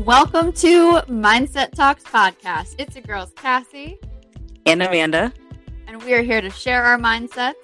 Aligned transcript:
Welcome 0.00 0.52
to 0.52 1.00
Mindset 1.08 1.70
Talks 1.70 2.04
podcast. 2.04 2.74
It's 2.76 2.94
your 2.94 3.02
girls, 3.04 3.32
Cassie, 3.34 3.98
and 4.66 4.82
Amanda. 4.82 5.32
And 5.86 6.02
we 6.02 6.12
are 6.12 6.20
here 6.20 6.42
to 6.42 6.50
share 6.50 6.84
our 6.84 6.98
mindsets, 6.98 7.54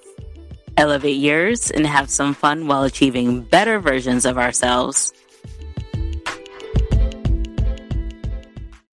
elevate 0.75 1.17
yours, 1.17 1.69
and 1.69 1.85
have 1.85 2.09
some 2.09 2.33
fun 2.33 2.65
while 2.65 2.81
achieving 2.85 3.43
better 3.43 3.79
versions 3.79 4.25
of 4.25 4.39
ourselves. 4.39 5.13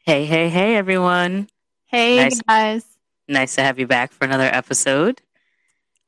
Hey, 0.04 0.26
hey, 0.26 0.50
hey, 0.50 0.76
everyone. 0.76 1.48
Hey, 1.86 2.16
nice, 2.16 2.42
guys. 2.42 2.84
Nice 3.26 3.54
to 3.54 3.62
have 3.62 3.78
you 3.78 3.86
back 3.86 4.12
for 4.12 4.26
another 4.26 4.50
episode. 4.52 5.22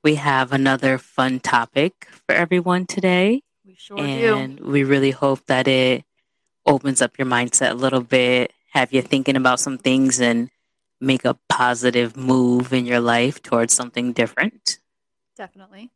We 0.04 0.16
have 0.16 0.52
another 0.52 0.98
fun 0.98 1.40
topic 1.40 2.08
for 2.26 2.34
everyone 2.34 2.84
today. 2.84 3.42
We 3.64 3.74
sure 3.78 3.98
and 3.98 4.58
do. 4.58 4.64
we 4.66 4.84
really 4.84 5.12
hope 5.12 5.46
that 5.46 5.66
it 5.66 6.04
opens 6.66 7.02
up 7.02 7.18
your 7.18 7.26
mindset 7.26 7.70
a 7.70 7.74
little 7.74 8.00
bit, 8.00 8.52
have 8.72 8.92
you 8.92 9.02
thinking 9.02 9.36
about 9.36 9.60
some 9.60 9.78
things 9.78 10.20
and 10.20 10.50
make 11.02 11.24
a 11.24 11.36
positive 11.48 12.16
move 12.16 12.72
in 12.72 12.86
your 12.86 13.00
life 13.00 13.42
towards 13.42 13.74
something 13.74 14.12
different. 14.12 14.78
Definitely. 15.36 15.90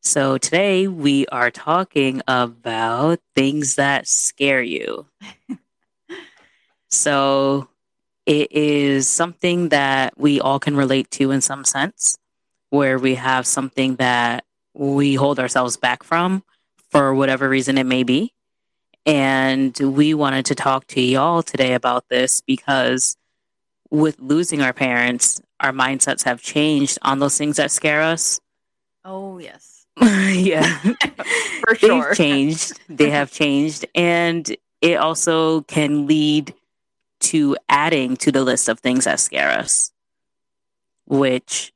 So 0.00 0.38
today 0.38 0.88
we 0.88 1.26
are 1.28 1.50
talking 1.50 2.20
about 2.26 3.20
things 3.34 3.76
that 3.76 4.08
scare 4.08 4.62
you. 4.62 5.06
so 6.90 7.68
it 8.26 8.50
is 8.52 9.08
something 9.08 9.68
that 9.68 10.18
we 10.18 10.40
all 10.40 10.58
can 10.58 10.76
relate 10.76 11.10
to 11.12 11.30
in 11.30 11.40
some 11.40 11.64
sense, 11.64 12.18
where 12.70 12.98
we 12.98 13.14
have 13.14 13.46
something 13.46 13.96
that 13.96 14.44
we 14.74 15.14
hold 15.14 15.38
ourselves 15.38 15.76
back 15.76 16.02
from 16.02 16.42
for 16.90 17.14
whatever 17.14 17.48
reason 17.48 17.78
it 17.78 17.86
may 17.86 18.02
be. 18.02 18.32
And 19.08 19.74
we 19.80 20.12
wanted 20.12 20.44
to 20.46 20.54
talk 20.54 20.86
to 20.88 21.00
y'all 21.00 21.42
today 21.42 21.72
about 21.72 22.04
this 22.10 22.42
because 22.42 23.16
with 23.90 24.20
losing 24.20 24.60
our 24.60 24.74
parents, 24.74 25.40
our 25.60 25.72
mindsets 25.72 26.24
have 26.24 26.42
changed 26.42 26.98
on 27.00 27.18
those 27.18 27.38
things 27.38 27.56
that 27.56 27.70
scare 27.70 28.02
us. 28.02 28.38
Oh, 29.06 29.38
yes. 29.38 29.86
yeah. 30.02 30.78
For 31.64 31.74
sure. 31.74 32.08
They've 32.08 32.16
changed. 32.18 32.78
They 32.90 33.08
have 33.08 33.32
changed. 33.32 33.86
And 33.94 34.54
it 34.82 34.98
also 34.98 35.62
can 35.62 36.06
lead 36.06 36.52
to 37.20 37.56
adding 37.70 38.14
to 38.18 38.30
the 38.30 38.44
list 38.44 38.68
of 38.68 38.78
things 38.78 39.06
that 39.06 39.20
scare 39.20 39.50
us, 39.50 39.90
which 41.06 41.72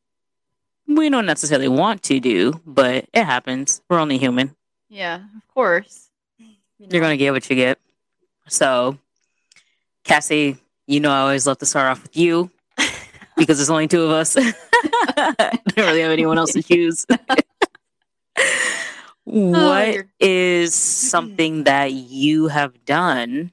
we 0.87 1.09
don't 1.09 1.25
necessarily 1.25 1.69
want 1.69 2.03
to 2.03 2.21
do, 2.21 2.61
but 2.67 3.07
it 3.15 3.25
happens. 3.25 3.81
We're 3.89 4.01
only 4.01 4.19
human. 4.19 4.55
Yeah, 4.91 5.23
of 5.35 5.49
course. 5.55 6.11
You 6.91 6.99
are 6.99 7.01
going 7.01 7.13
to 7.13 7.17
get 7.17 7.33
what 7.33 7.49
you 7.49 7.55
get. 7.55 7.79
So, 8.49 8.99
Cassie, 10.03 10.57
you 10.87 10.99
know 10.99 11.13
I 11.13 11.21
always 11.21 11.47
love 11.47 11.59
to 11.59 11.67
start 11.67 11.87
off 11.87 12.03
with 12.03 12.17
you 12.17 12.51
because 13.37 13.59
there's 13.59 13.71
only 13.71 13.87
two 13.87 14.03
of 14.03 14.11
us. 14.11 14.37
I 14.37 15.59
don't 15.69 15.87
really 15.87 16.01
have 16.01 16.11
anyone 16.11 16.39
else 16.39 16.53
to 16.55 16.63
choose. 16.63 17.07
What 19.25 19.97
oh, 19.97 20.03
is 20.19 20.75
something 20.75 21.65
that 21.65 21.93
you 21.93 22.49
have 22.49 22.85
done 22.85 23.53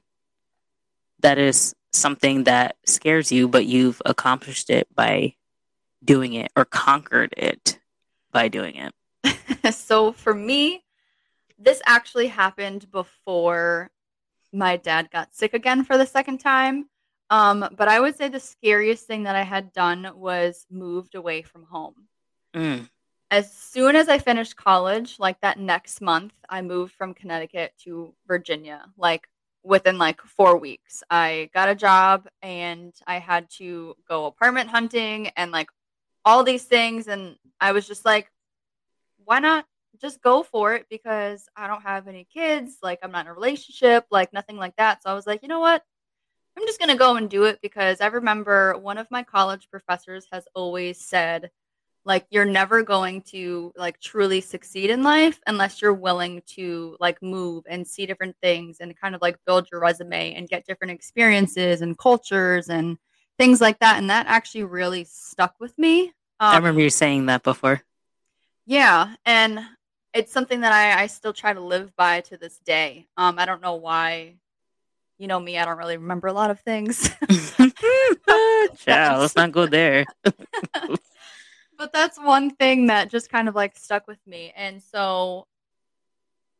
that 1.20 1.38
is 1.38 1.74
something 1.92 2.44
that 2.44 2.76
scares 2.86 3.30
you, 3.30 3.46
but 3.46 3.66
you've 3.66 4.02
accomplished 4.04 4.68
it 4.68 4.88
by 4.94 5.34
doing 6.04 6.34
it 6.34 6.50
or 6.56 6.64
conquered 6.64 7.32
it 7.36 7.78
by 8.32 8.48
doing 8.48 8.74
it? 8.74 9.74
so 9.74 10.12
for 10.12 10.34
me, 10.34 10.82
this 11.60 11.82
actually 11.86 12.28
happened 12.28 12.90
before 12.90 13.90
my 14.52 14.76
dad 14.76 15.10
got 15.12 15.34
sick 15.34 15.54
again 15.54 15.84
for 15.84 15.96
the 15.98 16.06
second 16.06 16.38
time. 16.38 16.88
Um, 17.28 17.68
but 17.76 17.86
I 17.86 18.00
would 18.00 18.16
say 18.16 18.28
the 18.28 18.40
scariest 18.40 19.06
thing 19.06 19.24
that 19.24 19.36
I 19.36 19.42
had 19.42 19.72
done 19.72 20.10
was 20.16 20.66
moved 20.70 21.14
away 21.14 21.42
from 21.42 21.64
home. 21.64 21.94
Mm. 22.54 22.88
As 23.30 23.52
soon 23.52 23.94
as 23.94 24.08
I 24.08 24.18
finished 24.18 24.56
college, 24.56 25.16
like 25.20 25.40
that 25.42 25.58
next 25.58 26.00
month, 26.00 26.32
I 26.48 26.62
moved 26.62 26.94
from 26.94 27.14
Connecticut 27.14 27.72
to 27.84 28.12
Virginia. 28.26 28.86
Like 28.96 29.28
within 29.62 29.98
like 29.98 30.20
four 30.22 30.56
weeks, 30.56 31.04
I 31.08 31.50
got 31.54 31.68
a 31.68 31.76
job 31.76 32.26
and 32.42 32.92
I 33.06 33.20
had 33.20 33.48
to 33.58 33.94
go 34.08 34.26
apartment 34.26 34.70
hunting 34.70 35.28
and 35.36 35.52
like 35.52 35.68
all 36.24 36.42
these 36.42 36.64
things. 36.64 37.06
And 37.06 37.36
I 37.60 37.70
was 37.70 37.86
just 37.86 38.04
like, 38.04 38.32
why 39.24 39.38
not 39.38 39.64
just 40.00 40.22
go 40.22 40.42
for 40.42 40.74
it 40.74 40.86
because 40.90 41.48
I 41.56 41.66
don't 41.66 41.82
have 41.82 42.08
any 42.08 42.26
kids, 42.32 42.78
like 42.82 43.00
I'm 43.02 43.12
not 43.12 43.26
in 43.26 43.30
a 43.30 43.34
relationship, 43.34 44.06
like 44.10 44.32
nothing 44.32 44.56
like 44.56 44.76
that. 44.76 45.02
So 45.02 45.10
I 45.10 45.14
was 45.14 45.26
like, 45.26 45.42
you 45.42 45.48
know 45.48 45.60
what? 45.60 45.82
I'm 46.56 46.66
just 46.66 46.78
going 46.78 46.90
to 46.90 46.96
go 46.96 47.16
and 47.16 47.30
do 47.30 47.44
it 47.44 47.60
because 47.62 48.00
I 48.00 48.06
remember 48.08 48.76
one 48.76 48.98
of 48.98 49.10
my 49.10 49.22
college 49.22 49.68
professors 49.70 50.26
has 50.32 50.46
always 50.54 51.00
said 51.00 51.50
like 52.04 52.26
you're 52.30 52.44
never 52.44 52.82
going 52.82 53.22
to 53.22 53.72
like 53.76 54.00
truly 54.00 54.40
succeed 54.40 54.90
in 54.90 55.02
life 55.02 55.40
unless 55.46 55.82
you're 55.82 55.92
willing 55.92 56.42
to 56.46 56.96
like 56.98 57.22
move 57.22 57.64
and 57.68 57.86
see 57.86 58.06
different 58.06 58.36
things 58.42 58.78
and 58.80 58.98
kind 58.98 59.14
of 59.14 59.20
like 59.20 59.36
build 59.46 59.68
your 59.70 59.80
resume 59.80 60.34
and 60.34 60.48
get 60.48 60.66
different 60.66 60.92
experiences 60.92 61.82
and 61.82 61.98
cultures 61.98 62.70
and 62.70 62.96
things 63.38 63.60
like 63.60 63.78
that 63.80 63.98
and 63.98 64.10
that 64.10 64.26
actually 64.26 64.64
really 64.64 65.04
stuck 65.04 65.54
with 65.60 65.76
me 65.78 66.04
um, 66.04 66.12
i 66.40 66.56
remember 66.56 66.80
you 66.80 66.90
saying 66.90 67.26
that 67.26 67.42
before 67.42 67.82
yeah 68.66 69.14
and 69.26 69.60
it's 70.14 70.32
something 70.32 70.60
that 70.60 70.72
I, 70.72 71.02
I 71.02 71.06
still 71.06 71.32
try 71.32 71.52
to 71.52 71.60
live 71.60 71.94
by 71.96 72.20
to 72.22 72.36
this 72.36 72.58
day. 72.58 73.06
Um, 73.16 73.38
I 73.38 73.46
don't 73.46 73.62
know 73.62 73.76
why. 73.76 74.36
You 75.18 75.26
know 75.26 75.38
me, 75.38 75.58
I 75.58 75.66
don't 75.66 75.76
really 75.76 75.98
remember 75.98 76.28
a 76.28 76.32
lot 76.32 76.50
of 76.50 76.60
things. 76.60 77.10
yeah, 78.86 79.16
let's 79.18 79.36
not 79.36 79.52
go 79.52 79.66
there. 79.66 80.06
but 81.76 81.92
that's 81.92 82.18
one 82.18 82.50
thing 82.50 82.86
that 82.86 83.10
just 83.10 83.30
kind 83.30 83.48
of 83.48 83.54
like 83.54 83.76
stuck 83.76 84.06
with 84.06 84.18
me. 84.26 84.52
And 84.56 84.82
so 84.82 85.46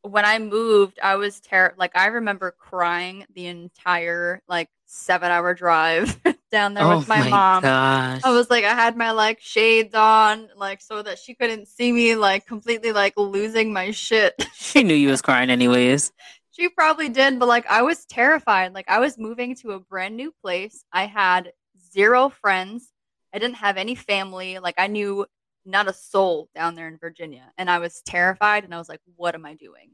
when 0.02 0.24
I 0.24 0.38
moved, 0.38 0.98
I 1.02 1.16
was 1.16 1.40
terrified. 1.40 1.78
Like 1.78 1.96
I 1.96 2.06
remember 2.06 2.50
crying 2.50 3.24
the 3.34 3.46
entire 3.46 4.42
like 4.46 4.68
seven 4.90 5.30
hour 5.30 5.54
drive 5.54 6.20
down 6.50 6.74
there 6.74 6.84
oh 6.84 6.98
with 6.98 7.08
my, 7.08 7.20
my 7.20 7.28
mom. 7.28 7.62
Gosh. 7.62 8.22
I 8.24 8.30
was 8.32 8.50
like, 8.50 8.64
I 8.64 8.74
had 8.74 8.96
my 8.96 9.12
like 9.12 9.40
shades 9.40 9.94
on, 9.94 10.48
like 10.56 10.80
so 10.80 11.00
that 11.02 11.18
she 11.18 11.34
couldn't 11.34 11.68
see 11.68 11.92
me, 11.92 12.16
like 12.16 12.46
completely 12.46 12.92
like 12.92 13.14
losing 13.16 13.72
my 13.72 13.92
shit. 13.92 14.34
she 14.54 14.82
knew 14.82 14.94
you 14.94 15.08
was 15.08 15.22
crying 15.22 15.48
anyways. 15.48 16.12
she 16.50 16.68
probably 16.68 17.08
did, 17.08 17.38
but 17.38 17.48
like 17.48 17.66
I 17.66 17.82
was 17.82 18.04
terrified. 18.06 18.74
Like 18.74 18.90
I 18.90 18.98
was 18.98 19.16
moving 19.16 19.54
to 19.56 19.72
a 19.72 19.80
brand 19.80 20.16
new 20.16 20.34
place. 20.42 20.84
I 20.92 21.06
had 21.06 21.52
zero 21.92 22.28
friends. 22.28 22.92
I 23.32 23.38
didn't 23.38 23.56
have 23.56 23.76
any 23.76 23.94
family. 23.94 24.58
Like 24.58 24.74
I 24.76 24.88
knew 24.88 25.26
not 25.64 25.88
a 25.88 25.92
soul 25.92 26.48
down 26.54 26.74
there 26.74 26.88
in 26.88 26.98
Virginia, 26.98 27.52
and 27.56 27.70
I 27.70 27.78
was 27.78 28.02
terrified. 28.04 28.64
And 28.64 28.74
I 28.74 28.78
was 28.78 28.88
like, 28.88 29.00
"What 29.14 29.36
am 29.36 29.46
I 29.46 29.54
doing?" 29.54 29.90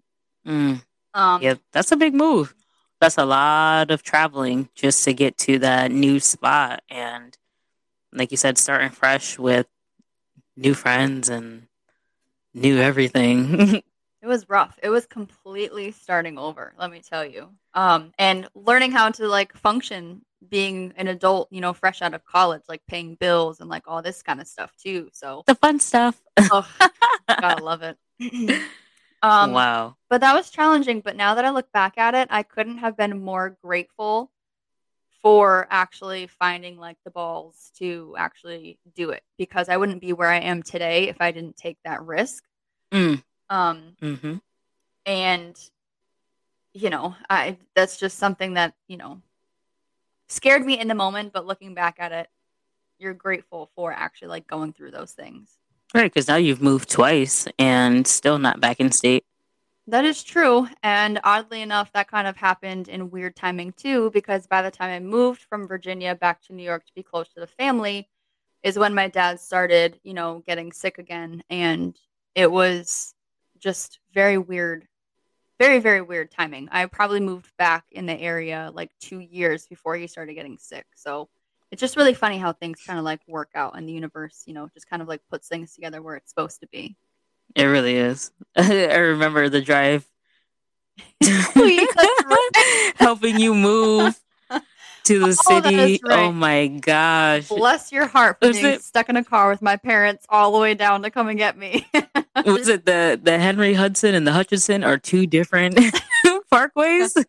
Mm. 0.46 0.82
Um, 1.12 1.42
yeah, 1.42 1.54
that's 1.72 1.92
a 1.92 1.96
big 1.96 2.14
move 2.14 2.54
that's 3.00 3.18
a 3.18 3.24
lot 3.24 3.90
of 3.90 4.02
traveling 4.02 4.68
just 4.74 5.04
to 5.04 5.12
get 5.12 5.36
to 5.38 5.58
that 5.60 5.90
new 5.90 6.20
spot. 6.20 6.82
And 6.90 7.36
like 8.12 8.30
you 8.30 8.36
said 8.36 8.58
starting 8.58 8.90
fresh 8.90 9.38
with 9.38 9.66
new 10.56 10.74
friends 10.74 11.28
and 11.28 11.66
new 12.54 12.78
everything. 12.78 13.82
It 14.22 14.28
was 14.28 14.48
rough. 14.48 14.76
It 14.82 14.88
was 14.88 15.06
completely 15.06 15.92
starting 15.92 16.36
over 16.36 16.74
let 16.80 16.90
me 16.90 17.00
tell 17.00 17.24
you. 17.24 17.50
Um 17.74 18.12
and 18.18 18.48
learning 18.56 18.90
how 18.90 19.10
to 19.10 19.28
like 19.28 19.56
function 19.56 20.22
being 20.48 20.92
an 20.96 21.06
adult 21.06 21.46
you 21.52 21.60
know 21.60 21.72
fresh 21.72 22.02
out 22.02 22.12
of 22.12 22.24
college 22.24 22.62
like 22.68 22.82
paying 22.88 23.14
bills 23.14 23.60
and 23.60 23.70
like 23.70 23.84
all 23.86 24.02
this 24.02 24.22
kind 24.22 24.40
of 24.40 24.48
stuff 24.48 24.72
too 24.82 25.08
so 25.12 25.44
the 25.46 25.54
fun 25.54 25.78
stuff. 25.78 26.20
Oh 26.50 26.66
gotta 27.28 27.62
love 27.62 27.82
it 27.82 27.96
Um, 29.22 29.52
wow. 29.52 29.96
But 30.08 30.20
that 30.20 30.34
was 30.34 30.50
challenging. 30.50 31.00
But 31.00 31.16
now 31.16 31.34
that 31.34 31.44
I 31.44 31.50
look 31.50 31.70
back 31.72 31.98
at 31.98 32.14
it, 32.14 32.28
I 32.30 32.42
couldn't 32.42 32.78
have 32.78 32.96
been 32.96 33.20
more 33.20 33.56
grateful 33.62 34.30
for 35.22 35.66
actually 35.70 36.28
finding 36.28 36.78
like 36.78 36.98
the 37.04 37.10
balls 37.10 37.72
to 37.78 38.14
actually 38.16 38.78
do 38.94 39.10
it 39.10 39.24
because 39.36 39.68
I 39.68 39.76
wouldn't 39.76 40.00
be 40.00 40.12
where 40.12 40.28
I 40.28 40.38
am 40.38 40.62
today 40.62 41.08
if 41.08 41.16
I 41.20 41.32
didn't 41.32 41.56
take 41.56 41.78
that 41.84 42.02
risk. 42.02 42.44
Mm. 42.92 43.22
Um, 43.50 43.96
mm-hmm. 44.00 44.36
and 45.04 45.56
you 46.72 46.90
know, 46.90 47.14
I 47.30 47.56
that's 47.74 47.96
just 47.96 48.18
something 48.18 48.54
that 48.54 48.74
you 48.86 48.98
know 48.98 49.20
scared 50.28 50.64
me 50.64 50.78
in 50.78 50.88
the 50.88 50.94
moment, 50.94 51.32
but 51.32 51.46
looking 51.46 51.74
back 51.74 51.96
at 51.98 52.12
it, 52.12 52.28
you're 52.98 53.14
grateful 53.14 53.70
for 53.74 53.92
actually 53.92 54.28
like 54.28 54.46
going 54.46 54.72
through 54.72 54.90
those 54.90 55.12
things. 55.12 55.58
Right, 55.96 56.12
because 56.12 56.28
now 56.28 56.36
you've 56.36 56.60
moved 56.60 56.90
twice 56.90 57.48
and 57.58 58.06
still 58.06 58.38
not 58.38 58.60
back 58.60 58.80
in 58.80 58.92
state. 58.92 59.24
That 59.86 60.04
is 60.04 60.22
true. 60.22 60.68
And 60.82 61.18
oddly 61.24 61.62
enough, 61.62 61.90
that 61.94 62.06
kind 62.06 62.26
of 62.26 62.36
happened 62.36 62.88
in 62.88 63.10
weird 63.10 63.34
timing 63.34 63.72
too, 63.72 64.10
because 64.10 64.46
by 64.46 64.60
the 64.60 64.70
time 64.70 64.90
I 64.90 65.00
moved 65.00 65.40
from 65.44 65.66
Virginia 65.66 66.14
back 66.14 66.42
to 66.42 66.52
New 66.52 66.62
York 66.62 66.84
to 66.84 66.92
be 66.94 67.02
close 67.02 67.28
to 67.30 67.40
the 67.40 67.46
family, 67.46 68.10
is 68.62 68.78
when 68.78 68.94
my 68.94 69.08
dad 69.08 69.40
started, 69.40 69.98
you 70.02 70.12
know, 70.12 70.42
getting 70.46 70.70
sick 70.70 70.98
again. 70.98 71.42
And 71.48 71.98
it 72.34 72.52
was 72.52 73.14
just 73.58 73.98
very 74.12 74.36
weird 74.36 74.86
very, 75.58 75.78
very 75.78 76.02
weird 76.02 76.30
timing. 76.30 76.68
I 76.70 76.84
probably 76.84 77.20
moved 77.20 77.50
back 77.56 77.86
in 77.90 78.04
the 78.04 78.20
area 78.20 78.70
like 78.74 78.90
two 79.00 79.20
years 79.20 79.66
before 79.66 79.96
he 79.96 80.06
started 80.06 80.34
getting 80.34 80.58
sick. 80.58 80.84
So 80.94 81.30
it's 81.70 81.80
just 81.80 81.96
really 81.96 82.14
funny 82.14 82.38
how 82.38 82.52
things 82.52 82.80
kind 82.86 82.98
of 82.98 83.04
like 83.04 83.20
work 83.26 83.50
out 83.54 83.76
and 83.76 83.88
the 83.88 83.92
universe, 83.92 84.42
you 84.46 84.54
know, 84.54 84.68
just 84.74 84.88
kind 84.88 85.02
of 85.02 85.08
like 85.08 85.20
puts 85.30 85.48
things 85.48 85.74
together 85.74 86.00
where 86.00 86.16
it's 86.16 86.30
supposed 86.30 86.60
to 86.60 86.68
be. 86.68 86.96
It 87.54 87.64
really 87.64 87.96
is. 87.96 88.30
I 88.56 88.96
remember 88.96 89.48
the 89.48 89.60
drive 89.60 90.06
helping 92.96 93.38
you 93.38 93.54
move 93.54 94.18
to 95.04 95.18
the 95.18 95.28
oh, 95.28 95.30
city. 95.30 96.00
Oh, 96.04 96.08
right. 96.08 96.18
oh 96.24 96.32
my 96.32 96.66
gosh. 96.68 97.48
Bless 97.48 97.92
your 97.92 98.06
heart 98.06 98.38
for 98.40 98.48
was 98.48 98.58
being 98.58 98.74
it, 98.74 98.82
stuck 98.82 99.08
in 99.08 99.16
a 99.16 99.24
car 99.24 99.48
with 99.48 99.62
my 99.62 99.76
parents 99.76 100.26
all 100.28 100.52
the 100.52 100.58
way 100.58 100.74
down 100.74 101.02
to 101.02 101.10
come 101.10 101.28
and 101.28 101.38
get 101.38 101.56
me. 101.56 101.86
was 102.44 102.68
it 102.68 102.86
the 102.86 103.18
the 103.22 103.38
Henry 103.38 103.74
Hudson 103.74 104.14
and 104.14 104.26
the 104.26 104.32
Hutchinson 104.32 104.84
are 104.84 104.98
two 104.98 105.26
different 105.26 105.76
parkways? 106.52 107.24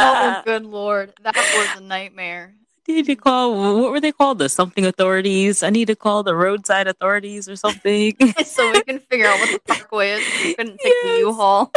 Oh 0.00 0.42
good 0.44 0.64
lord. 0.64 1.12
That 1.22 1.36
was 1.36 1.80
a 1.80 1.84
nightmare. 1.84 2.54
I 2.88 2.92
need 2.92 3.06
to 3.06 3.16
call 3.16 3.82
what 3.82 3.92
were 3.92 4.00
they 4.00 4.12
called? 4.12 4.38
The 4.38 4.48
something 4.48 4.84
authorities. 4.84 5.62
I 5.62 5.70
need 5.70 5.86
to 5.86 5.96
call 5.96 6.22
the 6.22 6.34
roadside 6.34 6.88
authorities 6.88 7.48
or 7.48 7.56
something. 7.56 8.16
so 8.44 8.72
we 8.72 8.82
can 8.82 8.98
figure 9.00 9.26
out 9.26 9.38
what 9.38 9.50
the 9.52 9.74
parkway 9.74 10.12
is. 10.12 10.24
We 10.42 10.54
couldn't 10.54 10.78
take 10.78 10.94
yes. 11.02 11.12
the 11.12 11.18
U-Haul. 11.18 11.72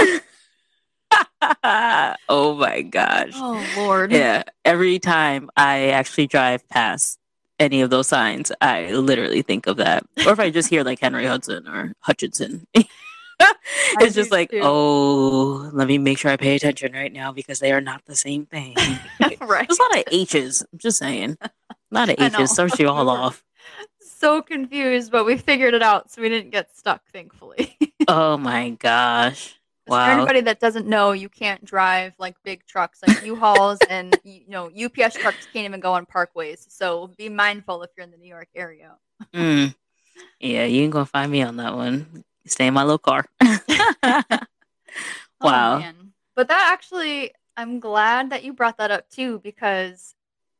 oh 2.29 2.55
my 2.55 2.81
gosh. 2.81 3.33
Oh 3.35 3.65
Lord. 3.77 4.11
Yeah. 4.11 4.43
Every 4.65 4.99
time 4.99 5.49
I 5.55 5.89
actually 5.89 6.27
drive 6.27 6.67
past 6.69 7.19
any 7.59 7.81
of 7.81 7.89
those 7.89 8.07
signs, 8.07 8.51
I 8.61 8.91
literally 8.93 9.41
think 9.43 9.67
of 9.67 9.77
that. 9.77 10.03
Or 10.25 10.33
if 10.33 10.39
I 10.39 10.49
just 10.49 10.69
hear 10.69 10.83
like 10.83 10.99
Henry 10.99 11.25
Hudson 11.25 11.67
or 11.67 11.93
Hutchinson. 11.99 12.65
it's 13.99 14.15
just 14.15 14.31
like, 14.31 14.51
too. 14.51 14.61
oh, 14.63 15.69
let 15.73 15.87
me 15.87 15.97
make 15.97 16.17
sure 16.17 16.31
I 16.31 16.37
pay 16.37 16.55
attention 16.55 16.93
right 16.93 17.11
now 17.11 17.31
because 17.31 17.59
they 17.59 17.71
are 17.71 17.81
not 17.81 18.03
the 18.05 18.15
same 18.15 18.45
thing. 18.45 18.75
right. 19.41 19.67
There's 19.67 19.79
a 19.79 19.83
lot 19.83 19.97
of 19.99 20.03
H's. 20.11 20.61
I'm 20.71 20.79
just 20.79 20.97
saying. 20.97 21.37
A 21.41 21.69
lot 21.91 22.09
of 22.09 22.15
H's 22.19 22.51
starts 22.51 22.79
you 22.79 22.89
all 22.89 23.09
off. 23.09 23.43
So 23.99 24.41
confused, 24.41 25.11
but 25.11 25.25
we 25.25 25.37
figured 25.37 25.73
it 25.73 25.83
out, 25.83 26.11
so 26.11 26.21
we 26.21 26.29
didn't 26.29 26.51
get 26.51 26.75
stuck, 26.75 27.01
thankfully. 27.11 27.77
oh 28.07 28.37
my 28.37 28.71
gosh. 28.71 29.55
Wow. 29.85 30.05
For 30.05 30.11
anybody 30.11 30.41
that 30.41 30.61
doesn't 30.61 30.87
know, 30.87 31.11
you 31.11 31.27
can't 31.27 31.63
drive 31.65 32.13
like 32.17 32.35
big 32.43 32.65
trucks 32.65 32.99
like 33.05 33.25
U-Hauls 33.25 33.79
and 33.89 34.17
you 34.23 34.43
know 34.47 34.67
UPS 34.67 35.15
trucks 35.15 35.45
can't 35.51 35.65
even 35.65 35.81
go 35.81 35.93
on 35.93 36.05
parkways. 36.05 36.65
So 36.69 37.11
be 37.17 37.27
mindful 37.27 37.83
if 37.83 37.89
you're 37.97 38.05
in 38.05 38.11
the 38.11 38.17
New 38.17 38.29
York 38.29 38.47
area. 38.55 38.95
mm. 39.33 39.75
Yeah, 40.39 40.65
you 40.65 40.83
ain't 40.83 40.93
gonna 40.93 41.05
find 41.05 41.31
me 41.31 41.41
on 41.41 41.57
that 41.57 41.75
one. 41.75 42.23
Stay 42.45 42.67
in 42.67 42.73
my 42.73 42.83
little 42.83 42.97
car. 42.97 43.25
Oh, 45.41 45.47
wow. 45.47 45.79
Oh, 45.79 45.93
but 46.35 46.47
that 46.47 46.71
actually, 46.71 47.31
I'm 47.57 47.79
glad 47.79 48.29
that 48.29 48.43
you 48.43 48.53
brought 48.53 48.77
that 48.77 48.91
up 48.91 49.09
too 49.09 49.39
because 49.43 50.15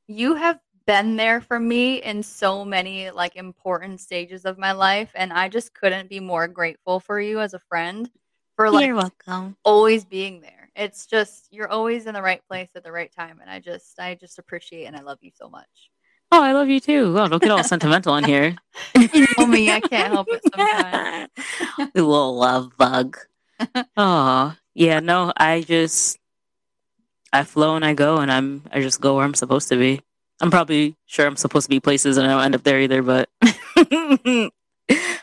you 0.08 0.36
have 0.36 0.60
been 0.86 1.16
there 1.16 1.40
for 1.40 1.60
me 1.60 2.02
in 2.02 2.22
so 2.24 2.66
many 2.66 3.10
like 3.10 3.36
important 3.38 4.02
stages 4.02 4.44
of 4.46 4.58
my 4.58 4.74
life 4.74 5.12
and 5.16 5.32
I 5.32 5.48
just 5.48 5.74
couldn't 5.74 6.10
be 6.10 6.20
more 6.20 6.48
grateful 6.48 7.00
for 7.00 7.20
you 7.22 7.40
as 7.40 7.54
a 7.54 7.60
friend 7.60 8.10
for 8.58 8.70
like 8.70 8.88
You're 8.88 8.96
welcome. 8.98 9.56
always 9.64 10.04
being 10.04 10.42
there. 10.42 10.70
It's 10.76 11.06
just 11.06 11.48
you're 11.52 11.70
always 11.70 12.06
in 12.06 12.14
the 12.14 12.22
right 12.22 12.42
place 12.48 12.70
at 12.76 12.84
the 12.84 12.92
right 12.92 13.12
time, 13.12 13.40
and 13.42 13.50
I 13.50 13.60
just 13.60 14.00
I 14.00 14.16
just 14.16 14.40
appreciate 14.40 14.86
and 14.86 14.96
I 14.96 15.02
love 15.02 15.20
you 15.22 15.32
so 15.34 15.50
much. 15.50 15.92
Oh, 16.34 16.42
I 16.42 16.54
love 16.54 16.68
you 16.68 16.80
too. 16.80 17.16
Oh, 17.20 17.28
don't 17.28 17.44
get 17.44 17.52
all 17.52 17.64
sentimental 17.74 18.16
in 18.16 18.24
here. 18.24 18.56
you 18.96 19.28
know 19.38 19.46
me, 19.46 19.70
I 19.70 19.80
can't 19.82 20.12
help 20.12 20.28
it 20.32 20.42
sometimes. 20.52 21.30
a 21.78 21.90
little 21.94 22.36
love 22.36 22.76
bug. 22.76 23.20
Oh, 23.96 24.56
yeah, 24.74 25.00
no, 25.00 25.32
I 25.38 25.62
just 25.62 26.18
I 27.32 27.44
flow 27.44 27.76
and 27.76 27.86
I 27.86 27.94
go 27.94 28.18
and 28.18 28.32
I'm 28.32 28.64
I 28.72 28.82
just 28.82 29.00
go 29.00 29.16
where 29.16 29.26
I'm 29.26 29.36
supposed 29.36 29.70
to 29.70 29.78
be. 29.78 30.02
I'm 30.42 30.50
probably 30.50 30.96
sure 31.06 31.28
I'm 31.28 31.36
supposed 31.36 31.66
to 31.66 31.70
be 31.70 31.80
places 31.80 32.18
and 32.18 32.26
I 32.26 32.32
don't 32.32 32.46
end 32.46 32.56
up 32.56 32.64
there 32.64 32.80
either, 32.80 33.04
but 33.04 33.30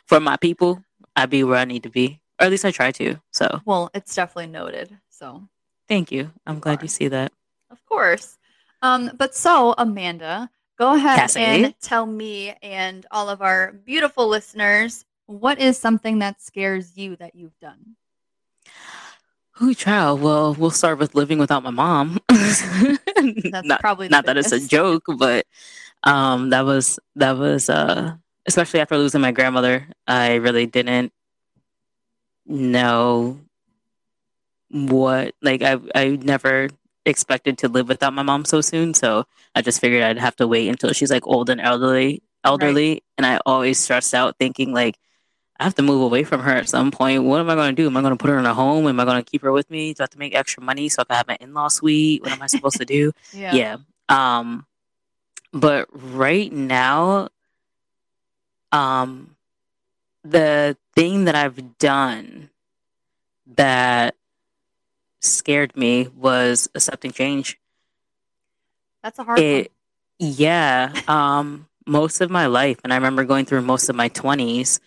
for 0.07 0.21
my 0.21 0.37
people, 0.37 0.81
I 1.17 1.27
be 1.27 1.43
where 1.43 1.59
I 1.59 1.65
need 1.65 1.83
to 1.83 1.91
be 1.91 2.21
or 2.41 2.45
at 2.45 2.53
least 2.53 2.65
I 2.65 2.71
try 2.71 2.93
to. 2.93 3.17
So, 3.33 3.63
well, 3.65 3.91
it's 3.95 4.15
definitely 4.15 4.53
noted. 4.53 4.97
So, 5.09 5.43
thank 5.89 6.13
you. 6.13 6.31
I'm 6.47 6.61
glad 6.61 6.83
you 6.83 6.89
see 6.89 7.09
that. 7.09 7.33
Of 7.69 7.85
course. 7.85 8.39
Um, 8.81 9.11
but 9.19 9.35
so 9.35 9.75
Amanda, 9.77 10.51
go 10.81 10.95
ahead 10.95 11.19
Cassie. 11.19 11.41
and 11.41 11.75
tell 11.83 12.07
me 12.07 12.55
and 12.63 13.05
all 13.11 13.29
of 13.29 13.43
our 13.43 13.73
beautiful 13.85 14.27
listeners 14.27 15.05
what 15.27 15.61
is 15.61 15.77
something 15.77 16.21
that 16.21 16.41
scares 16.41 16.97
you 16.97 17.17
that 17.17 17.35
you've 17.35 17.59
done. 17.61 17.97
Ooh, 19.63 19.75
child. 19.75 20.23
Well, 20.23 20.55
we'll 20.55 20.71
start 20.71 20.99
with 20.99 21.15
living 21.15 21.39
without 21.39 21.63
my 21.63 21.71
mom. 21.71 22.19
That's 22.29 23.67
not, 23.67 23.81
probably 23.81 24.09
not 24.09 24.25
that 24.25 24.39
it's 24.39 24.53
a 24.53 24.67
joke, 24.67 25.05
but 25.19 25.45
um, 26.03 26.49
that 26.49 26.65
was 26.65 26.99
that 27.17 27.37
was 27.37 27.69
uh, 27.69 28.15
especially 28.47 28.81
after 28.81 28.97
losing 28.97 29.21
my 29.21 29.33
grandmother. 29.33 29.87
I 30.07 30.37
really 30.37 30.65
didn't 30.65 31.13
know 32.47 33.39
what 34.71 35.35
like 35.43 35.61
I 35.61 35.79
I 35.95 36.19
never 36.23 36.71
expected 37.07 37.59
to 37.59 37.69
live 37.69 37.89
without 37.89 38.13
my 38.13 38.23
mom 38.23 38.45
so 38.45 38.61
soon, 38.61 38.95
so 38.95 39.25
I 39.55 39.63
just 39.63 39.81
figured 39.81 40.03
I'd 40.03 40.19
have 40.19 40.37
to 40.37 40.47
wait 40.47 40.69
until 40.69 40.93
she's 40.93 41.11
like 41.11 41.27
old 41.27 41.51
and 41.51 41.61
elderly 41.61 42.23
elderly 42.43 42.93
right. 42.93 43.05
and 43.19 43.27
I 43.27 43.39
always 43.45 43.79
stressed 43.79 44.15
out 44.15 44.37
thinking 44.39 44.73
like 44.73 44.97
I 45.59 45.65
have 45.65 45.75
to 45.75 45.83
move 45.83 46.01
away 46.01 46.25
from 46.25 46.41
her 46.41 46.53
at 46.53 46.71
some 46.71 46.91
point. 46.91 47.25
What 47.25 47.39
am 47.39 47.51
I 47.51 47.55
going 47.55 47.77
to 47.77 47.83
do? 47.83 47.87
Am 47.87 47.95
I 47.95 48.01
going 48.01 48.17
to 48.17 48.17
put 48.17 48.31
her 48.31 48.39
in 48.39 48.47
a 48.47 48.55
home? 48.55 48.87
Am 48.87 48.99
I 48.99 49.05
going 49.05 49.23
to 49.23 49.31
keep 49.31 49.43
her 49.43 49.53
with 49.53 49.71
me? 49.71 49.93
Do 49.93 50.01
I 50.01 50.05
have 50.05 50.11
to 50.11 50.19
make 50.19 50.35
extra 50.35 50.63
money 50.63 50.89
so 50.89 51.03
I 51.03 51.05
can 51.05 51.17
have 51.17 51.29
an 51.29 51.37
in-law 51.41 51.69
suite? 51.69 52.23
What 52.23 52.33
am 52.33 52.41
I 52.41 52.47
supposed 52.47 52.79
to 52.79 52.87
do? 52.87 53.13
yeah. 53.35 53.53
yeah. 53.55 53.77
Um, 54.09 54.65
but 55.53 55.87
right 55.93 56.51
now, 56.51 57.29
um, 58.73 59.37
the 60.25 60.79
thing 60.95 61.27
that 61.27 61.35
I've 61.35 61.77
done 61.77 62.49
that 63.57 64.15
scared 65.21 65.77
me 65.77 66.09
was 66.17 66.69
accepting 66.75 67.13
change. 67.13 67.59
That's 69.03 69.19
a 69.19 69.25
hard 69.25 69.39
it, 69.39 69.73
one. 70.19 70.33
Yeah. 70.37 70.93
Um, 71.09 71.67
most 71.87 72.21
of 72.21 72.31
my 72.31 72.47
life, 72.47 72.79
and 72.85 72.93
I 72.93 72.97
remember 72.97 73.25
going 73.25 73.45
through 73.47 73.63
most 73.63 73.89
of 73.89 73.97
my 73.97 74.09
20s, 74.09 74.81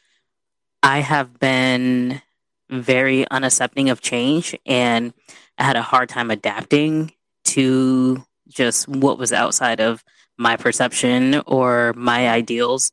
I 0.81 0.99
have 0.99 1.39
been 1.39 2.21
very 2.69 3.25
unaccepting 3.31 3.91
of 3.91 4.01
change 4.01 4.55
and 4.65 5.13
I 5.57 5.63
had 5.63 5.75
a 5.75 5.81
hard 5.81 6.09
time 6.09 6.31
adapting 6.31 7.13
to 7.45 8.23
just 8.47 8.87
what 8.87 9.17
was 9.17 9.31
outside 9.31 9.79
of 9.79 10.03
my 10.37 10.57
perception 10.57 11.41
or 11.45 11.93
my 11.95 12.29
ideals. 12.29 12.91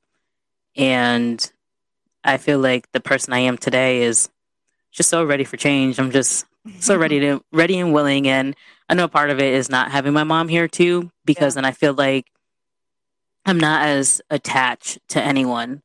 And 0.76 1.50
I 2.22 2.36
feel 2.36 2.58
like 2.58 2.90
the 2.92 3.00
person 3.00 3.32
I 3.32 3.40
am 3.40 3.56
today 3.56 4.02
is 4.02 4.28
just 4.92 5.08
so 5.08 5.24
ready 5.24 5.44
for 5.44 5.56
change. 5.56 5.98
I'm 5.98 6.10
just 6.10 6.46
so 6.78 6.96
ready 6.96 7.20
to 7.20 7.42
ready 7.52 7.78
and 7.78 7.92
willing 7.92 8.28
and 8.28 8.54
I 8.88 8.94
know 8.94 9.08
part 9.08 9.30
of 9.30 9.38
it 9.38 9.54
is 9.54 9.70
not 9.70 9.90
having 9.92 10.12
my 10.12 10.24
mom 10.24 10.48
here 10.48 10.68
too 10.68 11.10
because 11.24 11.54
yeah. 11.54 11.62
then 11.62 11.64
I 11.64 11.72
feel 11.72 11.94
like 11.94 12.26
I'm 13.46 13.58
not 13.58 13.86
as 13.86 14.20
attached 14.30 14.98
to 15.10 15.22
anyone. 15.22 15.82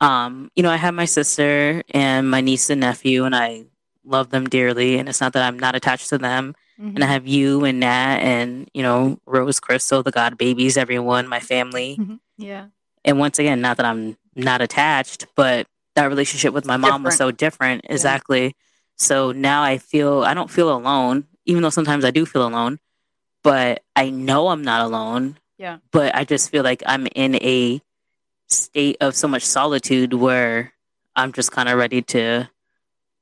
Um, 0.00 0.50
you 0.56 0.62
know, 0.62 0.70
I 0.70 0.76
have 0.76 0.94
my 0.94 1.04
sister 1.04 1.82
and 1.90 2.30
my 2.30 2.40
niece 2.40 2.70
and 2.70 2.80
nephew 2.80 3.24
and 3.24 3.36
I 3.36 3.66
love 4.04 4.30
them 4.30 4.48
dearly 4.48 4.98
and 4.98 5.08
it's 5.08 5.20
not 5.20 5.34
that 5.34 5.46
I'm 5.46 5.58
not 5.58 5.76
attached 5.76 6.08
to 6.08 6.18
them. 6.18 6.54
Mm-hmm. 6.80 6.96
And 6.96 7.04
I 7.04 7.06
have 7.06 7.26
you 7.26 7.64
and 7.64 7.80
Nat 7.80 8.18
and, 8.20 8.68
you 8.74 8.82
know, 8.82 9.18
Rose 9.26 9.60
Crystal, 9.60 10.02
the 10.02 10.10
God 10.10 10.38
babies, 10.38 10.76
everyone, 10.76 11.28
my 11.28 11.38
family. 11.38 11.96
Mm-hmm. 12.00 12.14
Yeah. 12.38 12.66
And 13.04 13.18
once 13.18 13.38
again, 13.38 13.60
not 13.60 13.76
that 13.76 13.86
I'm 13.86 14.16
not 14.34 14.62
attached, 14.62 15.26
but 15.36 15.66
that 15.94 16.06
relationship 16.06 16.54
with 16.54 16.64
my 16.64 16.76
mom 16.76 16.90
different. 16.90 17.04
was 17.04 17.16
so 17.16 17.30
different. 17.30 17.84
Yeah. 17.84 17.92
So 18.96 19.32
now 19.32 19.62
I 19.62 19.78
feel 19.78 20.22
I 20.22 20.34
don't 20.34 20.50
feel 20.50 20.74
alone, 20.74 21.24
even 21.44 21.62
though 21.62 21.70
sometimes 21.70 22.04
I 22.04 22.10
do 22.10 22.24
feel 22.26 22.46
alone, 22.46 22.78
but 23.42 23.82
I 23.96 24.10
know 24.10 24.48
I'm 24.48 24.62
not 24.62 24.82
alone. 24.82 25.36
Yeah. 25.58 25.78
But 25.90 26.14
I 26.14 26.24
just 26.24 26.50
feel 26.50 26.64
like 26.64 26.82
I'm 26.86 27.06
in 27.14 27.36
a 27.36 27.80
state 28.48 28.96
of 29.00 29.14
so 29.14 29.28
much 29.28 29.44
solitude 29.44 30.12
where 30.12 30.72
I'm 31.14 31.32
just 31.32 31.52
kind 31.52 31.68
of 31.68 31.78
ready 31.78 32.02
to 32.02 32.48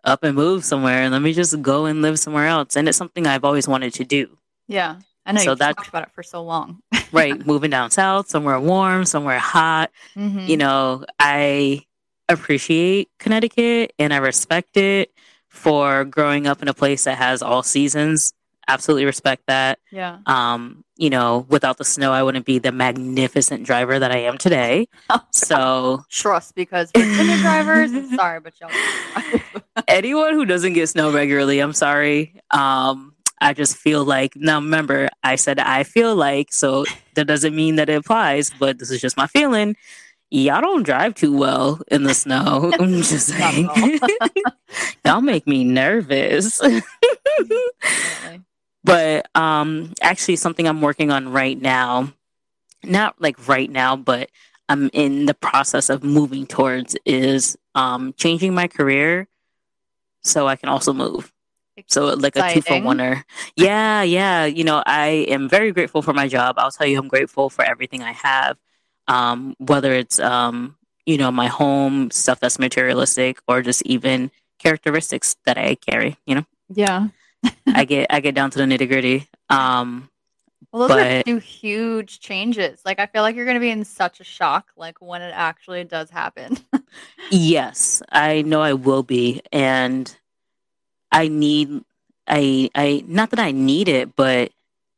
up 0.04 0.22
and 0.22 0.34
move 0.34 0.64
somewhere 0.64 1.02
and 1.02 1.12
let 1.12 1.22
me 1.22 1.32
just 1.32 1.60
go 1.60 1.86
and 1.86 2.02
live 2.02 2.18
somewhere 2.18 2.46
else. 2.46 2.76
And 2.76 2.88
it's 2.88 2.98
something 2.98 3.26
I've 3.26 3.44
always 3.44 3.68
wanted 3.68 3.94
to 3.94 4.04
do. 4.04 4.38
Yeah. 4.68 4.96
I 5.26 5.32
know 5.32 5.40
so 5.40 5.50
you 5.50 5.56
talked 5.56 5.88
about 5.88 6.04
it 6.04 6.12
for 6.12 6.22
so 6.22 6.42
long. 6.42 6.80
right. 7.12 7.46
Moving 7.46 7.70
down 7.70 7.90
south, 7.90 8.28
somewhere 8.28 8.58
warm, 8.58 9.04
somewhere 9.04 9.38
hot. 9.38 9.90
Mm-hmm. 10.16 10.46
You 10.46 10.56
know, 10.56 11.04
I 11.18 11.84
appreciate 12.28 13.10
Connecticut 13.18 13.92
and 13.98 14.14
I 14.14 14.18
respect 14.18 14.76
it 14.76 15.12
for 15.50 16.04
growing 16.06 16.46
up 16.46 16.62
in 16.62 16.68
a 16.68 16.74
place 16.74 17.04
that 17.04 17.18
has 17.18 17.42
all 17.42 17.62
seasons. 17.62 18.32
absolutely 18.68 19.04
respect 19.04 19.42
that. 19.48 19.80
Yeah. 19.90 20.18
Um, 20.26 20.84
you 20.96 21.10
know, 21.10 21.44
without 21.48 21.76
the 21.78 21.84
snow, 21.84 22.12
I 22.12 22.22
wouldn't 22.22 22.46
be 22.46 22.58
the 22.60 22.70
magnificent 22.70 23.64
driver 23.66 23.98
that 23.98 24.12
I 24.12 24.18
am 24.18 24.38
today. 24.38 24.86
So 25.32 26.04
Trust 26.08 26.54
because 26.54 26.90
Virginia 26.94 27.36
drivers, 27.38 27.90
sorry, 28.14 28.40
but 28.40 28.54
y'all 28.60 28.70
anyone 29.88 30.34
who 30.34 30.44
doesn't 30.44 30.74
get 30.74 30.88
snow 30.88 31.12
regularly, 31.12 31.58
I'm 31.60 31.72
sorry. 31.72 32.34
Um, 32.52 33.14
I 33.40 33.54
just 33.54 33.76
feel 33.76 34.04
like 34.04 34.36
now 34.36 34.60
remember 34.60 35.08
I 35.24 35.36
said 35.36 35.58
I 35.58 35.82
feel 35.82 36.14
like, 36.14 36.52
so 36.52 36.84
that 37.14 37.26
doesn't 37.26 37.56
mean 37.56 37.76
that 37.76 37.88
it 37.88 37.94
applies, 37.94 38.50
but 38.50 38.78
this 38.78 38.90
is 38.90 39.00
just 39.00 39.16
my 39.16 39.26
feeling. 39.26 39.76
Y'all 40.30 40.60
don't 40.60 40.84
drive 40.84 41.14
too 41.14 41.36
well 41.36 41.80
in 41.88 42.04
the 42.04 42.14
snow. 42.14 42.72
I'm 42.78 43.02
just 43.02 43.28
saying. 43.28 43.68
Y'all 45.04 45.20
make 45.20 45.46
me 45.46 45.64
nervous. 45.64 46.60
But 48.82 49.28
um 49.34 49.92
actually 50.00 50.36
something 50.36 50.66
i'm 50.66 50.80
working 50.80 51.10
on 51.10 51.30
right 51.30 51.60
now 51.60 52.12
not 52.82 53.14
like 53.20 53.46
right 53.46 53.70
now 53.70 53.94
but 53.94 54.30
i'm 54.70 54.88
in 54.94 55.26
the 55.26 55.34
process 55.34 55.90
of 55.90 56.02
moving 56.02 56.46
towards 56.46 56.96
is 57.04 57.58
um 57.74 58.14
changing 58.14 58.54
my 58.54 58.66
career 58.68 59.28
so 60.22 60.48
i 60.48 60.56
can 60.56 60.70
also 60.70 60.92
move. 60.94 61.30
So 61.88 62.06
like 62.06 62.36
a 62.36 62.54
two 62.54 62.62
for 62.62 62.74
oneer 62.74 63.22
yeah 63.54 64.02
yeah. 64.02 64.46
You 64.46 64.64
know 64.64 64.82
i 64.86 65.26
am 65.28 65.46
very 65.48 65.72
grateful 65.72 66.00
for 66.00 66.14
my 66.14 66.26
job. 66.26 66.54
I'll 66.58 66.70
tell 66.70 66.86
you 66.86 66.98
i'm 66.98 67.08
grateful 67.08 67.50
for 67.50 67.62
everything 67.64 68.02
i 68.02 68.12
have 68.12 68.56
um 69.10 69.54
whether 69.58 69.92
it's 69.92 70.18
um 70.20 70.76
you 71.06 71.18
know 71.18 71.30
my 71.42 71.48
home 71.48 72.10
stuff 72.10 72.38
that's 72.40 72.58
materialistic 72.58 73.38
or 73.48 73.62
just 73.62 73.82
even 73.82 74.30
characteristics 74.58 75.36
that 75.46 75.58
i 75.58 75.74
carry 75.74 76.16
you 76.26 76.34
know 76.34 76.46
Yeah. 76.68 77.08
I 77.66 77.84
get 77.84 78.06
I 78.10 78.20
get 78.20 78.34
down 78.34 78.50
to 78.52 78.58
the 78.60 78.64
nitty 78.68 78.88
gritty. 78.88 79.18
Um, 79.48 80.10
Well, 80.70 80.88
those 80.88 80.98
are 81.00 81.22
two 81.22 81.38
huge 81.38 82.20
changes. 82.20 82.82
Like, 82.84 83.00
I 83.00 83.06
feel 83.06 83.22
like 83.22 83.34
you're 83.34 83.48
going 83.48 83.56
to 83.56 83.66
be 83.68 83.70
in 83.70 83.84
such 83.84 84.20
a 84.20 84.24
shock, 84.24 84.70
like 84.76 85.00
when 85.00 85.22
it 85.22 85.32
actually 85.34 85.84
does 85.84 86.10
happen. 86.10 86.58
yes, 87.30 88.02
I 88.12 88.42
know 88.42 88.60
I 88.60 88.74
will 88.74 89.02
be, 89.02 89.40
and 89.52 90.04
I 91.10 91.28
need 91.28 91.82
I 92.28 92.68
I 92.74 93.04
not 93.06 93.30
that 93.30 93.40
I 93.40 93.52
need 93.52 93.88
it, 93.88 94.14
but 94.16 94.52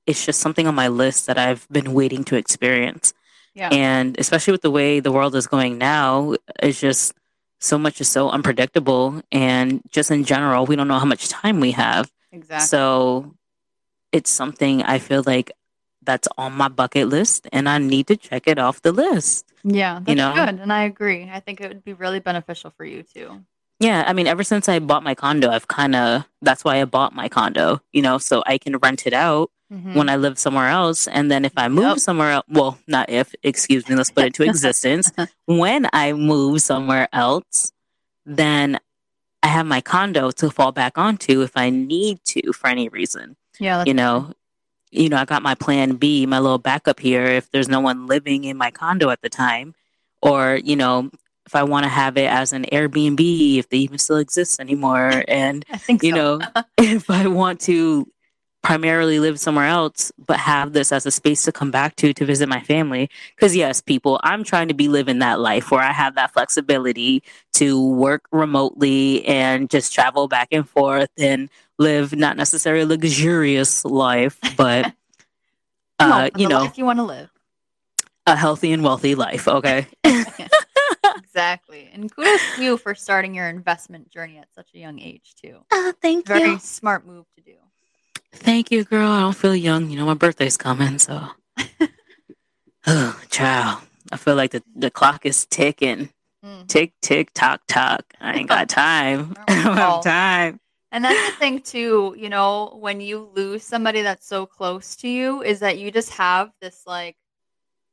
it's 0.07 0.27
just 0.27 0.41
something 0.41 0.67
on 0.67 0.75
my 0.75 0.89
list 0.89 1.27
that 1.27 1.39
I've 1.39 1.69
been 1.71 1.95
waiting 1.95 2.25
to 2.25 2.37
experience. 2.37 3.15
Yeah. 3.55 3.69
And 3.71 4.19
especially 4.19 4.53
with 4.53 4.63
the 4.63 4.71
way 4.71 5.01
the 5.01 5.13
world 5.13 5.35
is 5.35 5.47
going 5.47 5.79
now, 5.79 6.35
it's 6.61 6.81
just 6.81 7.13
so 7.59 7.79
much 7.79 8.01
is 8.01 8.09
so 8.09 8.29
unpredictable, 8.31 9.23
and 9.31 9.83
just 9.91 10.11
in 10.11 10.25
general, 10.25 10.67
we 10.67 10.75
don't 10.75 10.89
know 10.89 10.99
how 10.99 11.05
much 11.07 11.29
time 11.29 11.61
we 11.61 11.73
have. 11.73 12.11
exactly. 12.33 12.67
So 12.67 13.35
it's 14.11 14.31
something 14.31 14.83
I 14.83 14.99
feel 14.99 15.23
like 15.27 15.53
that's 16.03 16.29
on 16.37 16.53
my 16.53 16.69
bucket 16.69 17.09
list 17.09 17.49
and 17.53 17.69
I 17.69 17.79
need 17.79 18.09
to 18.09 18.17
check 18.17 18.47
it 18.47 18.59
off 18.59 18.83
the 18.83 18.93
list. 18.93 19.47
yeah. 19.65 20.01
That's 20.01 20.09
you 20.09 20.15
know? 20.17 20.35
good. 20.35 20.61
And 20.61 20.73
I 20.73 20.85
agree. 20.85 21.31
I 21.33 21.41
think 21.41 21.61
it 21.61 21.69
would 21.69 21.85
be 21.85 21.93
really 21.93 22.21
beneficial 22.21 22.73
for 22.77 22.85
you 22.85 23.03
too. 23.03 23.45
Yeah, 23.81 24.05
I 24.07 24.13
mean 24.13 24.29
ever 24.29 24.45
since 24.45 24.69
I 24.69 24.79
bought 24.79 25.03
my 25.03 25.15
condo, 25.15 25.51
I've 25.51 25.67
kind 25.69 25.97
of 25.97 26.25
that's 26.41 26.65
why 26.65 26.81
I 26.81 26.85
bought 26.85 27.15
my 27.15 27.29
condo, 27.29 27.81
you 27.93 28.03
know, 28.03 28.19
so 28.19 28.43
I 28.47 28.59
can 28.59 28.77
rent 28.79 29.07
it 29.07 29.13
out 29.13 29.51
Mhm. 29.73 29.95
when 29.95 30.09
I 30.09 30.17
live 30.17 30.39
somewhere 30.39 30.69
else 30.69 31.09
and 31.09 31.31
then 31.31 31.45
if 31.45 31.53
I 31.57 31.69
move 31.69 31.85
Yep. 31.85 31.99
somewhere 31.99 32.31
else, 32.33 32.45
well, 32.49 32.79
not 32.87 33.09
if, 33.09 33.35
excuse 33.43 33.89
me, 33.89 33.95
let's 33.97 34.11
put 34.11 34.25
it 34.25 34.27
into 34.29 34.43
existence. 34.51 35.11
when 35.47 35.89
I 35.93 36.13
move 36.13 36.61
somewhere 36.61 37.09
else, 37.13 37.73
then 38.27 38.79
I 39.43 39.49
have 39.49 39.67
my 39.67 39.81
condo 39.81 40.31
to 40.33 40.51
fall 40.51 40.73
back 40.73 40.99
onto 40.99 41.43
if 41.43 41.57
I 41.57 41.71
need 41.71 42.19
to 42.27 42.53
for 42.53 42.69
any 42.69 42.89
reason. 42.89 43.37
yeah. 43.59 43.85
You 43.87 43.95
know 43.95 44.33
you 44.95 45.09
know 45.09 45.17
i 45.17 45.25
got 45.25 45.43
my 45.43 45.55
plan 45.55 45.97
b 45.97 46.27
my 46.27 46.39
little 46.39 46.59
backup 46.59 47.01
here 47.01 47.25
if 47.25 47.51
there's 47.51 47.67
no 47.67 47.81
one 47.81 48.07
living 48.07 48.45
in 48.45 48.59
my 48.59 48.71
condo 48.71 49.09
at 49.09 49.23
the 49.23 49.29
time 49.31 49.75
or 50.21 50.61
you 50.63 50.77
know 50.77 51.11
if 51.47 51.55
i 51.55 51.63
want 51.63 51.85
to 51.85 51.89
have 51.89 52.19
it 52.19 52.27
as 52.29 52.53
an 52.53 52.67
airbnb 52.71 53.57
if 53.57 53.67
they 53.71 53.79
even 53.79 53.97
still 53.97 54.19
exist 54.19 54.61
anymore 54.61 55.25
and 55.29 55.65
I 55.73 55.79
think 55.79 56.03
you 56.03 56.11
so. 56.11 56.17
know 56.17 56.41
if 56.79 57.09
i 57.09 57.27
want 57.27 57.61
to 57.63 58.07
primarily 58.63 59.19
live 59.19 59.39
somewhere 59.39 59.67
else 59.67 60.13
but 60.27 60.39
have 60.39 60.73
this 60.73 60.93
as 60.93 61.05
a 61.05 61.11
space 61.11 61.43
to 61.43 61.53
come 61.53 61.71
back 61.71 61.97
to 61.97 62.13
to 62.13 62.25
visit 62.25 62.49
my 62.49 62.61
family 62.61 63.11
because 63.35 63.55
yes 63.57 63.81
people 63.81 64.21
i'm 64.23 64.45
trying 64.45 64.69
to 64.69 64.75
be 64.75 64.89
living 64.89 65.19
that 65.19 65.41
life 65.41 65.71
where 65.71 65.83
i 65.83 65.93
have 65.93 66.15
that 66.15 66.33
flexibility 66.33 67.23
to 67.53 67.91
work 67.91 68.25
remotely 68.31 69.25
and 69.27 69.69
just 69.69 69.93
travel 69.93 70.29
back 70.29 70.49
and 70.53 70.69
forth 70.69 71.11
and 71.19 71.49
live 71.79 72.15
not 72.15 72.37
necessarily 72.37 72.83
a 72.83 72.87
luxurious 72.87 73.85
life 73.85 74.39
but 74.57 74.93
uh 75.99 76.31
you 76.37 76.49
know 76.49 76.65
if 76.65 76.79
you 76.79 76.85
want 76.85 76.99
to 76.99 77.05
live. 77.05 77.31
a 78.27 78.37
healthy 78.37 78.73
and 78.73 78.85
wealthy 78.85 79.15
life 79.15 79.49
okay 79.49 79.87
exactly. 81.17 81.91
And 81.93 82.15
kudos 82.15 82.57
to 82.57 82.63
you 82.63 82.77
for 82.77 82.95
starting 82.95 83.35
your 83.35 83.49
investment 83.49 84.11
journey 84.11 84.39
at 84.39 84.53
such 84.55 84.69
a 84.75 84.79
young 84.79 85.01
age 85.01 85.35
too. 85.41 85.65
uh, 85.71 85.93
thank 86.01 86.27
Very 86.27 86.41
you 86.41 86.47
Very 86.47 86.59
smart 86.61 87.07
move 87.07 87.27
to 87.37 87.43
do. 87.43 87.55
Thank 88.33 88.71
you 88.71 88.85
girl 88.85 89.11
i 89.11 89.21
don't 89.21 89.37
feel 89.37 89.55
young 89.55 89.91
you 89.91 89.97
know 89.97 90.07
my 90.07 90.15
birthday's 90.15 90.57
coming 90.57 90.99
so 90.99 91.29
oh 92.87 93.21
child 93.31 93.83
i 94.11 94.17
feel 94.17 94.35
like 94.35 94.51
the, 94.51 94.63
the 94.75 94.91
clock 94.91 95.25
is 95.27 95.47
ticking 95.47 96.11
Mm. 96.45 96.67
tick 96.67 96.93
tick 97.01 97.31
tock 97.35 97.61
tock. 97.69 98.03
I 98.21 98.35
ain't 98.35 98.49
got 98.49 98.69
time. 98.69 99.37
I 99.47 99.55
don't 99.55 99.77
have 99.77 100.03
time. 100.03 100.59
And 100.91 101.05
that's 101.05 101.25
the 101.25 101.31
thing 101.39 101.61
too, 101.61 102.17
you 102.19 102.29
know, 102.29 102.77
when 102.81 103.01
you 103.01 103.31
lose 103.33 103.63
somebody 103.63 104.03
that's 104.03 104.27
so 104.27 104.45
close 104.45 104.97
to 104.97 105.09
you, 105.09 105.41
is 105.41 105.61
that 105.61 105.79
you 105.79 105.93
just 105.93 106.11
have 106.15 106.51
this 106.61 106.83
like 106.85 107.15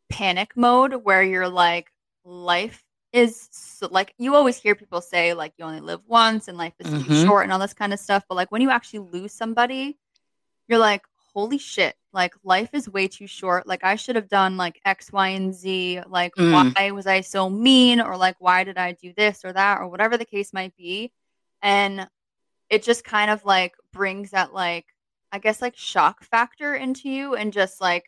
panic 0.10 0.58
mode 0.58 0.96
where 1.04 1.22
you're 1.22 1.48
like, 1.48 1.92
life 2.26 2.84
is 3.14 3.50
so, 3.52 3.88
like 3.92 4.16
you 4.18 4.34
always 4.34 4.58
hear 4.58 4.74
people 4.74 5.00
say 5.00 5.36
like 5.36 5.54
you 5.60 5.66
only 5.66 5.80
live 5.80 6.02
once 6.08 6.48
and 6.48 6.58
life 6.58 6.74
is 6.80 6.88
too 6.90 6.98
Mhm. 7.12 7.24
short 7.28 7.44
and 7.44 7.54
all 7.54 7.60
this 7.60 7.76
kind 7.76 7.94
of 7.94 8.00
stuff. 8.00 8.24
But 8.28 8.34
like 8.34 8.52
when 8.52 8.64
you 8.64 8.72
actually 8.72 9.08
lose 9.12 9.32
somebody, 9.32 9.96
you're 10.70 10.80
like, 10.80 11.04
holy 11.34 11.58
shit, 11.58 11.96
like 12.14 12.34
life 12.44 12.70
is 12.74 12.88
way 12.90 13.08
too 13.08 13.28
short. 13.28 13.68
Like 13.68 13.84
I 13.84 13.96
should 13.96 14.16
have 14.16 14.30
done 14.30 14.58
like 14.58 14.80
X, 14.86 15.12
Y, 15.12 15.28
and 15.30 15.54
Z. 15.54 16.02
Like 16.08 16.34
Mm. 16.36 16.74
why 16.76 16.92
was 16.92 17.08
I 17.08 17.22
so 17.22 17.50
mean? 17.50 18.00
Or 18.02 18.16
like 18.18 18.36
why 18.40 18.64
did 18.64 18.78
I 18.78 18.94
do 18.94 19.14
this 19.18 19.44
or 19.44 19.54
that 19.54 19.80
or 19.82 19.88
whatever 19.90 20.18
the 20.18 20.26
case 20.26 20.54
might 20.54 20.76
be. 20.78 21.12
And 21.62 22.08
it 22.70 22.84
just 22.84 23.04
kind 23.04 23.32
of 23.32 23.44
like 23.46 23.74
brings 23.94 24.32
that 24.32 24.54
like 24.54 24.86
I 25.32 25.40
guess 25.40 25.62
like 25.62 25.76
shock 25.76 26.24
factor 26.24 26.76
into 26.76 27.10
you 27.10 27.36
and 27.36 27.54
just 27.54 27.82
like 27.82 28.06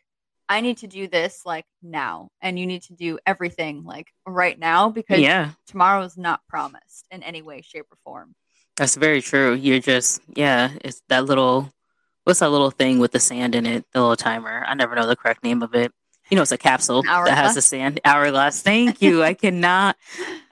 I 0.48 0.60
need 0.60 0.78
to 0.78 0.86
do 0.86 1.06
this 1.08 1.42
like 1.46 1.64
now 1.82 2.28
and 2.40 2.58
you 2.58 2.66
need 2.66 2.82
to 2.84 2.94
do 2.94 3.18
everything 3.26 3.84
like 3.84 4.08
right 4.26 4.58
now 4.58 4.88
because 4.90 5.20
Yeah, 5.20 5.50
tomorrow 5.66 6.02
is 6.04 6.16
not 6.18 6.40
promised 6.48 7.06
in 7.10 7.22
any 7.22 7.42
way 7.42 7.62
shape 7.62 7.86
or 7.90 7.96
form. 8.04 8.34
that's 8.76 8.96
very 8.96 9.22
true. 9.22 9.54
You're 9.54 9.80
just 9.80 10.20
yeah. 10.34 10.70
It's 10.84 11.02
that 11.08 11.24
little. 11.24 11.70
What's 12.24 12.40
that 12.40 12.50
little 12.50 12.70
thing 12.70 12.98
with 12.98 13.12
the 13.12 13.20
sand 13.20 13.54
in 13.54 13.66
it? 13.66 13.84
The 13.92 14.00
little 14.00 14.16
timer. 14.16 14.64
I 14.66 14.74
never 14.74 14.94
know 14.94 15.06
the 15.06 15.16
correct 15.16 15.42
name 15.42 15.62
of 15.62 15.74
it. 15.74 15.92
You 16.30 16.36
know, 16.36 16.42
it's 16.42 16.52
a 16.52 16.58
capsule 16.58 17.02
that 17.02 17.28
has 17.36 17.54
the 17.56 17.62
sand 17.62 18.00
hourglass. 18.04 18.62
Thank 18.62 19.02
you. 19.02 19.22
I 19.22 19.34
cannot. 19.34 19.96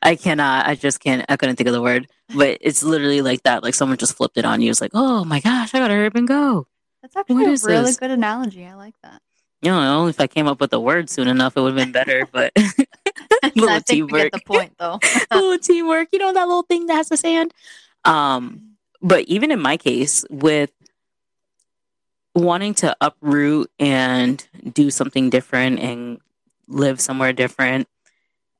I 0.03 0.17
cannot. 0.17 0.67
I 0.67 0.75
just 0.75 1.01
can't. 1.01 1.25
I 1.29 1.37
couldn't 1.37 1.57
think 1.57 1.69
of 1.69 1.73
the 1.73 1.81
word. 1.81 2.09
But 2.35 2.59
it's 2.61 2.83
literally 2.83 3.23
like 3.23 3.45
that. 3.45 3.63
Like 3.63 3.75
someone 3.75 3.97
just 3.97 4.17
flipped 4.17 4.37
it 4.37 4.45
on 4.45 4.61
you. 4.61 4.71
It's 4.71 4.81
like, 4.81 4.91
oh 4.95 5.25
my 5.25 5.41
gosh, 5.41 5.75
I 5.75 5.79
gotta 5.79 5.95
hurry 5.95 6.07
up 6.07 6.15
and 6.17 6.29
go. 6.29 6.67
That's 7.03 7.17
actually 7.17 7.37
What 7.37 7.47
a 7.47 7.67
really 7.67 7.85
this? 7.85 7.97
good 7.97 8.11
analogy. 8.11 8.67
I 8.67 8.75
like 8.75 8.95
that. 9.03 9.23
You 9.63 9.71
know, 9.71 10.07
if 10.09 10.21
I 10.21 10.27
came 10.27 10.47
up 10.49 10.61
with 10.61 10.71
the 10.71 10.81
word 10.81 11.09
soon 11.09 11.29
enough, 11.29 11.57
it 11.57 11.61
would 11.61 11.77
have 11.77 11.85
been 11.85 11.93
better. 11.93 12.27
But 12.31 12.53
Little 13.57 13.69
I 13.71 13.81
think 13.81 14.11
teamwork. 14.11 14.33
the 14.33 14.41
point 14.45 14.75
though. 14.79 14.99
little 15.33 15.59
teamwork. 15.59 16.09
You 16.13 16.19
know 16.19 16.33
that 16.33 16.47
little 16.47 16.63
thing 16.63 16.87
that 16.87 16.95
has 16.95 17.09
the 17.09 17.17
sand. 17.17 17.53
Um, 18.05 18.77
but 19.03 19.25
even 19.25 19.51
in 19.51 19.61
my 19.61 19.77
case, 19.77 20.25
with 20.31 20.71
wanting 22.35 22.75
to 22.75 22.97
uproot 23.01 23.71
and 23.79 24.47
do 24.73 24.91
something 24.91 25.31
different 25.31 25.81
and 25.81 26.21
live 26.69 27.01
somewhere 27.01 27.33
different, 27.33 27.89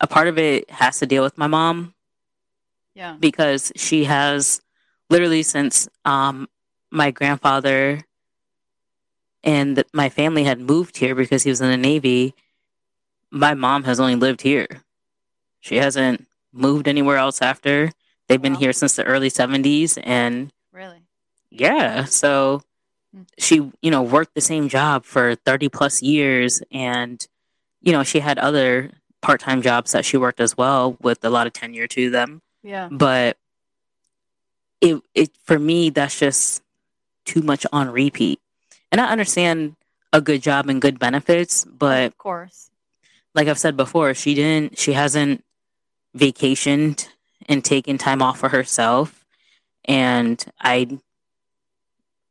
a 0.01 0.07
part 0.07 0.29
of 0.29 0.39
it 0.39 0.71
has 0.71 0.99
to 0.99 1.07
deal 1.07 1.23
with 1.23 1.39
my 1.39 1.47
mom 1.47 1.95
yeah. 2.95 3.17
because 3.19 3.73
she 3.77 4.05
has 4.05 4.61
literally 5.09 5.43
since 5.43 5.89
um, 6.05 6.49
my 6.91 7.11
grandfather 7.11 8.05
and 9.43 9.77
th- 9.77 9.87
my 9.93 10.09
family 10.09 10.45
had 10.45 10.61
moved 10.61 10.97
here 10.97 11.15
because 11.15 11.43
he 11.43 11.51
was 11.51 11.61
in 11.61 11.71
the 11.71 11.77
Navy. 11.77 12.35
My 13.31 13.55
mom 13.55 13.85
has 13.85 14.01
only 14.01 14.17
lived 14.17 14.43
here. 14.43 14.67
She 15.61 15.77
hasn't 15.77 16.27
moved 16.53 16.89
anywhere 16.89 17.17
else 17.17 17.41
after. 17.41 17.93
They've 18.29 18.41
been 18.41 18.55
here 18.55 18.73
since 18.73 18.97
the 18.97 19.05
early 19.05 19.31
70s. 19.31 19.99
And 20.03 20.53
Really. 20.73 21.03
yeah, 21.51 22.05
so. 22.05 22.63
She, 23.39 23.71
you 23.83 23.91
know, 23.91 24.03
worked 24.03 24.35
the 24.35 24.41
same 24.41 24.69
job 24.69 25.05
for 25.05 25.35
30 25.35 25.69
plus 25.69 26.03
years. 26.03 26.63
And, 26.73 27.25
you 27.83 27.93
know, 27.93 28.03
she 28.05 28.21
had 28.21 28.39
other 28.39 28.91
part 29.21 29.41
time 29.41 29.63
jobs 29.63 29.93
that 29.93 30.05
she 30.05 30.17
worked 30.17 30.41
as 30.41 30.57
well 30.57 30.97
with 31.01 31.25
a 31.25 31.31
lot 31.31 31.47
of 31.47 31.53
tenure 31.53 31.87
to 31.89 32.09
them 32.09 32.41
Yeah. 32.63 32.89
but 32.91 33.37
it 34.81 35.03
it 35.15 35.31
for 35.45 35.59
me 35.59 35.91
that's 35.91 36.19
just 36.19 36.63
too 37.27 37.43
much 37.43 37.67
on 37.71 37.91
repeat 37.91 38.41
And 38.91 38.99
I 39.01 39.11
understand 39.13 39.77
a 40.13 40.23
good 40.23 40.41
job 40.43 40.69
and 40.71 40.81
good 40.81 40.99
benefits, 40.99 41.65
but 41.67 42.07
of 42.07 42.17
course, 42.19 42.71
like 43.35 43.47
I've 43.47 43.59
said 43.59 43.77
before, 43.77 44.15
she 44.15 44.35
didn't, 44.35 44.79
she 44.79 44.95
hasn't 44.95 45.45
vacationed 46.17 47.07
and 47.49 47.65
taken 47.65 47.99
time 47.99 48.23
off 48.23 48.39
for 48.41 48.49
herself. 48.49 49.25
And 49.85 50.43
I, 50.61 50.99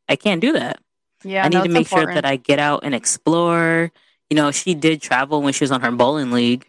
I 0.09 0.15
can't 0.15 0.41
do 0.41 0.53
that. 0.53 0.79
Yeah, 1.23 1.45
I 1.45 1.49
need 1.49 1.63
to 1.63 1.69
make 1.69 1.87
sure 1.87 2.05
that 2.05 2.25
I 2.25 2.37
get 2.37 2.59
out 2.59 2.81
and 2.83 2.95
explore. 2.95 3.91
You 4.29 4.35
know, 4.35 4.51
she 4.51 4.73
did 4.73 5.01
travel 5.01 5.41
when 5.41 5.53
she 5.53 5.63
was 5.63 5.71
on 5.71 5.81
her 5.81 5.91
bowling 5.91 6.31
league. 6.31 6.65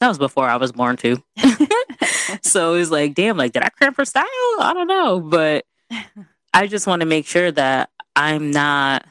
That 0.00 0.08
was 0.08 0.18
before 0.18 0.48
I 0.48 0.56
was 0.56 0.72
born 0.72 0.96
too. 0.96 1.22
so 2.42 2.74
it 2.74 2.78
was 2.78 2.90
like, 2.90 3.14
damn, 3.14 3.36
like 3.36 3.52
did 3.52 3.62
I 3.62 3.68
cramp 3.70 3.96
her 3.96 4.04
style? 4.04 4.24
I 4.60 4.72
don't 4.74 4.88
know, 4.88 5.20
but 5.20 5.64
I 6.54 6.66
just 6.66 6.86
want 6.86 7.00
to 7.00 7.06
make 7.06 7.26
sure 7.26 7.50
that 7.52 7.90
I'm 8.16 8.50
not 8.50 9.06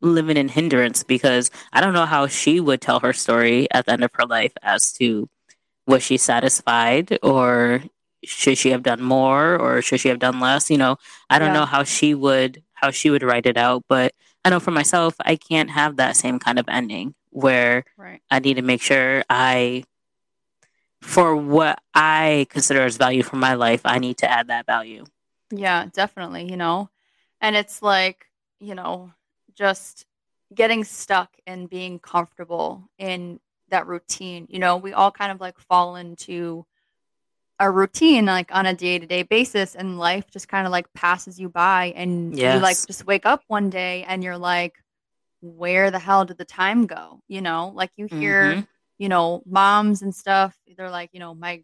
living 0.00 0.36
in 0.36 0.48
hindrance 0.48 1.02
because 1.02 1.50
I 1.72 1.80
don't 1.80 1.92
know 1.92 2.06
how 2.06 2.26
she 2.28 2.60
would 2.60 2.80
tell 2.80 3.00
her 3.00 3.12
story 3.12 3.66
at 3.72 3.86
the 3.86 3.92
end 3.92 4.04
of 4.04 4.10
her 4.14 4.26
life 4.26 4.52
as 4.62 4.92
to 4.94 5.28
was 5.86 6.02
she 6.02 6.16
satisfied 6.18 7.18
or 7.22 7.82
should 8.24 8.58
she 8.58 8.70
have 8.70 8.82
done 8.82 9.02
more 9.02 9.56
or 9.56 9.80
should 9.82 10.00
she 10.00 10.08
have 10.08 10.18
done 10.18 10.38
less? 10.38 10.70
You 10.70 10.78
know, 10.78 10.96
I 11.30 11.38
don't 11.38 11.48
Yeah. 11.48 11.60
know 11.60 11.64
how 11.66 11.82
she 11.82 12.14
would 12.14 12.62
how 12.80 12.90
she 12.90 13.10
would 13.10 13.22
write 13.22 13.46
it 13.46 13.56
out, 13.56 13.84
but 13.88 14.14
I 14.44 14.50
know 14.50 14.60
for 14.60 14.70
myself 14.70 15.14
I 15.20 15.36
can't 15.36 15.70
have 15.70 15.96
that 15.96 16.16
same 16.16 16.38
kind 16.38 16.58
of 16.58 16.68
ending 16.68 17.14
where 17.30 17.84
right. 17.96 18.20
I 18.30 18.38
need 18.38 18.54
to 18.54 18.62
make 18.62 18.80
sure 18.80 19.24
I, 19.28 19.84
for 21.02 21.36
what 21.36 21.80
I 21.94 22.46
consider 22.50 22.82
as 22.82 22.96
value 22.96 23.22
for 23.22 23.36
my 23.36 23.54
life, 23.54 23.82
I 23.84 23.98
need 23.98 24.18
to 24.18 24.30
add 24.30 24.48
that 24.48 24.66
value. 24.66 25.04
Yeah, 25.50 25.86
definitely, 25.92 26.50
you 26.50 26.56
know. 26.56 26.90
And 27.40 27.56
it's 27.56 27.82
like, 27.82 28.26
you 28.60 28.74
know, 28.74 29.12
just 29.54 30.06
getting 30.54 30.84
stuck 30.84 31.36
and 31.46 31.68
being 31.68 31.98
comfortable 31.98 32.88
in 32.98 33.40
that 33.70 33.86
routine. 33.86 34.46
You 34.48 34.58
know, 34.58 34.76
we 34.76 34.92
all 34.92 35.10
kind 35.10 35.32
of 35.32 35.40
like 35.40 35.58
fall 35.58 35.96
into 35.96 36.64
a 37.60 37.70
routine 37.70 38.26
like 38.26 38.54
on 38.54 38.66
a 38.66 38.74
day-to-day 38.74 39.22
basis 39.24 39.74
and 39.74 39.98
life 39.98 40.30
just 40.30 40.48
kind 40.48 40.66
of 40.66 40.72
like 40.72 40.92
passes 40.94 41.40
you 41.40 41.48
by 41.48 41.92
and 41.96 42.36
you 42.42 42.60
like 42.60 42.84
just 42.86 43.06
wake 43.06 43.26
up 43.26 43.42
one 43.48 43.70
day 43.70 44.04
and 44.04 44.22
you're 44.24 44.38
like 44.38 44.76
where 45.42 45.90
the 45.90 45.98
hell 46.00 46.24
did 46.24 46.38
the 46.38 46.44
time 46.44 46.86
go? 46.86 47.20
You 47.28 47.42
know, 47.42 47.72
like 47.74 47.92
you 47.96 48.06
hear 48.06 48.60
Mhm. 48.60 48.66
you 48.98 49.08
know, 49.08 49.42
moms 49.46 50.02
and 50.02 50.14
stuff, 50.14 50.58
they're 50.76 50.90
like, 50.90 51.10
you 51.12 51.20
know, 51.20 51.34
my 51.34 51.62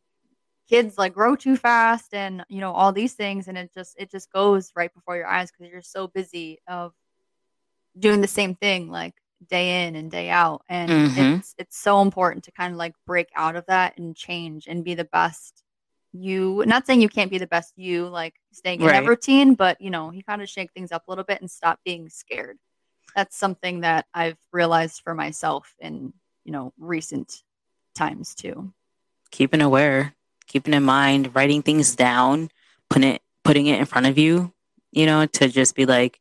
kids 0.68 0.98
like 0.98 1.14
grow 1.14 1.36
too 1.36 1.56
fast 1.56 2.14
and, 2.14 2.44
you 2.48 2.60
know, 2.60 2.72
all 2.72 2.92
these 2.92 3.14
things. 3.14 3.48
And 3.48 3.58
it 3.58 3.72
just, 3.74 3.96
it 3.98 4.10
just 4.10 4.32
goes 4.32 4.72
right 4.76 4.92
before 4.94 5.16
your 5.16 5.26
eyes 5.28 5.50
because 5.52 5.70
you're 5.72 5.82
so 5.82 6.08
busy 6.08 6.58
of 6.68 6.92
doing 7.98 8.20
the 8.20 8.26
same 8.28 8.54
thing 8.54 8.88
like 8.90 9.14
day 9.48 9.86
in 9.86 9.96
and 9.96 10.10
day 10.10 10.30
out. 10.30 10.62
And 10.68 10.90
Mhm. 10.90 11.38
it's, 11.38 11.54
it's 11.58 11.78
so 11.78 12.00
important 12.02 12.44
to 12.44 12.52
kind 12.52 12.72
of 12.72 12.78
like 12.78 12.94
break 13.06 13.28
out 13.36 13.56
of 13.56 13.66
that 13.66 13.98
and 13.98 14.16
change 14.16 14.66
and 14.66 14.84
be 14.84 14.94
the 14.94 15.04
best 15.06 15.63
you, 16.14 16.62
not 16.66 16.86
saying 16.86 17.02
you 17.02 17.08
can't 17.08 17.30
be 17.30 17.38
the 17.38 17.46
best 17.46 17.72
you, 17.76 18.06
like 18.06 18.34
staying 18.52 18.80
in 18.80 18.86
Right. 18.86 18.92
that 18.92 19.06
routine, 19.06 19.54
but 19.54 19.80
you 19.80 19.90
know, 19.90 20.12
you 20.12 20.22
kind 20.22 20.40
of 20.40 20.48
shake 20.48 20.72
things 20.72 20.92
up 20.92 21.02
a 21.06 21.10
little 21.10 21.24
bit 21.24 21.40
and 21.40 21.50
stop 21.50 21.80
being 21.84 22.08
scared. 22.08 22.56
That's 23.16 23.36
something 23.36 23.80
that 23.80 24.06
I've 24.14 24.38
realized 24.52 25.02
for 25.02 25.14
myself 25.14 25.74
in, 25.80 26.12
you 26.44 26.52
know, 26.52 26.72
recent 26.78 27.42
times 27.94 28.34
too. 28.34 28.72
Keeping 29.30 29.60
aware, 29.60 30.14
keeping 30.46 30.74
in 30.74 30.84
mind, 30.84 31.34
writing 31.34 31.62
things 31.62 31.96
down, 31.96 32.50
putting 32.88 33.14
it 33.14 33.22
putting 33.42 33.66
it 33.66 33.78
in 33.78 33.84
front 33.84 34.06
of 34.06 34.16
you, 34.16 34.52
you 34.92 35.06
know, 35.06 35.26
to 35.26 35.48
just 35.48 35.74
be 35.74 35.84
like, 35.84 36.18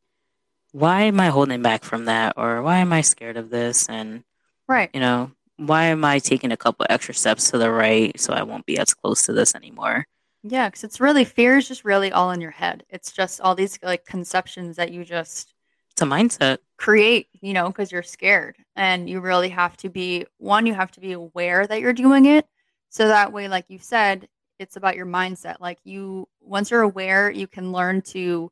why 0.72 1.04
am 1.04 1.20
I 1.20 1.28
holding 1.28 1.62
back 1.62 1.84
from 1.84 2.06
that? 2.06 2.34
Or 2.36 2.62
why 2.62 2.80
am 2.80 2.92
I 2.92 3.02
scared 3.02 3.38
of 3.38 3.50
this? 3.50 3.88
And, 3.88 4.24
Right. 4.68 4.90
you 4.94 5.00
know, 5.00 5.32
why 5.58 5.86
am 5.86 6.04
I 6.06 6.20
taking 6.20 6.52
a 6.52 6.58
couple 6.58 6.86
extra 6.90 7.14
steps 7.14 7.52
to 7.52 7.58
the 7.58 7.72
right 7.72 8.20
so 8.20 8.34
I 8.34 8.44
won't 8.44 8.66
be 8.66 8.78
as 8.78 8.94
close 8.94 9.24
to 9.24 9.34
this 9.34 9.56
anymore? 9.56 10.06
Yeah, 10.44 10.68
because 10.70 10.84
it's 10.84 11.00
really 11.00 11.24
fear 11.26 11.58
is 11.58 11.68
just 11.68 11.86
really 11.86 12.12
all 12.12 12.32
in 12.32 12.42
your 12.42 12.52
head. 12.52 12.86
It's 12.90 13.12
just 13.12 13.40
all 13.42 13.56
these 13.56 13.80
like 13.82 14.06
conceptions 14.06 14.76
that 14.78 14.92
you 14.92 15.06
just 15.06 15.54
It's 15.92 16.02
a 16.02 16.06
mindset. 16.06 16.58
create, 16.78 17.28
you 17.42 17.54
know, 17.54 17.68
because 17.68 17.92
you're 17.92 18.04
scared. 18.04 18.58
And 18.76 19.10
you 19.10 19.22
really 19.22 19.50
have 19.50 19.78
to 19.78 19.90
be 19.90 20.26
one, 20.38 20.66
you 20.66 20.74
have 20.74 20.92
to 20.92 21.00
be 21.00 21.14
aware 21.14 21.66
that 21.68 21.80
you're 21.82 21.94
doing 21.94 22.26
it. 22.26 22.46
So 22.90 23.08
that 23.08 23.32
way, 23.34 23.48
like 23.48 23.66
you 23.70 23.80
said, 23.80 24.28
it's 24.60 24.76
about 24.76 24.96
your 24.96 25.06
mindset. 25.06 25.58
Like 25.60 25.80
you, 25.84 26.28
once 26.42 26.72
you're 26.72 26.82
aware, 26.82 27.30
you 27.32 27.48
can 27.48 27.72
learn 27.72 28.02
to 28.04 28.52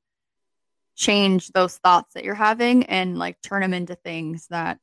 change 0.95 1.49
those 1.49 1.78
thoughts 1.78 2.13
that 2.13 2.23
you're 2.23 2.36
having 2.36 2.86
and 2.86 3.17
like 3.17 3.41
turn 3.41 3.62
them 3.62 3.73
into 3.73 3.95
things 3.95 4.47
that 4.49 4.80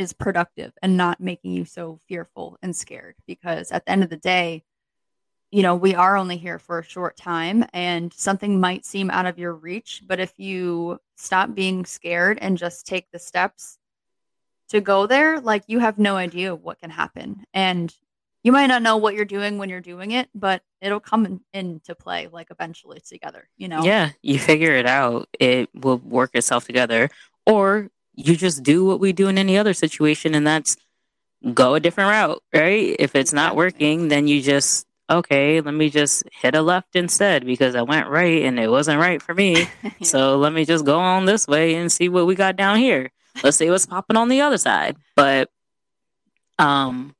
is 0.00 0.12
productive 0.12 0.72
and 0.82 0.96
not 0.96 1.20
making 1.20 1.52
you 1.52 1.64
so 1.64 1.98
fearful 2.08 2.58
and 2.62 2.74
scared. 2.74 3.14
Because 3.26 3.70
at 3.70 3.84
the 3.84 3.92
end 3.92 4.02
of 4.02 4.10
the 4.10 4.16
day, 4.16 4.64
you 5.50 5.62
know, 5.62 5.74
we 5.74 5.94
are 5.94 6.16
only 6.16 6.36
here 6.36 6.58
for 6.58 6.78
a 6.78 6.84
short 6.84 7.16
time 7.16 7.64
and 7.72 8.12
something 8.12 8.60
might 8.60 8.84
seem 8.84 9.10
out 9.10 9.26
of 9.26 9.38
your 9.38 9.52
reach. 9.52 10.02
But 10.06 10.20
if 10.20 10.32
you 10.38 11.00
stop 11.16 11.54
being 11.54 11.84
scared 11.84 12.38
and 12.40 12.56
just 12.56 12.86
take 12.86 13.10
the 13.10 13.18
steps 13.18 13.78
to 14.68 14.80
go 14.80 15.06
there, 15.06 15.40
like 15.40 15.64
you 15.66 15.80
have 15.80 15.98
no 15.98 16.16
idea 16.16 16.54
what 16.54 16.78
can 16.78 16.90
happen. 16.90 17.44
And 17.52 17.92
you 18.42 18.52
might 18.52 18.68
not 18.68 18.82
know 18.82 18.96
what 18.96 19.14
you're 19.14 19.24
doing 19.24 19.58
when 19.58 19.68
you're 19.68 19.80
doing 19.80 20.12
it, 20.12 20.30
but 20.34 20.62
it'll 20.80 21.00
come 21.00 21.26
in, 21.26 21.40
into 21.52 21.94
play 21.94 22.28
like 22.32 22.48
eventually 22.50 23.00
together, 23.00 23.48
you 23.56 23.68
know? 23.68 23.82
Yeah, 23.82 24.10
you 24.22 24.38
figure 24.38 24.72
it 24.72 24.86
out. 24.86 25.28
It 25.38 25.68
will 25.74 25.98
work 25.98 26.30
itself 26.34 26.64
together. 26.64 27.10
Or 27.44 27.90
you 28.14 28.36
just 28.36 28.62
do 28.62 28.84
what 28.84 29.00
we 29.00 29.12
do 29.12 29.28
in 29.28 29.38
any 29.38 29.56
other 29.56 29.74
situation, 29.74 30.34
and 30.34 30.46
that's 30.46 30.76
go 31.54 31.74
a 31.74 31.80
different 31.80 32.10
route, 32.10 32.42
right? 32.54 32.96
If 32.98 33.14
it's 33.14 33.32
not 33.32 33.56
working, 33.56 34.08
then 34.08 34.28
you 34.28 34.42
just, 34.42 34.86
okay, 35.08 35.60
let 35.60 35.74
me 35.74 35.90
just 35.90 36.24
hit 36.32 36.54
a 36.54 36.62
left 36.62 36.96
instead 36.96 37.46
because 37.46 37.74
I 37.74 37.82
went 37.82 38.08
right 38.08 38.42
and 38.42 38.58
it 38.58 38.70
wasn't 38.70 39.00
right 39.00 39.20
for 39.20 39.34
me. 39.34 39.66
So 40.02 40.38
let 40.38 40.52
me 40.52 40.64
just 40.64 40.84
go 40.84 40.98
on 40.98 41.26
this 41.26 41.46
way 41.46 41.74
and 41.74 41.90
see 41.92 42.08
what 42.08 42.26
we 42.26 42.34
got 42.34 42.56
down 42.56 42.78
here. 42.78 43.10
Let's 43.42 43.56
see 43.56 43.70
what's 43.70 43.86
popping 43.86 44.16
on 44.16 44.28
the 44.28 44.40
other 44.40 44.58
side. 44.58 44.96
But 45.14 45.50
um 46.58 47.14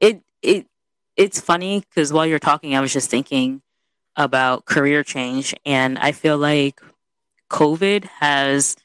it 0.00 0.22
it 0.42 0.66
it's 1.16 1.40
funny 1.40 1.80
because 1.80 2.12
while 2.12 2.26
you're 2.26 2.38
talking, 2.38 2.74
I 2.74 2.80
was 2.80 2.92
just 2.92 3.10
thinking 3.10 3.62
about 4.16 4.64
career 4.64 5.02
change 5.04 5.54
and 5.64 5.98
I 5.98 6.12
feel 6.12 6.38
like 6.38 6.80
COVID 7.50 8.04
has 8.20 8.76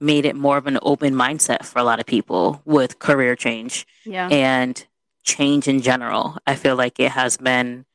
made 0.00 0.24
it 0.24 0.36
more 0.36 0.56
of 0.56 0.66
an 0.66 0.78
open 0.82 1.14
mindset 1.14 1.64
for 1.64 1.78
a 1.78 1.84
lot 1.84 2.00
of 2.00 2.06
people 2.06 2.60
with 2.64 2.98
career 2.98 3.34
change 3.34 3.86
yeah. 4.04 4.28
and 4.28 4.86
change 5.22 5.68
in 5.68 5.80
general. 5.80 6.36
I 6.46 6.54
feel 6.54 6.76
like 6.76 7.00
it 7.00 7.10
has 7.12 7.36
been 7.36 7.86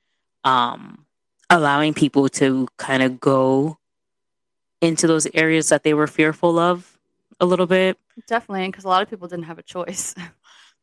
um, 0.43 1.05
allowing 1.49 1.93
people 1.93 2.29
to 2.29 2.67
kind 2.77 3.03
of 3.03 3.19
go 3.19 3.77
into 4.81 5.05
those 5.05 5.27
areas 5.33 5.69
that 5.69 5.83
they 5.83 5.93
were 5.93 6.07
fearful 6.07 6.57
of 6.57 6.97
a 7.39 7.45
little 7.45 7.67
bit. 7.67 7.97
Definitely. 8.27 8.67
Because 8.67 8.83
a 8.83 8.87
lot 8.87 9.03
of 9.03 9.09
people 9.09 9.27
didn't 9.27 9.45
have 9.45 9.59
a 9.59 9.63
choice. 9.63 10.15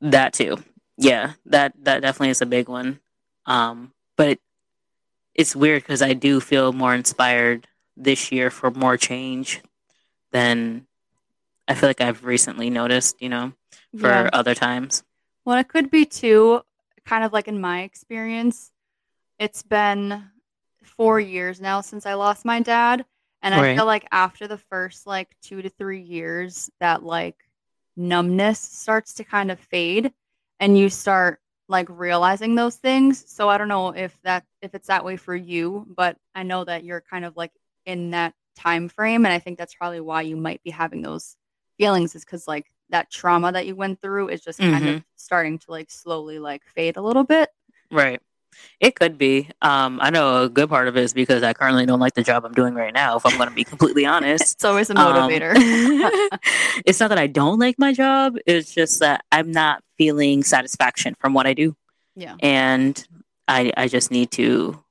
That 0.00 0.32
too, 0.32 0.58
yeah, 0.96 1.32
that 1.46 1.72
that 1.82 2.02
definitely 2.02 2.30
is 2.30 2.40
a 2.40 2.46
big 2.46 2.68
one. 2.68 3.00
Um, 3.46 3.92
but 4.16 4.38
it's 5.34 5.56
weird 5.56 5.82
because 5.82 6.02
I 6.02 6.12
do 6.12 6.40
feel 6.40 6.72
more 6.72 6.94
inspired 6.94 7.66
this 7.96 8.30
year 8.30 8.50
for 8.50 8.70
more 8.70 8.96
change 8.96 9.62
than 10.30 10.86
I 11.68 11.74
feel 11.74 11.88
like 11.88 12.00
I've 12.00 12.24
recently 12.24 12.70
noticed. 12.70 13.20
You 13.20 13.28
know, 13.28 13.52
for 13.96 14.08
Yeah. 14.08 14.30
other 14.32 14.54
times. 14.54 15.02
Well, 15.44 15.58
it 15.58 15.68
could 15.68 15.90
be 15.90 16.04
too, 16.04 16.62
kind 17.04 17.24
of 17.24 17.32
like 17.32 17.48
in 17.48 17.60
my 17.60 17.82
experience, 17.82 18.70
it's 19.38 19.62
been 19.62 20.24
four 20.82 21.20
years 21.20 21.60
now 21.60 21.80
since 21.80 22.06
I 22.06 22.14
lost 22.14 22.44
my 22.44 22.60
dad. 22.60 23.04
And 23.42 23.54
I 23.54 23.60
Right. 23.62 23.76
feel 23.76 23.86
like 23.86 24.06
after 24.10 24.48
the 24.48 24.58
first 24.58 25.06
like 25.06 25.34
two 25.42 25.62
to 25.62 25.68
three 25.68 26.00
years, 26.02 26.70
that 26.80 27.02
like 27.02 27.36
numbness 27.96 28.58
starts 28.60 29.14
to 29.14 29.24
kind 29.24 29.50
of 29.50 29.58
fade 29.60 30.12
and 30.60 30.76
you 30.78 30.88
start 30.88 31.40
like 31.68 31.86
realizing 31.90 32.54
those 32.54 32.76
things. 32.76 33.24
So 33.30 33.48
I 33.48 33.58
don't 33.58 33.68
know 33.68 33.90
if 33.90 34.18
that 34.22 34.44
if 34.62 34.74
it's 34.74 34.88
that 34.88 35.04
way 35.04 35.16
for 35.16 35.34
you, 35.36 35.86
but 35.96 36.16
I 36.34 36.42
know 36.42 36.64
that 36.64 36.84
you're 36.84 37.02
kind 37.02 37.24
of 37.24 37.36
like 37.36 37.52
in 37.86 38.10
that 38.10 38.34
time 38.56 38.88
frame 38.88 39.24
and 39.24 39.32
I 39.32 39.38
think 39.38 39.56
that's 39.58 39.74
probably 39.74 40.00
why 40.00 40.22
you 40.22 40.36
might 40.36 40.62
be 40.64 40.70
having 40.70 41.02
those 41.02 41.36
feelings 41.78 42.14
is 42.14 42.24
cuz 42.24 42.46
like 42.48 42.66
that 42.90 43.10
trauma 43.10 43.52
that 43.52 43.66
you 43.66 43.74
went 43.76 44.00
through 44.02 44.28
is 44.28 44.40
just 44.42 44.58
kind 44.58 44.88
of 44.88 45.02
starting 45.16 45.58
to 45.58 45.70
like 45.70 45.90
slowly 45.90 46.38
like 46.38 46.62
fade 46.74 46.96
a 46.96 47.02
little 47.02 47.24
bit. 47.24 47.50
Right. 47.90 48.20
It 48.80 48.96
could 48.96 49.18
be. 49.18 49.50
Um, 49.62 50.00
I 50.02 50.10
know 50.10 50.42
a 50.44 50.48
good 50.48 50.68
part 50.68 50.88
of 50.88 50.96
it 50.96 51.04
is 51.04 51.12
because 51.12 51.42
I 51.42 51.52
currently 51.52 51.86
don't 51.86 52.00
like 52.00 52.14
the 52.14 52.22
job 52.24 52.44
I'm 52.44 52.54
doing 52.54 52.74
right 52.74 52.92
now, 52.94 53.16
if 53.16 53.24
I'm 53.26 53.36
going 53.36 53.48
to 53.48 53.54
be 53.54 53.62
completely 53.62 54.04
honest. 54.14 54.54
It's 54.54 54.64
always 54.64 54.90
a 54.90 54.98
Um, 54.98 55.30
motivator. 55.30 55.52
it's 56.84 56.98
not 56.98 57.08
that 57.08 57.18
I 57.18 57.26
don't 57.28 57.58
like 57.58 57.78
my 57.78 57.92
job, 57.92 58.36
it's 58.46 58.72
just 58.74 59.00
that 59.00 59.24
I'm 59.30 59.52
not 59.52 59.82
feeling 59.96 60.42
satisfaction 60.42 61.14
from 61.20 61.34
what 61.34 61.46
I 61.46 61.54
do. 61.54 61.76
yeah. 62.16 62.34
And 62.40 63.06
I 63.46 63.70
I 63.76 63.86
just 63.86 64.10
need 64.10 64.30
to 64.32 64.82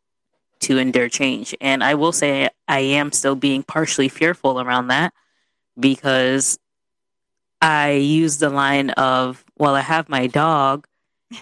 to 0.62 0.78
endure 0.78 1.10
change. 1.10 1.54
And 1.60 1.84
I 1.84 1.96
will 1.96 2.12
say 2.14 2.50
I 2.68 2.80
am 2.80 3.12
still 3.12 3.36
being 3.36 3.64
partially 3.64 4.08
fearful 4.10 4.62
around 4.62 4.88
that 4.88 5.14
because 5.80 6.58
I 7.62 7.92
use 7.92 8.38
the 8.38 8.50
line 8.50 8.92
of, 8.92 9.44
well, 9.58 9.76
I 9.76 9.82
have 9.82 10.10
my 10.10 10.28
dog, 10.28 10.88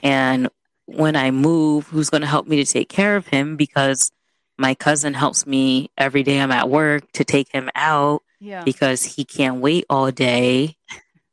and 0.01 0.49
when 0.85 1.15
I 1.15 1.31
move, 1.31 1.87
who's 1.87 2.09
going 2.09 2.21
to 2.21 2.27
help 2.27 2.47
me 2.47 2.63
to 2.63 2.71
take 2.71 2.89
care 2.89 3.15
of 3.15 3.27
him? 3.27 3.55
Because 3.57 4.11
my 4.57 4.75
cousin 4.75 5.13
helps 5.13 5.45
me 5.45 5.89
every 5.97 6.23
day 6.23 6.39
I'm 6.39 6.51
at 6.51 6.69
work 6.69 7.11
to 7.13 7.23
take 7.25 7.51
him 7.51 7.69
out 7.75 8.21
Yeah. 8.39 8.63
because 8.63 9.03
he 9.03 9.25
can't 9.25 9.57
wait 9.57 9.85
all 9.89 10.11
day 10.11 10.77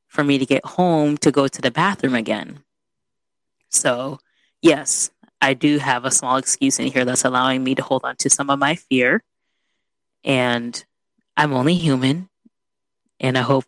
for 0.08 0.24
me 0.24 0.38
to 0.38 0.46
get 0.46 0.64
home 0.64 1.16
to 1.18 1.30
go 1.30 1.46
to 1.48 1.60
the 1.62 1.70
bathroom 1.70 2.14
again. 2.14 2.64
So, 3.68 4.18
yes, 4.60 5.10
I 5.40 5.54
do 5.54 5.78
have 5.78 6.04
a 6.04 6.10
small 6.10 6.36
excuse 6.36 6.78
in 6.78 6.86
here 6.90 7.04
that's 7.04 7.24
allowing 7.24 7.62
me 7.62 7.74
to 7.74 7.82
hold 7.82 8.04
on 8.04 8.16
to 8.16 8.30
some 8.30 8.50
of 8.50 8.58
my 8.58 8.74
fear. 8.74 9.22
And 10.24 10.84
I'm 11.36 11.52
only 11.52 11.74
human. 11.74 12.28
And 13.20 13.38
I 13.38 13.42
hope 13.42 13.64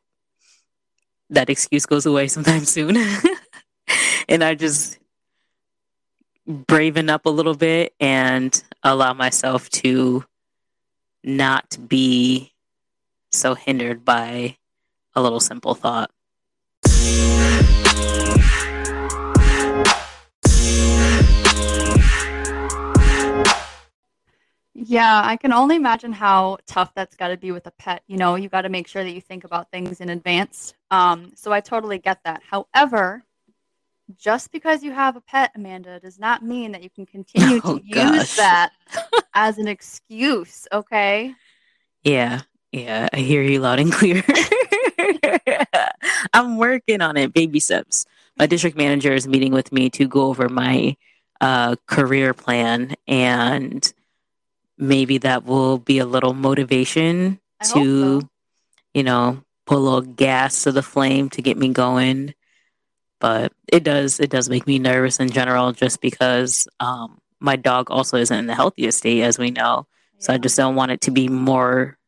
that 1.31 1.51
excuse 1.51 1.87
goes 1.87 2.07
away 2.07 2.29
sometime 2.29 2.65
soon. 2.65 2.97
and 4.29 4.45
I 4.45 4.55
just 4.55 4.99
braven 6.49 7.09
up 7.09 7.27
a 7.27 7.31
little 7.31 7.55
bit 7.55 7.95
and 8.01 8.63
allow 8.83 9.15
myself 9.15 9.71
to 9.71 10.25
not 11.23 11.77
be 11.89 12.53
so 13.31 13.55
hindered 13.55 14.05
by 14.05 14.57
a 15.15 15.23
little 15.23 15.41
simple 15.41 15.75
thought. 15.75 16.11
Yeah, 24.75 25.23
I 25.25 25.37
can 25.37 25.53
only 25.53 25.77
imagine 25.77 26.13
how 26.13 26.59
tough 26.67 26.93
that's 26.95 27.15
got 27.15 27.29
to 27.29 27.37
be 27.37 27.53
with 27.53 27.67
a 27.67 27.71
pet. 27.73 28.03
You 28.09 28.17
know, 28.17 28.35
you 28.35 28.49
got 28.49 28.63
to 28.63 28.69
make 28.69 28.89
sure 28.89 29.05
that 29.05 29.13
you 29.13 29.21
think 29.21 29.45
about 29.45 29.71
things 29.71 30.01
in 30.01 30.09
advance. 30.09 30.75
Um, 30.91 31.33
so 31.37 31.53
I 31.53 31.61
totally 31.61 31.99
get 31.99 32.19
that. 32.25 32.43
However, 32.49 33.23
just 34.17 34.51
because 34.51 34.83
you 34.83 34.93
have 34.93 35.17
a 35.17 35.21
pet, 35.21 35.53
Amanda, 35.55 36.01
does 36.01 36.19
not 36.19 36.43
mean 36.43 36.73
that 36.73 36.83
you 36.83 36.91
can 36.91 37.07
continue 37.07 37.61
Oh, 37.65 37.79
to 37.79 37.85
use 37.85 37.95
gosh. 37.95 38.37
that 38.37 38.73
as 39.35 39.59
an 39.59 39.69
excuse. 39.69 40.67
Okay. 40.73 41.35
Yeah, 42.03 42.41
yeah, 42.73 43.09
I 43.13 43.19
hear 43.19 43.43
you 43.43 43.61
loud 43.61 43.79
and 43.79 43.93
clear. 43.93 44.23
I'm 46.35 46.59
working 46.59 47.01
on 47.01 47.17
it, 47.17 47.33
baby 47.33 47.61
steps. 47.61 48.05
My 48.37 48.47
district 48.47 48.77
manager 48.77 49.13
is 49.13 49.29
meeting 49.29 49.53
with 49.53 49.73
me 49.73 49.89
to 49.91 50.09
go 50.09 50.23
over 50.23 50.49
my 50.49 50.97
uh, 51.41 51.77
career 51.87 52.35
plan, 52.35 52.95
and 53.07 53.91
maybe 54.79 55.19
that 55.19 55.45
will 55.45 55.79
be 55.79 55.99
a 55.99 56.07
little 56.07 56.35
motivation 56.35 57.41
I 57.61 57.67
to, 57.67 58.21
so. 58.21 58.29
you 58.93 59.03
know, 59.03 59.43
put 59.67 59.77
a 59.77 59.81
little 59.81 60.03
gas 60.03 60.65
to 60.65 60.73
the 60.73 60.83
flame 60.83 61.31
to 61.31 61.43
get 61.43 61.57
me 61.57 61.69
going. 61.69 62.35
But 63.21 63.53
it 63.73 63.85
does, 63.85 64.21
it 64.21 64.31
does 64.31 64.51
make 64.51 64.67
me 64.67 64.79
nervous 64.79 65.19
in 65.21 65.31
general, 65.31 65.73
just 65.73 66.01
because 66.01 66.69
um, 66.81 67.21
my 67.41 67.57
dog 67.57 67.91
also 67.91 68.19
isn't 68.19 68.37
in 68.37 68.47
the 68.47 68.55
healthiest 68.55 68.99
state, 68.99 69.23
as 69.23 69.39
we 69.39 69.51
know. 69.51 69.87
So 70.19 70.33
I 70.33 70.39
just 70.39 70.57
don't 70.57 70.75
want 70.75 70.91
it 70.93 71.03
to 71.03 71.11
be 71.11 71.29
more 71.29 71.99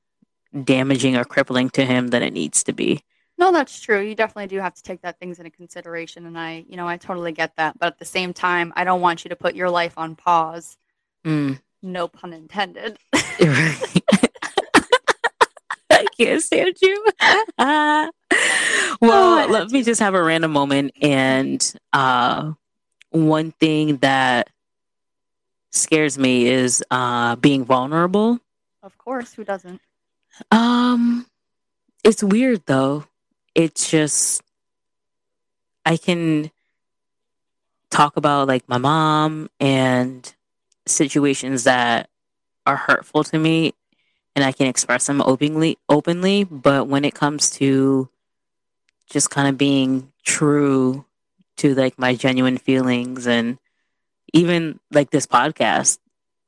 damaging 0.64 1.16
or 1.16 1.24
crippling 1.24 1.70
to 1.70 1.85
him 1.85 2.09
than 2.09 2.22
it 2.22 2.33
needs 2.33 2.64
to 2.64 2.72
be. 2.72 3.02
No, 3.38 3.52
that's 3.52 3.81
true. 3.81 4.00
You 4.00 4.14
definitely 4.14 4.46
do 4.46 4.61
have 4.61 4.74
to 4.74 4.83
take 4.83 5.02
that 5.02 5.18
things 5.18 5.38
into 5.38 5.50
consideration, 5.50 6.24
and 6.24 6.38
I, 6.38 6.64
you 6.68 6.76
know, 6.76 6.88
I 6.88 6.96
totally 6.96 7.33
get 7.33 7.57
that. 7.57 7.79
But 7.79 7.87
at 7.88 7.98
the 7.98 8.07
same 8.07 8.33
time, 8.33 8.72
I 8.76 8.85
don't 8.85 9.02
want 9.02 9.24
you 9.24 9.29
to 9.29 9.37
put 9.37 9.55
your 9.55 9.68
life 9.68 9.94
on 9.98 10.16
pause. 10.16 10.79
Mm. 11.24 11.61
No 11.82 12.08
pun 12.08 12.32
intended. 12.32 12.98
Right. 13.40 14.02
I 15.90 16.04
can't 16.18 16.42
stand 16.42 16.76
you. 16.82 17.06
Ah. 17.58 18.08
well, 19.00 19.46
Oh, 19.48 19.50
let 19.50 19.70
me 19.70 19.82
just 19.82 20.00
have 20.00 20.14
a 20.14 20.22
random 20.22 20.50
moment. 20.52 20.92
And 21.00 21.74
uh, 21.92 22.52
one 23.10 23.52
thing 23.52 23.98
that 23.98 24.48
scares 25.70 26.18
me 26.18 26.46
is 26.48 26.82
uh, 26.90 27.36
being 27.36 27.64
vulnerable. 27.64 28.40
of 28.82 28.96
course, 28.98 29.32
who 29.34 29.44
doesn't? 29.44 29.80
Um, 30.50 31.26
it's 32.04 32.22
weird 32.22 32.62
though. 32.66 33.04
It's 33.54 33.90
just 33.90 34.42
I 35.86 35.96
can 35.96 36.50
talk 37.90 38.16
about 38.16 38.48
like 38.48 38.68
my 38.68 38.78
mom 38.78 39.48
and 39.60 40.34
situations 40.87 41.64
that 41.64 42.09
are 42.64 42.77
hurtful 42.77 43.25
to 43.25 43.38
me 43.38 43.75
and 44.35 44.44
I 44.44 44.53
can 44.53 44.66
express 44.66 45.07
them 45.07 45.22
openly 45.22 45.79
openly, 45.88 46.44
but 46.44 46.87
when 46.88 47.05
it 47.05 47.14
comes 47.14 47.51
to 47.53 48.09
just 49.09 49.31
kind 49.31 49.49
of 49.49 49.57
being 49.57 50.12
true 50.25 51.05
to 51.59 51.75
like 51.75 51.99
my 51.99 52.14
genuine 52.14 52.59
feelings 52.59 53.27
and 53.27 53.59
even 54.35 54.79
like 54.90 55.11
this 55.11 55.27
podcast 55.27 55.99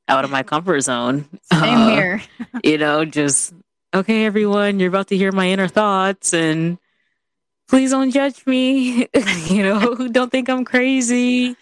out 0.07 0.23
of 0.23 0.31
my 0.31 0.43
comfort 0.43 0.81
zone. 0.81 1.25
Same 1.51 1.63
uh, 1.63 1.89
here. 1.89 2.21
you 2.63 2.77
know, 2.77 3.05
just 3.05 3.53
okay, 3.93 4.25
everyone, 4.25 4.79
you're 4.79 4.89
about 4.89 5.07
to 5.07 5.17
hear 5.17 5.31
my 5.31 5.49
inner 5.49 5.67
thoughts, 5.67 6.33
and 6.33 6.77
please 7.67 7.91
don't 7.91 8.11
judge 8.11 8.45
me. 8.45 9.07
you 9.47 9.63
know, 9.63 10.07
don't 10.09 10.31
think 10.31 10.49
I'm 10.49 10.65
crazy. 10.65 11.55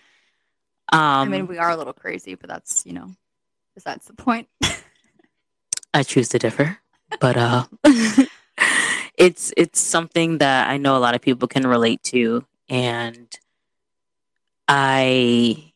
Um, 0.92 1.00
I 1.02 1.26
mean, 1.26 1.48
we 1.48 1.58
are 1.58 1.70
a 1.72 1.76
little 1.78 1.94
crazy, 1.94 2.36
but 2.36 2.50
that's 2.50 2.86
you 2.86 2.94
know, 2.94 3.12
besides 3.76 4.06
the 4.06 4.14
point. 4.14 4.48
I 5.94 6.04
choose 6.04 6.30
to 6.30 6.40
differ, 6.40 6.78
but 7.20 7.38
uh, 7.38 7.66
it's 9.18 9.52
it's 9.58 9.80
something 9.80 10.38
that 10.40 10.70
I 10.70 10.78
know 10.78 10.96
a 10.96 11.00
lot 11.00 11.16
of 11.16 11.22
people 11.22 11.48
can 11.48 11.66
relate 11.66 12.04
to, 12.04 12.46
and 12.70 13.28
I 14.68 15.74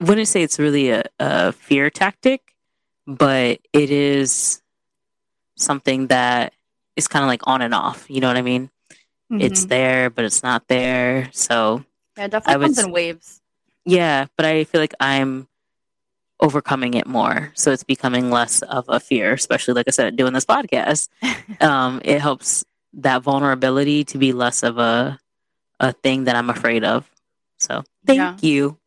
wouldn't 0.00 0.28
say 0.28 0.42
it's 0.42 0.58
really 0.58 0.90
a, 0.90 1.04
a 1.18 1.52
fear 1.52 1.90
tactic, 1.90 2.54
but 3.06 3.60
it 3.72 3.90
is 3.90 4.62
something 5.56 6.08
that 6.08 6.54
is 6.96 7.08
kind 7.08 7.22
of 7.24 7.28
like 7.28 7.46
on 7.46 7.62
and 7.62 7.74
off. 7.74 8.06
You 8.08 8.20
know 8.20 8.28
what 8.28 8.36
I 8.36 8.42
mean? 8.42 8.70
It's 9.30 9.64
Mhm. 9.64 9.68
there, 9.68 10.10
but 10.10 10.24
it's 10.24 10.42
not 10.42 10.66
there. 10.68 11.28
So 11.32 11.84
yeah, 12.16 12.24
it 12.24 12.30
definitely 12.30 12.54
I 12.54 12.56
would 12.58 12.64
comes 12.66 12.78
in 12.78 12.90
waves. 12.90 13.40
Yeah, 13.84 14.26
but 14.36 14.46
I 14.46 14.64
feel 14.64 14.80
like 14.80 14.94
I'm 15.00 15.48
overcoming 16.40 16.94
it 16.94 17.06
more. 17.06 17.52
So 17.54 17.70
it's 17.70 17.84
becoming 17.84 18.30
less 18.30 18.62
of 18.62 18.84
a 18.88 18.98
fear, 19.00 19.32
especially 19.32 19.74
like 19.74 19.86
I 19.88 19.92
said, 19.92 20.16
doing 20.16 20.32
this 20.32 20.44
podcast. 20.44 21.08
um, 21.60 22.00
it 22.04 22.20
helps 22.20 22.64
that 22.94 23.22
vulnerability 23.22 24.04
to 24.04 24.18
be 24.18 24.32
less 24.32 24.62
of 24.62 24.78
a 24.78 25.18
a 25.80 25.92
thing 25.92 26.24
that 26.24 26.36
I'm 26.36 26.50
afraid 26.50 26.84
of. 26.84 27.10
So 27.58 27.82
thank 28.06 28.18
Yeah. 28.18 28.36
you. 28.40 28.78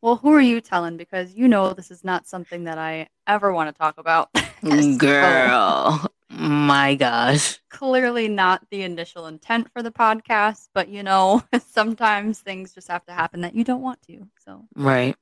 Well, 0.00 0.16
who 0.16 0.32
are 0.32 0.40
you 0.40 0.60
telling? 0.60 0.96
Because 0.96 1.34
you 1.34 1.48
know 1.48 1.72
this 1.74 1.90
is 1.90 2.04
not 2.04 2.26
something 2.26 2.64
that 2.64 2.78
I 2.78 3.08
ever 3.26 3.52
want 3.52 3.74
to 3.74 3.78
talk 3.78 3.98
about. 3.98 4.30
Girl. 4.98 6.10
My 6.38 6.94
gosh. 6.94 7.58
clearly 7.68 8.28
not 8.28 8.68
the 8.70 8.82
initial 8.82 9.26
intent 9.26 9.70
for 9.72 9.82
the 9.82 9.90
podcast, 9.90 10.68
but 10.72 10.88
you 10.88 11.02
know, 11.02 11.42
sometimes 11.66 12.40
things 12.40 12.74
just 12.74 12.88
have 12.88 13.04
to 13.06 13.12
happen 13.12 13.40
that 13.42 13.54
you 13.54 13.64
don't 13.64 13.82
want 13.82 14.00
to. 14.02 14.28
So, 14.44 14.64
Right. 14.74 15.16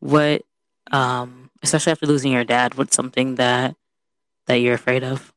What 0.00 0.42
um 0.92 1.50
especially 1.62 1.92
after 1.92 2.06
losing 2.06 2.32
your 2.32 2.44
dad, 2.44 2.74
what's 2.76 2.94
something 2.96 3.36
that 3.36 3.76
that 4.46 4.56
you're 4.56 4.74
afraid 4.74 5.02
of? 5.04 5.32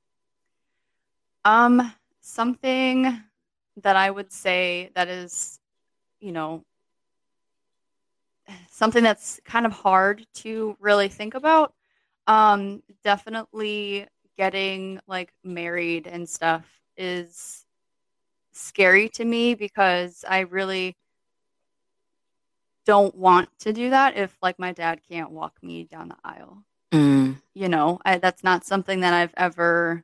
um, 1.45 1.93
something 2.21 3.21
that 3.82 3.95
I 3.95 4.10
would 4.12 4.32
say 4.32 4.91
that 4.95 5.08
is, 5.08 5.60
you 6.19 6.32
know, 6.32 6.63
something 8.69 9.03
that's 9.03 9.39
kind 9.45 9.65
of 9.65 9.71
hard 9.71 10.25
to 10.36 10.75
really 10.80 11.08
think 11.10 11.34
about. 11.36 11.73
Um, 12.27 12.84
definitely 13.03 14.08
getting 14.38 15.00
like 15.08 15.34
married 15.43 16.08
and 16.08 16.28
stuff 16.30 16.65
is 16.97 17.65
scary 18.54 19.10
to 19.10 19.26
me 19.26 19.56
because 19.56 20.26
I 20.28 20.41
really 20.41 20.95
don't 22.86 23.15
want 23.15 23.50
to 23.60 23.73
do 23.73 23.89
that 23.89 24.15
if 24.17 24.36
like 24.41 24.58
my 24.60 24.71
dad 24.71 25.02
can't 25.10 25.32
walk 25.32 25.54
me 25.62 25.84
down 25.84 26.10
the 26.10 26.15
aisle. 26.23 26.63
Mm, 26.93 27.36
You 27.54 27.69
know, 27.69 28.00
I, 28.06 28.17
that's 28.19 28.43
not 28.43 28.65
something 28.65 29.02
that 29.02 29.13
I've 29.13 29.34
ever 29.38 30.04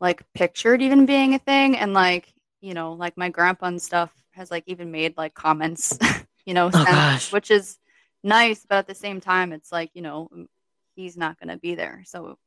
like 0.00 0.22
pictured 0.34 0.82
even 0.82 1.06
being 1.06 1.34
a 1.34 1.38
thing 1.38 1.76
and 1.76 1.92
like, 1.94 2.32
you 2.60 2.74
know, 2.74 2.92
like 2.94 3.16
my 3.16 3.28
grandpa 3.28 3.66
and 3.66 3.82
stuff 3.82 4.12
has 4.32 4.50
like 4.50 4.64
even 4.66 4.90
made 4.90 5.16
like 5.16 5.34
comments, 5.34 5.98
you 6.46 6.54
know, 6.54 6.70
Oh, 6.74 7.18
which 7.32 7.50
is 7.50 7.78
nice, 8.22 8.66
but 8.68 8.78
at 8.78 8.86
the 8.86 8.94
same 8.94 9.20
time 9.20 9.52
it's 9.52 9.72
like, 9.72 9.90
you 9.94 10.02
know, 10.02 10.28
he's 10.96 11.16
not 11.16 11.38
going 11.38 11.48
to 11.48 11.58
be 11.58 11.74
there. 11.74 12.02
So, 12.06 12.38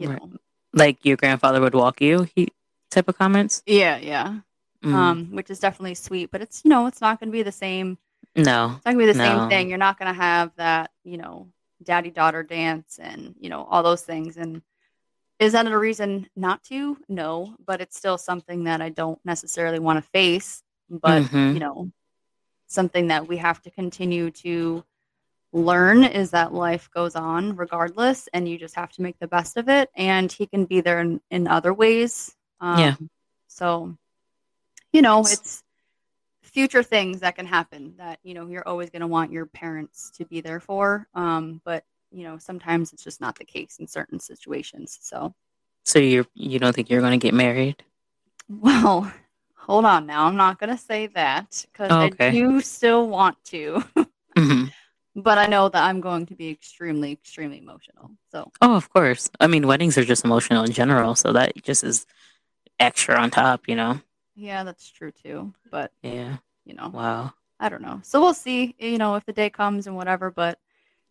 you 0.00 0.08
Right. 0.08 0.20
know. 0.20 0.30
like 0.72 1.04
your 1.04 1.16
grandfather 1.16 1.60
would 1.60 1.74
walk 1.74 2.00
you, 2.00 2.28
he 2.34 2.48
type 2.90 3.08
of 3.08 3.18
comments? 3.18 3.62
Yeah, 3.66 3.98
yeah. 3.98 4.40
Mm, 4.84 4.94
Um, 4.94 5.26
which 5.32 5.50
is 5.50 5.60
definitely 5.60 5.94
sweet, 5.94 6.30
but 6.30 6.40
it's 6.42 6.64
you 6.64 6.70
know, 6.70 6.86
it's 6.86 7.00
not 7.00 7.20
gonna 7.20 7.32
be 7.32 7.42
the 7.42 7.52
same 7.52 7.98
no. 8.36 8.74
it's 8.76 8.84
not 8.86 8.92
gonna 8.92 8.98
be 8.98 9.12
the 9.12 9.18
No. 9.18 9.24
same 9.24 9.50
thing. 9.50 9.68
You're 9.68 9.78
not 9.78 9.98
gonna 9.98 10.14
have 10.14 10.54
that, 10.56 10.90
you 11.04 11.18
know, 11.18 11.48
daddy 11.82 12.10
daughter 12.10 12.42
dance 12.42 12.98
and, 13.00 13.34
you 13.40 13.50
know, 13.50 13.64
all 13.64 13.82
those 13.82 14.02
things. 14.02 14.36
And 14.36 14.62
is 15.38 15.52
that 15.52 15.66
a 15.66 15.78
reason 15.78 16.28
not 16.36 16.62
to? 16.64 16.98
No, 17.08 17.56
but 17.66 17.80
it's 17.80 17.96
still 17.96 18.18
something 18.18 18.64
that 18.64 18.80
I 18.82 18.90
don't 18.90 19.18
necessarily 19.24 19.78
want 19.78 20.02
to 20.02 20.10
face. 20.10 20.62
But, 20.90 21.22
Mhm. 21.24 21.54
you 21.54 21.60
know, 21.60 21.90
something 22.68 23.08
that 23.08 23.28
we 23.28 23.36
have 23.38 23.62
to 23.62 23.70
continue 23.70 24.30
to 24.30 24.84
learn 25.52 26.04
is 26.04 26.30
that 26.30 26.52
life 26.54 26.90
goes 26.94 27.16
on 27.16 27.56
regardless, 27.56 28.28
and 28.32 28.48
you 28.48 28.58
just 28.58 28.74
have 28.76 28.92
to 28.92 29.02
make 29.02 29.18
the 29.18 29.28
best 29.28 29.56
of 29.56 29.68
it. 29.68 29.90
And 29.96 30.30
he 30.30 30.46
can 30.46 30.64
be 30.64 30.80
there 30.80 31.00
in, 31.00 31.20
in 31.30 31.46
other 31.48 31.74
ways. 31.74 32.34
Um, 32.60 32.78
Yeah. 32.80 32.96
So, 33.48 33.96
you 34.92 35.02
know, 35.02 35.20
it's 35.26 35.62
future 36.42 36.82
things 36.82 37.20
that 37.20 37.36
can 37.36 37.46
happen 37.46 37.94
that, 37.98 38.18
you 38.22 38.34
know, 38.34 38.46
you're 38.46 38.66
always 38.66 38.90
going 38.90 39.00
to 39.00 39.06
want 39.06 39.32
your 39.32 39.46
parents 39.46 40.10
to 40.12 40.24
be 40.24 40.40
there 40.40 40.60
for. 40.60 41.06
Um, 41.14 41.60
but, 41.64 41.84
you 42.10 42.24
know, 42.24 42.38
sometimes 42.38 42.92
it's 42.92 43.04
just 43.04 43.20
not 43.20 43.38
the 43.38 43.44
case 43.44 43.78
in 43.78 43.86
certain 43.86 44.18
situations. 44.20 44.98
So, 45.02 45.34
So 45.84 45.98
you're 45.98 46.26
you 46.34 46.58
don't 46.58 46.74
think 46.74 46.90
you're 46.90 47.00
going 47.00 47.18
to 47.18 47.24
get 47.24 47.34
married? 47.34 47.84
well, 48.48 49.12
hold 49.56 49.84
on 49.84 50.06
now. 50.06 50.24
I'm 50.26 50.36
not 50.36 50.58
going 50.58 50.70
to 50.70 50.82
say 50.82 51.06
that 51.08 51.64
because 51.72 51.90
I 51.90 52.10
do 52.30 52.60
still 52.60 53.08
want 53.08 53.42
to, 53.46 53.82
hmm 54.36 54.64
but 55.20 55.38
I 55.38 55.46
know 55.46 55.68
that 55.68 55.82
I'm 55.82 56.00
going 56.00 56.26
to 56.26 56.34
be 56.34 56.50
extremely, 56.50 57.12
extremely 57.12 57.58
emotional. 57.58 58.10
So, 58.32 58.50
Oh, 58.60 58.74
of 58.76 58.88
course. 58.90 59.30
I 59.40 59.46
mean, 59.46 59.66
weddings 59.66 59.96
are 59.98 60.04
just 60.04 60.24
emotional 60.24 60.64
in 60.64 60.72
general, 60.72 61.14
so 61.14 61.32
that 61.32 61.52
just 61.62 61.84
is 61.84 62.06
extra 62.78 63.16
on 63.16 63.30
top, 63.30 63.68
you 63.68 63.76
know. 63.76 64.00
yeah, 64.34 64.64
that's 64.64 64.88
true 64.90 65.12
too. 65.12 65.52
But, 65.70 65.92
Yeah. 66.02 66.38
you 66.64 66.74
know, 66.74 66.88
Wow. 66.88 67.34
I 67.58 67.68
don't 67.68 67.82
know. 67.82 68.00
So 68.02 68.20
we'll 68.20 68.34
see, 68.34 68.74
you 68.78 68.96
know, 68.98 69.16
if 69.16 69.26
the 69.26 69.32
day 69.34 69.50
comes 69.50 69.86
and 69.86 69.94
whatever, 69.94 70.30
but 70.30 70.58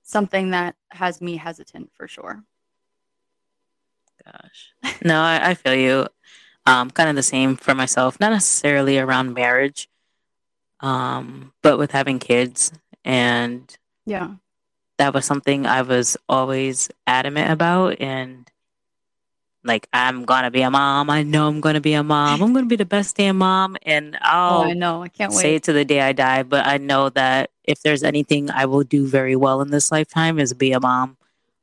something 0.02 0.52
that 0.52 0.76
has 0.90 1.22
me 1.22 1.38
hesitant 1.38 1.92
for 1.94 2.08
sure. 2.08 2.44
Gosh. 4.26 4.74
No, 5.04 5.22
I, 5.22 5.52
I 5.52 5.54
feel 5.54 5.76
you. 5.76 6.08
Um, 6.66 6.92
kind 6.92 7.10
of 7.10 7.16
the 7.16 7.24
same 7.24 7.56
for 7.56 7.74
myself. 7.74 8.20
Not 8.20 8.32
necessarily 8.32 9.00
around 9.00 9.34
marriage, 9.34 9.90
um, 10.82 11.54
but 11.62 11.78
with 11.78 11.92
having 11.92 12.20
kids, 12.20 12.72
and 13.06 13.76
Yeah. 14.10 14.36
that 14.98 15.14
was 15.14 15.26
something 15.26 15.66
I 15.66 15.84
was 15.84 16.18
always 16.28 16.90
adamant 17.06 17.52
about. 17.52 18.02
And 18.02 18.50
like, 19.64 19.88
I'm 19.94 20.26
gonna 20.26 20.52
be 20.52 20.62
a 20.64 20.72
mom. 20.72 21.10
I 21.10 21.24
know 21.24 21.48
I'm 21.48 21.62
gonna 21.62 21.82
be 21.82 21.94
a 21.94 22.04
mom. 22.04 22.42
I'm 22.42 22.54
gonna 22.54 22.66
be 22.66 22.76
the 22.76 22.86
best 22.86 23.16
damn 23.18 23.38
mom, 23.38 23.78
and 23.84 24.18
I'll 24.22 24.60
oh, 24.60 24.64
I 24.64 24.74
know. 24.74 25.04
I 25.04 25.10
can't 25.10 25.32
wait. 25.32 25.42
say 25.42 25.56
it 25.56 25.64
to 25.64 25.74
the 25.74 25.86
day 25.86 26.02
I 26.02 26.14
die. 26.14 26.44
But 26.44 26.66
I 26.66 26.78
know 26.78 27.10
that 27.10 27.52
if 27.64 27.82
there's 27.82 28.04
anything 28.04 28.50
I 28.50 28.66
will 28.66 28.84
do 28.84 29.06
very 29.06 29.36
well 29.36 29.62
in 29.62 29.70
this 29.70 29.92
lifetime 29.92 30.40
is 30.40 30.54
be 30.54 30.72
a 30.72 30.80
mom. 30.80 31.18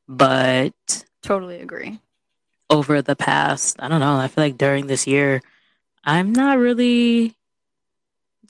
But 0.07 1.05
Totally 1.21 1.59
agree. 1.59 1.99
over 2.69 3.01
the 3.01 3.15
past, 3.15 3.75
I 3.79 3.87
don't 3.89 3.99
know, 3.99 4.15
I 4.17 4.27
feel 4.29 4.43
like 4.43 4.57
during 4.57 4.87
this 4.87 5.05
year, 5.05 5.41
I'm 6.05 6.31
not 6.33 6.57
really 6.59 7.35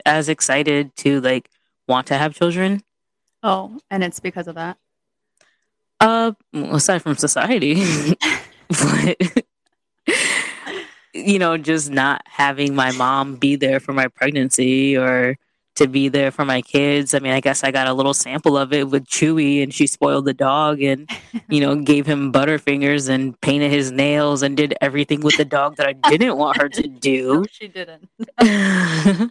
as 0.06 0.30
excited 0.30 0.96
to 0.98 1.20
like 1.22 1.50
want 1.88 2.08
to 2.08 2.18
have 2.18 2.36
children. 2.36 2.84
Oh, 3.44 3.80
and 3.90 4.04
it's 4.04 4.20
because 4.20 4.48
of 4.48 4.56
that. 4.56 4.78
Uh, 6.00 6.32
aside 6.54 7.02
from 7.02 7.16
society, 7.16 8.16
but 8.70 9.44
you 11.14 11.40
know, 11.40 11.58
just 11.58 11.90
not 11.90 12.22
having 12.28 12.76
my 12.76 12.92
mom 12.92 13.36
be 13.36 13.56
there 13.56 13.80
for 13.80 13.94
my 13.94 14.08
pregnancy 14.08 14.96
or 14.96 15.38
to 15.76 15.88
be 15.88 16.08
there 16.08 16.32
for 16.32 16.46
my 16.46 16.62
kids. 16.62 17.14
I 17.16 17.20
mean, 17.20 17.32
I 17.34 17.40
guess 17.40 17.64
I 17.64 17.72
got 17.72 17.88
a 17.88 17.94
little 17.94 18.14
sample 18.14 18.58
of 18.58 18.74
it 18.74 18.90
with 18.90 19.06
Chewy, 19.06 19.64
and 19.64 19.74
she 19.74 19.88
spoiled 19.88 20.26
the 20.26 20.34
dog, 20.36 20.82
and 20.82 21.10
you 21.50 21.62
know, 21.62 21.76
gave 21.76 22.06
him 22.06 22.32
butterfingers 22.32 23.10
and 23.10 23.40
painted 23.42 23.72
his 23.72 23.92
nails 23.92 24.44
and 24.44 24.56
did 24.56 24.76
everything 24.82 25.22
with 25.22 25.38
the 25.38 25.46
dog 25.46 25.78
that 25.78 25.88
I 25.88 25.94
didn't 25.94 26.38
want 26.38 26.58
her 26.62 26.70
to 26.70 26.88
No, 26.88 27.00
do. 27.00 27.46
she 27.50 27.68
didn't. 27.68 28.08
I 28.38 29.30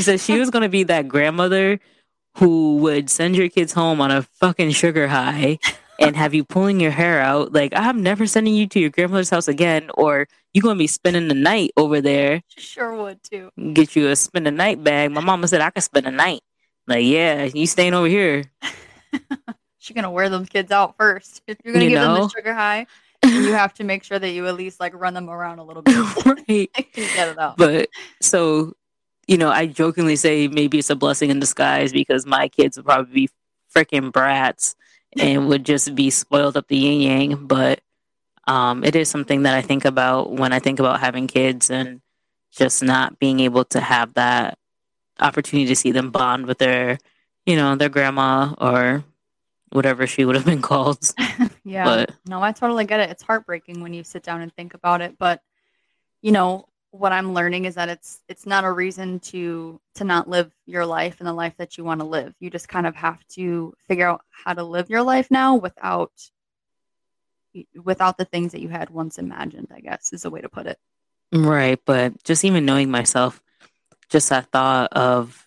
said 0.00 0.20
she 0.20 0.38
was 0.38 0.50
gonna 0.50 0.68
be 0.70 0.84
that 0.84 1.08
grandmother 1.08 1.80
who 2.38 2.76
would 2.78 3.10
send 3.10 3.36
your 3.36 3.48
kids 3.48 3.72
home 3.72 4.00
on 4.00 4.10
a 4.10 4.22
fucking 4.22 4.70
sugar 4.70 5.08
high 5.08 5.58
and 5.98 6.14
have 6.16 6.34
you 6.34 6.44
pulling 6.44 6.80
your 6.80 6.92
hair 6.92 7.20
out. 7.20 7.52
Like, 7.52 7.72
I'm 7.74 8.02
never 8.02 8.26
sending 8.26 8.54
you 8.54 8.66
to 8.68 8.80
your 8.80 8.90
grandmother's 8.90 9.30
house 9.30 9.48
again, 9.48 9.90
or 9.94 10.28
you're 10.54 10.62
gonna 10.62 10.78
be 10.78 10.86
spending 10.86 11.28
the 11.28 11.34
night 11.34 11.72
over 11.76 12.00
there. 12.00 12.42
Sure 12.56 12.94
would 12.94 13.22
too. 13.22 13.50
Get 13.72 13.96
you 13.96 14.08
a 14.08 14.16
spend 14.16 14.46
a 14.46 14.52
night 14.52 14.82
bag. 14.82 15.10
My 15.10 15.20
mama 15.20 15.48
said 15.48 15.60
I 15.60 15.70
could 15.70 15.82
spend 15.82 16.06
a 16.06 16.10
night. 16.12 16.40
Like, 16.86 17.04
yeah, 17.04 17.44
you 17.44 17.66
staying 17.66 17.94
over 17.94 18.06
here. 18.06 18.44
She's 19.78 19.94
gonna 19.94 20.10
wear 20.10 20.28
them 20.28 20.46
kids 20.46 20.70
out 20.70 20.96
first. 20.96 21.42
If 21.46 21.58
you're 21.64 21.72
gonna 21.72 21.84
You 21.84 21.90
give 21.90 22.00
them 22.00 22.14
know? 22.14 22.24
the 22.24 22.28
sugar 22.30 22.54
high, 22.54 22.86
you 23.24 23.52
have 23.52 23.74
to 23.74 23.84
make 23.84 24.04
sure 24.04 24.18
that 24.18 24.30
you 24.30 24.46
at 24.46 24.54
least 24.54 24.80
like 24.80 24.94
run 24.94 25.14
them 25.14 25.28
around 25.28 25.58
a 25.58 25.64
little 25.64 25.82
bit. 25.82 25.96
right. 26.26 26.70
I 26.76 26.82
can 26.92 27.16
get 27.16 27.28
it 27.28 27.38
out. 27.38 27.56
But 27.56 27.88
so, 28.22 28.74
you 29.28 29.36
know, 29.36 29.50
I 29.50 29.66
jokingly 29.66 30.16
say 30.16 30.48
maybe 30.48 30.78
it's 30.78 30.90
a 30.90 30.96
blessing 30.96 31.30
in 31.30 31.38
disguise 31.38 31.92
because 31.92 32.26
my 32.26 32.48
kids 32.48 32.76
would 32.76 32.86
probably 32.86 33.12
be 33.12 33.30
freaking 33.72 34.10
brats 34.10 34.74
and 35.18 35.48
would 35.48 35.64
just 35.64 35.94
be 35.94 36.08
spoiled 36.10 36.56
up 36.56 36.66
the 36.66 36.76
yin 36.78 37.00
yang. 37.02 37.46
But 37.46 37.80
um, 38.46 38.82
it 38.82 38.96
is 38.96 39.10
something 39.10 39.42
that 39.42 39.54
I 39.54 39.60
think 39.60 39.84
about 39.84 40.32
when 40.32 40.54
I 40.54 40.58
think 40.58 40.80
about 40.80 41.00
having 41.00 41.26
kids 41.26 41.70
and 41.70 42.00
just 42.50 42.82
not 42.82 43.18
being 43.18 43.40
able 43.40 43.64
to 43.66 43.80
have 43.80 44.14
that 44.14 44.58
opportunity 45.20 45.66
to 45.68 45.76
see 45.76 45.92
them 45.92 46.10
bond 46.10 46.46
with 46.46 46.56
their, 46.56 46.98
you 47.44 47.56
know, 47.56 47.76
their 47.76 47.90
grandma 47.90 48.54
or 48.56 49.04
whatever 49.72 50.06
she 50.06 50.24
would 50.24 50.36
have 50.36 50.46
been 50.46 50.62
called. 50.70 51.12
yeah. 51.64 51.84
But 51.84 52.12
No, 52.26 52.42
I 52.42 52.52
totally 52.52 52.86
get 52.86 53.00
it. 53.00 53.10
It's 53.10 53.22
heartbreaking 53.22 53.82
when 53.82 53.92
you 53.92 54.04
sit 54.04 54.22
down 54.22 54.40
and 54.40 54.54
think 54.54 54.72
about 54.72 55.02
it, 55.02 55.18
but 55.18 55.42
you 56.22 56.32
know, 56.32 56.66
what 56.90 57.12
I'm 57.12 57.34
learning 57.34 57.66
is 57.66 57.74
that 57.74 57.88
it's 57.88 58.20
it's 58.28 58.46
not 58.46 58.64
a 58.64 58.72
reason 58.72 59.20
to 59.20 59.80
to 59.96 60.04
not 60.04 60.28
live 60.28 60.50
your 60.66 60.86
life 60.86 61.16
and 61.20 61.28
the 61.28 61.32
life 61.32 61.54
that 61.58 61.76
you 61.76 61.84
want 61.84 62.00
to 62.00 62.06
live. 62.06 62.34
You 62.40 62.50
just 62.50 62.68
kind 62.68 62.86
of 62.86 62.96
have 62.96 63.26
to 63.34 63.74
figure 63.86 64.08
out 64.08 64.22
how 64.30 64.54
to 64.54 64.62
live 64.64 64.88
your 64.88 65.02
life 65.02 65.30
now 65.30 65.56
without 65.56 66.12
without 67.82 68.18
the 68.18 68.24
things 68.24 68.52
that 68.52 68.60
you 68.60 68.68
had 68.68 68.90
once 68.90 69.18
imagined, 69.18 69.68
I 69.74 69.80
guess 69.80 70.12
is 70.12 70.24
a 70.24 70.30
way 70.30 70.40
to 70.40 70.48
put 70.48 70.66
it. 70.66 70.78
Right, 71.32 71.78
but 71.84 72.22
just 72.24 72.44
even 72.44 72.64
knowing 72.64 72.90
myself, 72.90 73.42
just 74.08 74.30
that 74.30 74.50
thought 74.50 74.92
of 74.92 75.46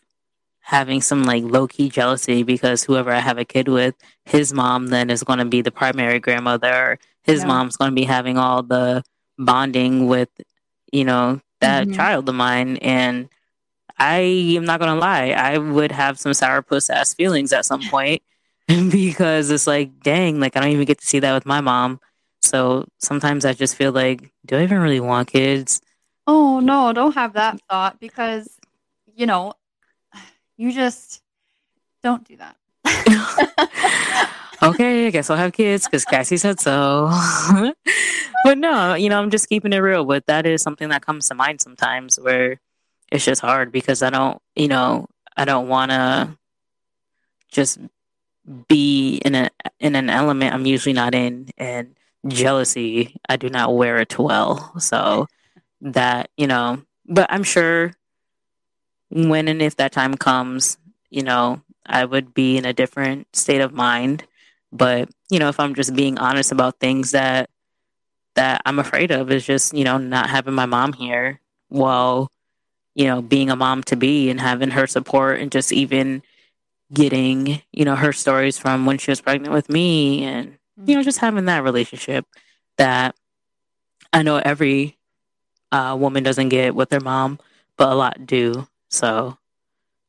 having 0.60 1.02
some 1.02 1.24
like 1.24 1.44
low 1.44 1.68
key 1.68 1.90
jealousy 1.90 2.44
because 2.44 2.84
whoever 2.84 3.12
I 3.12 3.20
have 3.20 3.38
a 3.38 3.46
kid 3.46 3.68
with, 3.68 3.96
his 4.26 4.54
mom 4.54 4.88
then 4.88 5.10
is 5.10 5.24
going 5.24 5.40
to 5.40 5.46
be 5.46 5.62
the 5.62 5.72
primary 5.72 6.20
grandmother. 6.20 7.00
His 7.24 7.42
Yeah. 7.42 7.48
mom's 7.48 7.78
going 7.78 7.92
to 7.92 7.96
be 7.96 8.04
having 8.04 8.38
all 8.38 8.62
the 8.64 9.04
bonding 9.38 10.08
with, 10.08 10.30
you 10.92 11.04
know, 11.06 11.42
that 11.62 11.88
Mhm. 11.88 11.96
child 11.96 12.30
of 12.30 12.36
mine. 12.36 12.78
And 12.78 13.30
I 13.98 14.20
am 14.58 14.66
not 14.66 14.80
going 14.80 14.94
to 14.94 15.00
lie, 15.00 15.30
I 15.32 15.58
would 15.58 15.92
have 15.92 16.20
some 16.20 16.32
sourpuss 16.32 16.90
ass 16.90 17.14
feelings 17.14 17.54
at 17.54 17.66
some 17.66 17.88
point 17.90 18.22
because 18.68 19.50
it's 19.52 19.68
like, 19.68 20.00
dang, 20.02 20.40
like 20.40 20.56
I 20.58 20.62
don't 20.62 20.70
even 20.72 20.86
get 20.86 21.00
to 21.00 21.06
see 21.06 21.20
that 21.20 21.34
with 21.34 21.46
my 21.46 21.62
mom. 21.62 22.00
So 22.42 22.88
sometimes 23.00 23.46
I 23.46 23.54
just 23.54 23.76
feel 23.76 23.92
like, 23.92 24.32
do 24.46 24.58
I 24.58 24.64
even 24.64 24.80
really 24.80 25.00
want 25.00 25.28
kids? 25.28 25.82
Oh 26.28 26.60
no, 26.60 26.94
don't 26.94 27.16
have 27.16 27.34
that 27.34 27.60
thought 27.70 28.00
because 28.00 28.58
you 29.16 29.26
know, 29.26 29.54
you 30.58 30.72
just 30.72 31.22
don't 32.04 32.28
do 32.28 32.38
that. 32.38 32.58
okay, 34.64 35.08
I 35.08 35.10
guess 35.10 35.30
I'll 35.30 35.38
have 35.38 35.54
kids 35.54 35.86
because 35.86 36.06
Cassie 36.06 36.38
said 36.38 36.60
so. 36.60 37.10
but 38.44 38.58
no, 38.58 38.94
you 38.96 39.10
know, 39.10 39.20
I'm 39.22 39.30
just 39.32 39.50
keeping 39.50 39.74
it 39.74 39.78
real. 39.78 40.06
But 40.06 40.26
that 40.28 40.46
is 40.46 40.62
something 40.62 40.90
that 40.90 41.06
comes 41.06 41.28
to 41.30 41.36
mind 41.36 41.62
sometimes 41.62 42.20
where 42.20 42.60
it's 43.12 43.26
just 43.26 43.42
hard 43.42 43.72
because 43.72 44.02
I 44.02 44.10
don't, 44.10 44.42
you 44.56 44.68
know, 44.68 45.08
I 45.36 45.46
don't 45.46 45.68
want 45.68 45.92
to 45.92 46.38
just 47.52 47.80
be 48.68 49.18
in 49.24 49.36
a 49.36 49.50
in 49.80 49.96
an 49.96 50.10
element 50.10 50.54
I'm 50.54 50.66
usually 50.66 50.94
not 50.94 51.14
in, 51.14 51.50
and 51.58 51.96
jealousy 52.28 53.16
I 53.28 53.38
do 53.38 53.50
not 53.50 53.76
wear 53.76 53.98
it 53.98 54.18
well. 54.18 54.74
So 54.80 55.28
that 55.82 56.30
you 56.38 56.48
know, 56.48 56.82
but 57.06 57.28
I'm 57.32 57.44
sure 57.44 57.94
when 59.10 59.48
and 59.48 59.62
if 59.62 59.76
that 59.76 59.92
time 59.92 60.16
comes, 60.16 60.78
you 61.10 61.24
know, 61.24 61.62
I 61.86 62.06
would 62.06 62.34
be 62.34 62.58
in 62.58 62.66
a 62.66 62.74
different 62.74 63.36
state 63.36 63.62
of 63.62 63.74
mind. 63.74 64.24
But 64.72 65.10
you 65.30 65.40
know, 65.40 65.50
if 65.50 65.60
I'm 65.60 65.76
just 65.76 65.96
being 65.96 66.18
honest 66.18 66.52
about 66.52 66.80
things 66.80 67.12
that 67.12 67.50
that 68.36 68.62
I'm 68.66 68.80
afraid 68.80 69.12
of, 69.12 69.32
is 69.32 69.46
just 69.46 69.74
you 69.74 69.84
know 69.84 69.98
not 69.98 70.30
having 70.30 70.54
my 70.54 70.66
mom 70.66 70.94
here 70.94 71.40
while 71.70 72.30
you 72.96 73.06
know 73.06 73.22
being 73.22 73.50
a 73.50 73.56
mom 73.56 73.84
to 73.84 73.96
be 73.96 74.30
and 74.30 74.40
having 74.40 74.72
her 74.72 74.88
support 74.88 75.40
and 75.40 75.52
just 75.52 75.72
even 75.72 76.22
getting 76.94 77.62
you 77.72 77.86
know 77.86 77.96
her 77.96 78.12
stories 78.14 78.58
from 78.58 78.86
when 78.86 78.98
she 78.98 79.12
was 79.12 79.22
pregnant 79.22 79.54
with 79.54 79.70
me 79.70 80.24
and 80.24 80.58
you 80.86 80.96
know 80.96 81.04
just 81.04 81.20
having 81.20 81.46
that 81.46 81.64
relationship 81.64 82.26
that 82.78 83.16
I 84.14 84.24
know 84.24 84.38
every 84.38 84.98
uh, 85.72 85.96
woman 86.00 86.24
doesn't 86.24 86.50
get 86.50 86.76
with 86.76 86.90
their 86.90 87.00
mom, 87.00 87.40
but 87.78 87.90
a 87.90 87.96
lot 87.96 88.26
do. 88.26 88.68
So 88.90 89.38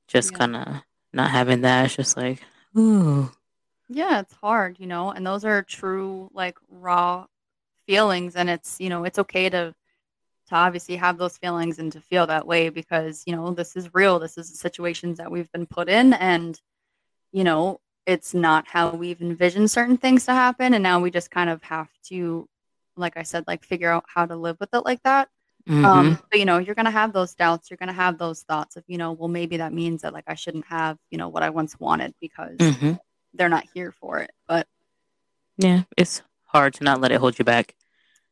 just 0.08 0.32
Yeah. 0.32 0.38
kind 0.38 0.56
of 0.56 0.68
not 1.12 1.30
having 1.30 1.60
that, 1.62 1.86
it's 1.86 1.96
just 1.96 2.16
like, 2.16 2.42
ooh, 2.76 3.30
Yeah, 3.92 4.20
it's 4.20 4.32
hard, 4.34 4.78
you 4.78 4.86
know, 4.86 5.10
and 5.10 5.26
those 5.26 5.44
are 5.44 5.62
true, 5.62 6.30
like 6.32 6.56
raw 6.68 7.26
feelings 7.86 8.36
and 8.36 8.50
it's, 8.50 8.80
you 8.80 8.88
know, 8.90 9.04
it's 9.04 9.18
okay 9.20 9.50
to 9.50 9.74
to 10.48 10.54
obviously 10.56 10.96
have 10.96 11.18
those 11.18 11.38
feelings 11.38 11.78
and 11.80 11.92
to 11.92 12.00
feel 12.00 12.26
that 12.26 12.46
way 12.46 12.68
because, 12.70 13.22
you 13.26 13.34
know, 13.36 13.52
this 13.52 13.76
is 13.76 13.94
real. 13.94 14.18
This 14.20 14.38
is 14.38 14.50
the 14.50 14.56
situations 14.58 15.18
that 15.18 15.30
we've 15.30 15.50
been 15.52 15.66
put 15.66 15.88
in 15.88 16.14
and 16.14 16.60
you 17.32 17.44
know, 17.44 17.80
it's 18.06 18.34
not 18.34 18.66
how 18.68 18.90
we've 18.94 19.22
envisioned 19.22 19.70
certain 19.70 19.96
things 19.98 20.26
to 20.26 20.32
happen 20.34 20.74
and 20.74 20.82
now 20.82 21.00
we 21.00 21.10
just 21.10 21.30
kind 21.30 21.50
of 21.50 21.62
have 21.64 21.88
to 22.04 22.48
like 22.96 23.16
I 23.16 23.22
said 23.24 23.44
like 23.48 23.64
figure 23.64 23.90
out 23.90 24.04
how 24.08 24.26
to 24.26 24.36
live 24.36 24.58
with 24.60 24.70
it 24.74 24.84
like 24.86 25.02
that. 25.04 25.28
Mhm. 25.68 25.84
Um, 25.86 26.18
but 26.30 26.38
you 26.40 26.46
know, 26.46 26.58
you're 26.58 26.74
gonna 26.76 26.90
have 26.92 27.12
those 27.12 27.34
doubts. 27.34 27.70
You're 27.70 27.78
gonna 27.78 27.92
have 27.94 28.18
those 28.18 28.42
thoughts 28.44 28.76
of, 28.76 28.84
you 28.88 28.98
know, 28.98 29.12
well, 29.12 29.28
maybe 29.28 29.58
that 29.58 29.72
means 29.74 30.02
that 30.02 30.12
like 30.14 30.24
I 30.28 30.34
shouldn't 30.34 30.66
have, 30.66 30.98
you 31.10 31.18
know, 31.18 31.28
what 31.28 31.42
I 31.44 31.50
once 31.50 31.78
wanted 31.80 32.14
because 32.20 32.58
Mhm. 32.58 32.98
They're 33.34 33.48
not 33.48 33.64
here 33.74 33.92
for 33.92 34.18
it. 34.18 34.30
But 34.48 34.66
Yeah, 35.58 35.82
it's 35.96 36.22
hard 36.46 36.74
to 36.74 36.84
not 36.84 37.00
let 37.00 37.12
it 37.12 37.20
hold 37.20 37.38
you 37.38 37.44
back. 37.44 37.74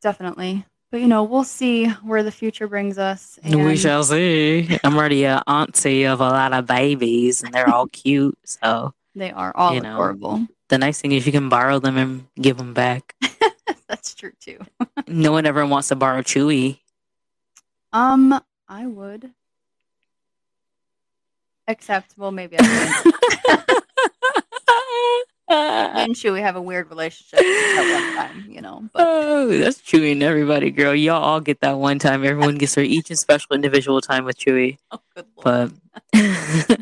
definitely, 0.02 0.64
but 0.90 1.00
you 1.00 1.06
know, 1.08 1.24
we'll 1.24 1.44
see 1.44 1.86
where 1.86 2.22
the 2.22 2.32
future 2.32 2.66
brings 2.68 2.98
us. 2.98 3.38
We 3.44 3.76
shall 3.76 4.04
see. 4.04 4.78
I'm 4.84 4.96
already 4.96 5.24
a 5.24 5.42
auntie 5.46 6.04
of 6.04 6.20
a 6.20 6.28
lot 6.28 6.52
of 6.52 6.66
babies, 6.66 7.42
and 7.42 7.52
they're 7.52 7.68
all 7.68 7.86
cute. 7.88 8.38
So 8.44 8.94
They 9.14 9.30
are 9.30 9.52
all 9.54 9.74
you 9.74 9.80
know. 9.80 9.94
adorable. 9.94 10.46
the 10.68 10.78
nice 10.78 11.00
thing 11.00 11.12
is 11.12 11.26
you 11.26 11.32
can 11.32 11.48
borrow 11.48 11.78
them 11.78 11.96
and 11.96 12.26
give 12.40 12.56
them 12.56 12.74
back. 12.74 13.14
That's 13.88 14.14
true 14.14 14.32
too. 14.40 14.58
No 15.08 15.32
one 15.32 15.46
ever 15.46 15.64
wants 15.66 15.88
to 15.88 15.96
borrow 15.96 16.22
Chewy. 16.22 16.78
Um, 17.92 18.40
I 18.68 18.86
would. 18.86 19.32
Except, 21.66 22.14
well, 22.16 22.30
maybe 22.32 22.56
I 22.58 22.62
wouldn't. 22.62 23.82
And 25.50 26.14
Chewy 26.14 26.40
have 26.40 26.56
a 26.56 26.62
weird 26.62 26.88
relationship 26.90 27.40
at 27.40 27.92
one 27.92 28.16
time, 28.16 28.46
you 28.48 28.60
know. 28.60 28.88
But 28.92 29.06
oh, 29.06 29.48
that's 29.58 29.78
Chewy 29.78 30.12
and 30.12 30.22
everybody, 30.22 30.70
girl. 30.70 30.94
Y'all 30.94 31.22
all 31.22 31.40
get 31.40 31.60
that 31.60 31.78
one 31.78 31.98
time. 31.98 32.24
Everyone 32.24 32.56
gets 32.56 32.74
their 32.74 32.84
each 32.84 33.10
and 33.10 33.18
special 33.18 33.54
individual 33.54 34.00
time 34.00 34.24
with 34.24 34.38
Chewy. 34.38 34.78
oh, 34.90 35.00
good 35.14 35.26
lord, 35.44 35.72
But 36.12 36.78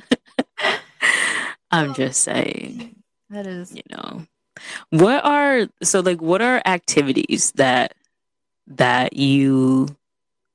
I'm 1.71 1.91
oh, 1.91 1.95
just 1.95 2.23
saying, 2.23 2.97
that 3.31 3.47
is 3.47 3.75
you 3.75 3.83
know, 3.91 4.27
what 4.91 5.25
are 5.25 5.69
so 5.83 6.01
like 6.01 6.21
what 6.21 6.43
are 6.43 6.63
activities 6.65 7.53
that 7.53 7.95
that 8.67 9.15
you 9.15 9.89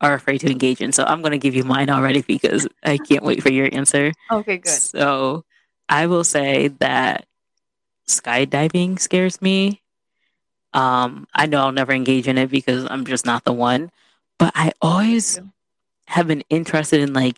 are 0.02 0.14
afraid 0.14 0.40
to 0.40 0.52
engage 0.52 0.82
in? 0.82 0.92
So 0.92 1.04
I'm 1.04 1.22
gonna 1.22 1.38
give 1.38 1.56
you 1.56 1.64
mine 1.64 1.90
already 1.90 2.22
because 2.22 2.68
I 2.84 2.98
can't 2.98 3.24
wait 3.24 3.42
for 3.42 3.52
your 3.52 3.70
answer. 3.72 4.12
okay. 4.32 4.58
Good. 4.58 4.70
So 4.70 5.46
I 5.90 6.08
will 6.08 6.24
say 6.24 6.70
that 6.80 7.26
skydiving 8.08 9.00
scares 9.00 9.42
me. 9.42 9.82
Um, 10.74 11.28
I 11.34 11.46
know 11.46 11.60
I'll 11.62 11.72
never 11.72 11.94
engage 11.94 12.28
in 12.28 12.38
it 12.38 12.50
because 12.50 12.88
I'm 12.90 13.06
just 13.06 13.26
not 13.26 13.44
the 13.46 13.54
one. 13.54 13.92
But 14.40 14.54
I 14.56 14.72
always 14.82 15.38
Yeah. 15.38 15.44
have 16.08 16.28
been 16.28 16.44
interested 16.50 17.02
in 17.02 17.14
like 17.14 17.38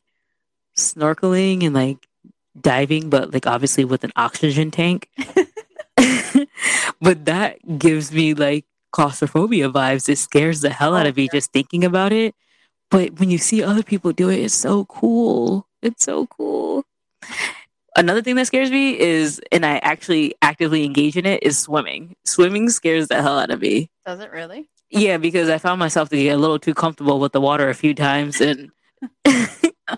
snorkeling 0.77 1.63
and 1.65 1.73
like 1.75 2.07
diving, 2.59 3.09
but 3.09 3.33
like 3.33 3.47
obviously 3.47 3.85
with 3.85 4.03
an 4.03 4.13
oxygen 4.15 4.71
tank. 4.71 5.09
but 7.01 7.25
that 7.25 7.79
gives 7.79 8.11
me 8.11 8.33
like 8.33 8.65
claustrophobia 8.91 9.69
vibes. 9.69 10.09
It 10.09 10.17
scares 10.17 10.61
the 10.61 10.69
hell 10.69 10.95
out 10.95 11.05
Oh, 11.05 11.07
of 11.07 11.17
me 11.17 11.29
just 11.29 11.51
thinking 11.51 11.83
about 11.83 12.11
it. 12.13 12.35
But 12.91 13.19
when 13.19 13.29
you 13.31 13.37
see 13.37 13.63
other 13.63 13.83
people 13.83 14.11
do 14.13 14.29
it, 14.29 14.39
it's 14.39 14.53
so 14.55 14.85
cool. 14.85 15.67
It's 15.81 16.05
so 16.05 16.27
cool. 16.27 16.85
Another 17.95 18.21
thing 18.21 18.35
that 18.35 18.47
scares 18.47 18.71
me 18.71 18.99
is, 18.99 19.41
and 19.51 19.65
I 19.65 19.77
actually 19.77 20.35
actively 20.41 20.83
engage 20.83 21.15
in 21.15 21.25
it, 21.25 21.43
is 21.43 21.57
swimming. 21.57 22.15
Swimming 22.25 22.69
scares 22.69 23.07
the 23.07 23.21
hell 23.21 23.39
out 23.39 23.51
of 23.51 23.61
me. 23.61 23.89
Does 24.05 24.19
it 24.19 24.31
really? 24.31 24.69
Yeah, 24.89 25.17
because 25.17 25.49
I 25.49 25.57
found 25.57 25.79
myself 25.79 26.09
to 26.09 26.17
get 26.17 26.35
a 26.35 26.37
little 26.37 26.59
too 26.59 26.73
comfortable 26.73 27.19
with 27.19 27.31
the 27.31 27.41
water 27.41 27.69
a 27.69 27.73
few 27.73 27.93
times 27.93 28.41
and 28.41 28.69
a 29.25 29.97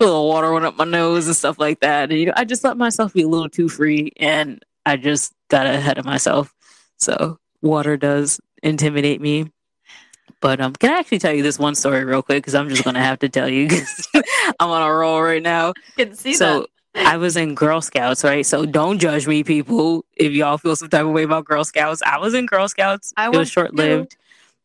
little 0.00 0.28
water 0.28 0.52
went 0.52 0.64
up 0.64 0.76
my 0.76 0.84
nose 0.84 1.26
and 1.26 1.36
stuff 1.36 1.58
like 1.58 1.80
that. 1.80 2.10
And, 2.10 2.18
you 2.18 2.26
know, 2.26 2.32
I 2.36 2.44
just 2.44 2.64
let 2.64 2.76
myself 2.76 3.12
be 3.12 3.22
a 3.22 3.28
little 3.28 3.48
too 3.48 3.68
free 3.68 4.12
and 4.16 4.64
I 4.86 4.96
just 4.96 5.32
got 5.48 5.66
ahead 5.66 5.98
of 5.98 6.04
myself. 6.04 6.54
So 6.98 7.38
water 7.62 7.96
does 7.96 8.40
intimidate 8.62 9.20
me. 9.20 9.50
But 10.40 10.60
um, 10.60 10.74
can 10.74 10.92
I 10.92 10.98
actually 10.98 11.20
tell 11.20 11.32
you 11.32 11.42
this 11.42 11.58
one 11.58 11.74
story 11.74 12.04
real 12.04 12.22
quick? 12.22 12.38
Because 12.38 12.54
I'm 12.54 12.68
just 12.68 12.84
gonna 12.84 13.02
have 13.02 13.18
to 13.20 13.30
tell 13.30 13.48
you 13.48 13.66
because 13.66 14.08
I'm 14.60 14.68
on 14.68 14.82
a 14.82 14.92
roll 14.92 15.22
right 15.22 15.42
now. 15.42 15.72
Can 15.96 16.14
see 16.14 16.34
so 16.34 16.66
I 16.94 17.16
was 17.16 17.36
in 17.36 17.54
Girl 17.54 17.80
Scouts, 17.80 18.24
right? 18.24 18.46
So 18.46 18.66
don't 18.66 18.98
judge 18.98 19.26
me, 19.26 19.42
people. 19.42 20.04
If 20.16 20.32
y'all 20.32 20.58
feel 20.58 20.76
some 20.76 20.88
type 20.88 21.04
of 21.04 21.12
way 21.12 21.24
about 21.24 21.44
Girl 21.44 21.64
Scouts, 21.64 22.02
I 22.02 22.18
was 22.18 22.34
in 22.34 22.46
Girl 22.46 22.68
Scouts. 22.68 23.12
I 23.16 23.26
it 23.26 23.30
was 23.30 23.38
was 23.38 23.50
short 23.50 23.74
lived. 23.74 24.16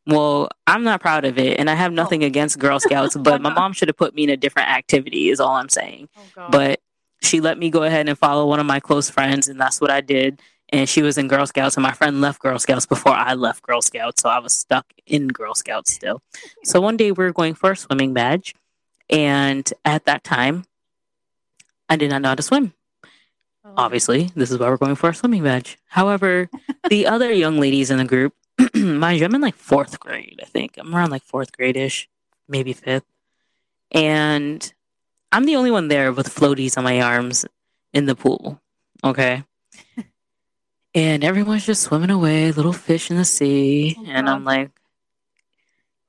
Well, 0.06 0.50
I'm 0.66 0.84
not 0.84 1.02
proud 1.02 1.26
of 1.26 1.38
it, 1.38 1.60
and 1.60 1.70
I 1.70 1.76
have 1.76 1.92
oh. 1.92 1.96
nothing 1.96 2.24
against 2.24 2.58
Girl 2.60 2.80
Scouts, 2.80 3.16
but 3.16 3.42
my 3.42 3.54
mom 3.54 3.74
should 3.74 3.90
have 3.90 3.98
put 3.98 4.16
me 4.16 4.24
in 4.24 4.30
a 4.30 4.38
different 4.38 4.70
activity. 4.70 5.30
Is 5.30 5.40
all 5.40 5.56
I'm 5.56 5.70
saying. 5.70 6.10
Oh. 6.38 6.48
But 6.50 6.82
she 7.22 7.42
let 7.42 7.58
me 7.58 7.70
go 7.70 7.84
ahead 7.84 8.08
and 8.08 8.18
follow 8.18 8.46
one 8.48 8.60
of 8.60 8.66
my 8.66 8.80
close 8.80 9.10
friends, 9.10 9.48
and 9.48 9.60
that's 9.60 9.82
what 9.82 9.92
I 9.92 10.02
did. 10.02 10.42
And 10.72 10.88
she 10.88 11.02
was 11.02 11.18
in 11.18 11.28
Girl 11.28 11.48
Scouts, 11.48 11.76
and 11.78 11.84
my 11.84 11.92
friend 11.94 12.22
left 12.22 12.42
Girl 12.42 12.60
Scouts 12.60 12.86
before 12.86 13.14
I 13.14 13.34
left 13.34 13.64
Girl 13.64 13.82
Scouts, 13.82 14.22
so 14.22 14.30
I 14.30 14.40
was 14.40 14.54
stuck 14.54 14.86
in 15.08 15.28
Girl 15.28 15.56
Scouts 15.56 15.94
still. 15.94 16.22
So 16.64 16.80
one 16.80 16.96
day 16.96 17.12
we 17.12 17.24
were 17.24 17.34
going 17.34 17.56
for 17.56 17.72
a 17.72 17.76
swimming 17.76 18.14
badge, 18.14 18.54
and 19.10 19.72
at 19.84 20.06
that 20.06 20.24
time, 20.24 20.66
I 21.90 21.96
did 21.96 22.10
not 22.10 22.22
know 22.22 22.30
how 22.30 22.36
to 22.36 22.44
swim. 22.44 22.74
Oh, 23.66 23.74
Obviously, 23.76 24.30
this 24.36 24.52
is 24.52 24.58
why 24.58 24.70
we're 24.70 24.78
going 24.78 24.96
for 24.96 25.10
a 25.10 25.14
swimming 25.14 25.44
badge. 25.44 25.78
However, 25.88 26.50
the 26.90 27.08
other 27.08 27.32
young 27.32 27.60
ladies 27.60 27.92
in 27.92 27.98
the 27.98 28.06
group, 28.06 28.34
mind 28.76 29.20
you, 29.20 29.26
I'm 29.26 29.36
in 29.36 29.42
like 29.42 29.56
fourth 29.56 30.00
grade, 30.00 30.40
I 30.42 30.46
think. 30.46 30.78
I'm 30.78 30.96
around 30.96 31.10
like 31.10 31.24
fourth 31.24 31.52
grade 31.52 31.78
ish, 31.78 32.08
maybe 32.48 32.74
fifth. 32.74 33.06
And 33.92 34.72
I'm 35.32 35.46
the 35.46 35.56
only 35.56 35.72
one 35.72 35.88
there 35.88 36.12
with 36.14 36.34
floaties 36.34 36.78
on 36.78 36.84
my 36.84 37.02
arms 37.02 37.46
in 37.94 38.06
the 38.06 38.16
pool. 38.16 38.62
Okay. 39.04 39.44
and 40.96 41.24
everyone's 41.24 41.66
just 41.66 41.84
swimming 41.84 42.12
away, 42.12 42.52
little 42.52 42.74
fish 42.74 43.10
in 43.10 43.18
the 43.18 43.26
sea. 43.26 43.96
Oh, 43.98 44.06
and 44.08 44.28
God. 44.28 44.34
I'm 44.34 44.44
like, 44.44 44.72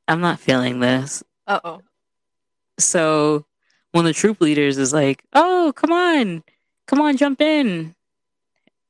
I'm 0.07 0.21
not 0.21 0.40
feeling 0.40 0.81
this. 0.81 1.23
Uh 1.47 1.61
oh. 1.64 1.83
So 2.79 3.45
one 3.92 4.07
of 4.07 4.09
the 4.11 4.14
troop 4.14 4.40
leaders 4.40 4.79
is 4.79 4.92
like, 4.92 5.24
"Oh, 5.33 5.72
come 5.76 5.92
on, 5.92 6.42
come 6.87 7.00
on, 7.00 7.16
jump 7.16 7.40
in," 7.40 7.94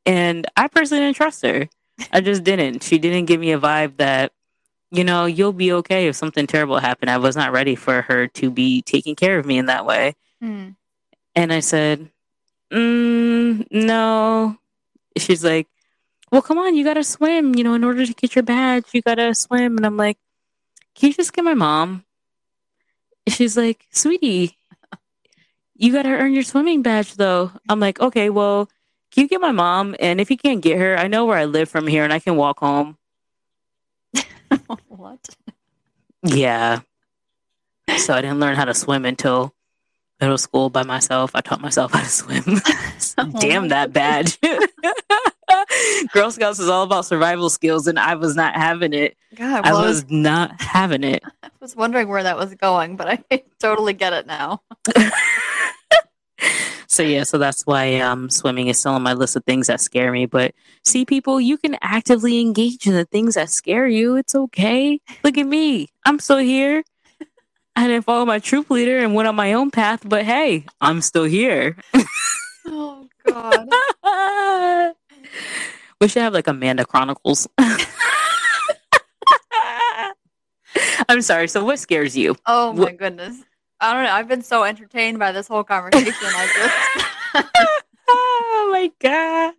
and 0.06 0.46
I 0.56 0.68
personally 0.68 1.04
didn't 1.04 1.16
trust 1.16 1.42
her. 1.42 1.68
I 2.12 2.20
just 2.20 2.44
didn't. 2.44 2.82
She 2.82 2.98
didn't 2.98 3.26
give 3.26 3.40
me 3.40 3.52
a 3.52 3.58
vibe 3.60 3.96
that, 3.98 4.32
you 4.90 5.04
know, 5.04 5.26
you'll 5.26 5.52
be 5.52 5.72
okay 5.72 6.08
if 6.08 6.16
something 6.16 6.46
terrible 6.46 6.78
happened. 6.78 7.10
I 7.10 7.18
was 7.18 7.36
not 7.36 7.52
ready 7.52 7.74
for 7.74 8.02
her 8.02 8.26
to 8.28 8.50
be 8.50 8.82
taking 8.82 9.14
care 9.14 9.38
of 9.38 9.46
me 9.46 9.58
in 9.58 9.66
that 9.66 9.86
way. 9.86 10.14
Hmm. 10.40 10.70
And 11.34 11.52
I 11.52 11.60
said, 11.60 12.10
mm, 12.72 13.66
"No." 13.70 14.56
She's 15.16 15.44
like, 15.44 15.68
"Well, 16.32 16.42
come 16.42 16.58
on, 16.58 16.74
you 16.74 16.84
gotta 16.84 17.04
swim. 17.04 17.54
You 17.54 17.64
know, 17.64 17.74
in 17.74 17.84
order 17.84 18.06
to 18.06 18.14
get 18.14 18.34
your 18.34 18.42
badge, 18.44 18.86
you 18.92 19.02
gotta 19.02 19.34
swim." 19.34 19.76
And 19.76 19.86
I'm 19.86 19.96
like, 19.96 20.18
"Can 20.94 21.08
you 21.08 21.14
just 21.14 21.32
get 21.32 21.44
my 21.44 21.54
mom?" 21.54 22.04
She's 23.28 23.56
like, 23.56 23.86
"Sweetie, 23.90 24.56
you 25.80 25.92
gotta 25.92 26.10
earn 26.10 26.32
your 26.32 26.42
swimming 26.42 26.82
badge, 26.82 27.14
though." 27.14 27.50
I'm 27.68 27.80
like, 27.80 28.00
"Okay, 28.00 28.30
well, 28.30 28.68
can 29.10 29.22
you 29.22 29.28
get 29.28 29.40
my 29.40 29.52
mom? 29.52 29.96
And 29.98 30.20
if 30.20 30.30
you 30.30 30.36
can't 30.36 30.60
get 30.60 30.78
her, 30.78 30.96
I 30.96 31.08
know 31.08 31.24
where 31.24 31.38
I 31.38 31.46
live 31.46 31.68
from 31.68 31.86
here, 31.86 32.04
and 32.04 32.12
I 32.12 32.20
can 32.20 32.36
walk 32.36 32.60
home." 32.60 32.96
what? 34.88 35.28
Yeah. 36.22 36.80
So 37.98 38.14
I 38.14 38.20
didn't 38.20 38.40
learn 38.40 38.56
how 38.56 38.66
to 38.66 38.74
swim 38.74 39.04
until 39.04 39.54
middle 40.20 40.38
school 40.38 40.70
by 40.70 40.82
myself. 40.82 41.32
I 41.34 41.40
taught 41.40 41.60
myself 41.60 41.92
how 41.92 42.00
to 42.00 42.08
swim. 42.08 42.44
Damn 43.40 43.68
that 43.68 43.92
badge. 43.92 44.38
Girl 46.12 46.30
Scouts 46.30 46.58
is 46.58 46.68
all 46.68 46.84
about 46.84 47.06
survival 47.06 47.50
skills, 47.50 47.86
and 47.86 47.98
I 47.98 48.14
was 48.14 48.36
not 48.36 48.54
having 48.54 48.92
it. 48.92 49.16
God, 49.34 49.64
well, 49.64 49.78
I 49.78 49.86
was 49.86 50.08
not 50.10 50.60
having 50.60 51.04
it. 51.04 51.22
I 51.42 51.48
was 51.60 51.74
wondering 51.74 52.08
where 52.08 52.22
that 52.22 52.36
was 52.36 52.54
going, 52.54 52.96
but 52.96 53.22
I 53.30 53.42
totally 53.58 53.92
get 53.92 54.12
it 54.12 54.26
now. 54.26 54.62
So 56.90 57.04
yeah, 57.04 57.22
so 57.22 57.38
that's 57.38 57.62
why 57.66 58.00
um, 58.00 58.28
swimming 58.30 58.66
is 58.66 58.80
still 58.80 58.94
on 58.94 59.02
my 59.02 59.12
list 59.12 59.36
of 59.36 59.44
things 59.44 59.68
that 59.68 59.80
scare 59.80 60.10
me. 60.10 60.26
But 60.26 60.54
see, 60.84 61.04
people, 61.04 61.40
you 61.40 61.56
can 61.56 61.76
actively 61.82 62.40
engage 62.40 62.84
in 62.88 62.94
the 62.94 63.04
things 63.04 63.36
that 63.36 63.48
scare 63.48 63.86
you. 63.86 64.16
It's 64.16 64.34
okay. 64.34 65.00
Look 65.22 65.38
at 65.38 65.46
me. 65.46 65.86
I'm 66.04 66.18
still 66.18 66.38
here. 66.38 66.82
I 67.76 67.86
didn't 67.86 68.04
follow 68.04 68.26
my 68.26 68.40
troop 68.40 68.70
leader 68.70 68.98
and 68.98 69.14
went 69.14 69.28
on 69.28 69.36
my 69.36 69.52
own 69.52 69.70
path, 69.70 70.00
but 70.04 70.24
hey, 70.24 70.64
I'm 70.80 71.00
still 71.00 71.22
here. 71.24 71.76
Oh 72.66 73.06
God. 73.24 73.68
we 76.00 76.08
should 76.08 76.22
have 76.22 76.34
like 76.34 76.48
Amanda 76.48 76.84
Chronicles. 76.84 77.46
I'm 81.08 81.22
sorry. 81.22 81.48
So, 81.48 81.64
what 81.64 81.78
scares 81.78 82.16
you? 82.16 82.34
Oh 82.46 82.72
my 82.72 82.80
What- 82.80 82.96
goodness. 82.98 83.36
I 83.80 83.94
don't 83.94 84.04
know. 84.04 84.10
I've 84.10 84.28
been 84.28 84.42
so 84.42 84.64
entertained 84.64 85.18
by 85.18 85.32
this 85.32 85.48
whole 85.48 85.64
conversation. 85.64 86.14
I 86.22 86.46
just 87.34 87.46
oh 88.08 88.68
my 88.72 88.90
god! 89.00 89.54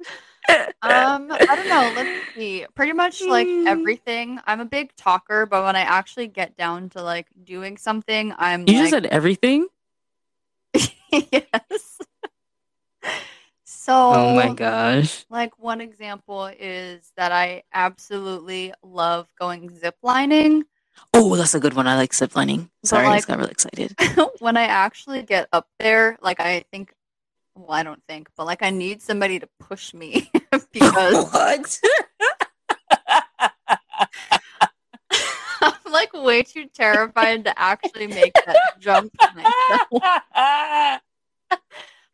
Um, 0.83 1.31
I 1.31 1.55
don't 1.55 1.69
know. 1.69 1.91
Let's 1.95 2.09
see. 2.35 2.65
Pretty 2.75 2.93
much 2.93 3.21
like 3.21 3.47
everything. 3.65 4.39
I'm 4.45 4.59
a 4.59 4.65
big 4.65 4.95
talker, 4.95 5.45
but 5.45 5.63
when 5.63 5.75
I 5.75 5.81
actually 5.81 6.27
get 6.27 6.57
down 6.57 6.89
to 6.89 7.01
like 7.03 7.27
doing 7.43 7.77
something, 7.77 8.33
I'm 8.37 8.61
You 8.61 8.73
like, 8.73 8.77
just 8.81 8.89
said 8.91 9.05
everything? 9.07 9.67
yes. 11.11 11.99
So, 13.63 13.93
Oh 13.93 14.35
my 14.35 14.53
gosh. 14.53 15.25
like 15.29 15.57
one 15.57 15.81
example 15.81 16.45
is 16.59 17.11
that 17.15 17.31
I 17.31 17.63
absolutely 17.73 18.73
love 18.83 19.27
going 19.39 19.69
ziplining. 19.69 20.63
Oh, 21.13 21.35
that's 21.35 21.53
a 21.53 21.59
good 21.59 21.73
one. 21.73 21.87
I 21.87 21.95
like 21.95 22.11
ziplining. 22.11 22.69
Sorry, 22.83 23.05
I 23.05 23.09
like- 23.09 23.17
just 23.19 23.27
got 23.27 23.39
really 23.39 23.51
excited. 23.51 23.95
when 24.39 24.57
I 24.57 24.63
actually 24.63 25.23
get 25.23 25.47
up 25.51 25.67
there, 25.79 26.17
like 26.21 26.39
I 26.39 26.63
think, 26.71 26.93
well, 27.55 27.71
I 27.71 27.83
don't 27.83 28.01
think, 28.07 28.29
but 28.37 28.45
like 28.45 28.63
I 28.63 28.69
need 28.69 29.01
somebody 29.01 29.39
to 29.39 29.47
push 29.59 29.93
me 29.93 30.31
because 30.71 31.31
what? 31.31 31.79
I'm 35.61 35.91
like 35.91 36.13
way 36.13 36.43
too 36.43 36.67
terrified 36.73 37.45
to 37.45 37.59
actually 37.59 38.07
make 38.07 38.33
that 38.33 38.57
jump 38.79 39.13
myself. 39.35 41.01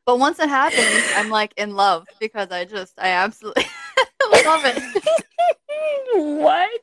But 0.06 0.20
once 0.20 0.40
it 0.40 0.48
happens, 0.50 1.04
I'm 1.16 1.30
like 1.30 1.54
in 1.58 1.76
love 1.76 2.08
because 2.20 2.50
I 2.50 2.64
just, 2.64 2.94
I 2.98 3.10
absolutely 3.10 3.66
love 4.46 4.62
it. 4.66 4.82
what? 6.16 6.82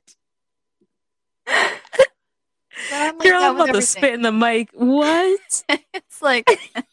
Like 2.91 3.18
Girl, 3.20 3.43
I'm 3.43 3.55
about 3.61 3.75
to 3.75 3.83
spit 3.83 4.14
in 4.14 4.22
the 4.22 4.33
mic. 4.33 4.70
What? 4.72 5.64
it's 5.68 6.22
like 6.22 6.49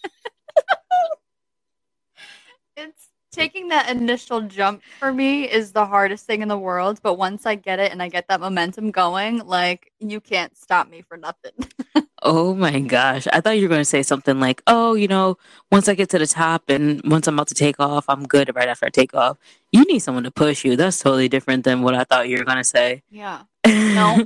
it's 2.77 3.07
taking 3.31 3.69
that 3.69 3.89
initial 3.89 4.41
jump 4.41 4.81
for 4.99 5.13
me 5.13 5.49
is 5.49 5.71
the 5.71 5.85
hardest 5.85 6.25
thing 6.25 6.41
in 6.41 6.49
the 6.49 6.57
world 6.57 6.99
but 7.01 7.15
once 7.15 7.45
i 7.45 7.55
get 7.55 7.79
it 7.79 7.89
and 7.91 8.03
i 8.03 8.09
get 8.09 8.27
that 8.27 8.41
momentum 8.41 8.91
going 8.91 9.39
like 9.47 9.91
you 9.99 10.19
can't 10.19 10.57
stop 10.57 10.89
me 10.89 11.01
for 11.01 11.15
nothing 11.15 11.53
Oh 12.23 12.53
my 12.53 12.79
gosh. 12.81 13.27
I 13.33 13.41
thought 13.41 13.57
you 13.57 13.63
were 13.63 13.69
going 13.69 13.81
to 13.81 13.85
say 13.85 14.03
something 14.03 14.39
like, 14.39 14.61
oh, 14.67 14.93
you 14.93 15.07
know, 15.07 15.37
once 15.71 15.89
I 15.89 15.95
get 15.95 16.09
to 16.11 16.19
the 16.19 16.27
top 16.27 16.63
and 16.69 17.01
once 17.03 17.27
I'm 17.27 17.33
about 17.33 17.47
to 17.47 17.55
take 17.55 17.79
off, 17.79 18.05
I'm 18.07 18.27
good 18.27 18.55
right 18.55 18.67
after 18.67 18.85
I 18.85 18.89
take 18.89 19.15
off. 19.15 19.37
You 19.71 19.83
need 19.85 19.99
someone 19.99 20.23
to 20.25 20.31
push 20.31 20.63
you. 20.63 20.75
That's 20.75 20.99
totally 20.99 21.29
different 21.29 21.63
than 21.63 21.81
what 21.81 21.95
I 21.95 22.03
thought 22.03 22.29
you 22.29 22.37
were 22.37 22.45
going 22.45 22.57
to 22.57 22.63
say. 22.63 23.01
yeah 23.09 23.43
No. 23.93 24.25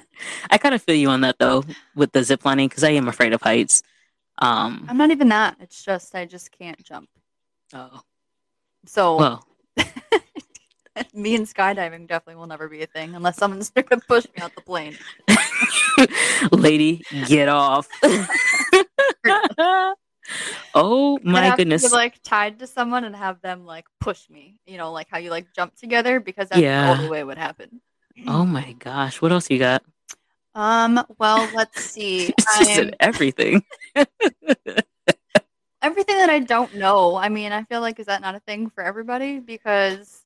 I 0.50 0.58
kind 0.58 0.74
of 0.74 0.82
feel 0.82 0.94
you 0.94 1.08
on 1.08 1.20
that 1.22 1.36
though 1.38 1.64
with 1.94 2.12
the 2.12 2.22
zip 2.24 2.44
lining 2.44 2.68
because 2.68 2.84
I 2.84 2.90
am 2.90 3.08
afraid 3.08 3.32
of 3.32 3.42
heights. 3.42 3.82
Um, 4.38 4.86
i'm 4.88 4.96
not 4.96 5.12
even 5.12 5.28
that 5.28 5.56
it's 5.60 5.84
just 5.84 6.12
i 6.16 6.24
just 6.24 6.50
can't 6.50 6.82
jump 6.82 7.08
oh, 7.72 8.00
so 8.84 9.16
well, 9.16 9.46
me 11.14 11.36
and 11.36 11.46
skydiving 11.46 12.08
definitely 12.08 12.34
will 12.34 12.48
never 12.48 12.68
be 12.68 12.82
a 12.82 12.86
thing 12.86 13.14
unless 13.14 13.36
someone's 13.36 13.70
going 13.76 13.86
to 13.86 14.00
push 14.08 14.24
me 14.24 14.42
out 14.42 14.52
the 14.56 14.60
plane 14.60 14.96
lady, 16.50 17.00
get 17.28 17.48
off. 17.48 17.86
oh 20.74 21.18
my 21.22 21.54
goodness. 21.56 21.88
be, 21.88 21.94
like 21.94 22.20
tied 22.24 22.58
to 22.58 22.66
someone 22.66 23.04
and 23.04 23.14
have 23.14 23.40
them 23.40 23.64
like 23.64 23.84
push 24.00 24.28
me 24.28 24.58
you 24.66 24.78
know 24.78 24.90
like 24.90 25.06
how 25.08 25.18
you 25.18 25.30
like 25.30 25.46
jump 25.54 25.76
together 25.76 26.18
because 26.18 26.48
that's 26.48 26.60
Yeah. 26.60 26.86
the 26.86 26.98
only 26.98 27.08
way 27.08 27.20
it 27.20 27.26
would 27.26 27.38
happen 27.38 27.80
oh 28.26 28.44
my 28.44 28.72
gosh. 28.78 29.20
What 29.20 29.32
else 29.32 29.50
you 29.50 29.58
got? 29.58 29.82
Um, 30.54 31.04
well, 31.18 31.50
let's 31.52 31.80
see. 31.90 32.32
Everything. 33.00 33.62
everything 35.82 36.16
that 36.16 36.30
I 36.30 36.38
don't 36.40 36.74
know. 36.74 37.16
I 37.16 37.28
mean, 37.28 37.52
I 37.52 37.64
feel 37.64 37.80
like 37.80 38.00
is 38.00 38.06
that 38.06 38.22
not 38.22 38.34
a 38.34 38.40
thing 38.40 38.70
for 38.70 38.82
everybody? 38.82 39.38
Because 39.38 40.22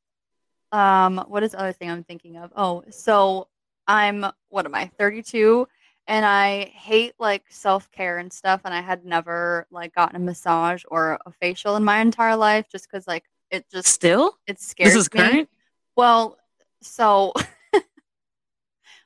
um 0.70 1.24
what 1.28 1.43
is 1.43 1.53
the 1.53 1.61
other 1.61 1.72
thing 1.72 1.91
I'm 1.91 2.05
thinking 2.05 2.36
of? 2.36 2.53
Oh, 2.57 2.84
so 2.91 3.49
I'm 3.86 4.24
what 4.51 4.66
am 4.66 4.74
I, 4.74 4.91
32 4.99 5.66
and 6.07 6.24
I 6.24 6.64
hate 6.74 7.14
like 7.18 7.45
self-care 7.49 8.18
and 8.18 8.32
stuff 8.32 8.62
and 8.64 8.72
I 8.74 8.80
had 8.80 9.05
never 9.05 9.66
like 9.70 9.95
gotten 9.95 10.16
a 10.16 10.18
massage 10.18 10.84
or 10.89 11.18
a 11.26 11.32
facial 11.32 11.76
in 11.76 11.84
my 11.84 11.99
entire 12.01 12.36
life 12.36 12.66
just 12.70 12.91
cuz 12.91 13.07
like 13.07 13.24
it 13.51 13.66
just 13.70 13.89
Still? 13.89 14.36
it 14.47 14.61
scares 14.61 14.95
This 14.95 15.03
is 15.03 15.14
me. 15.14 15.20
current? 15.20 15.49
Well, 15.97 16.39
so 16.82 17.32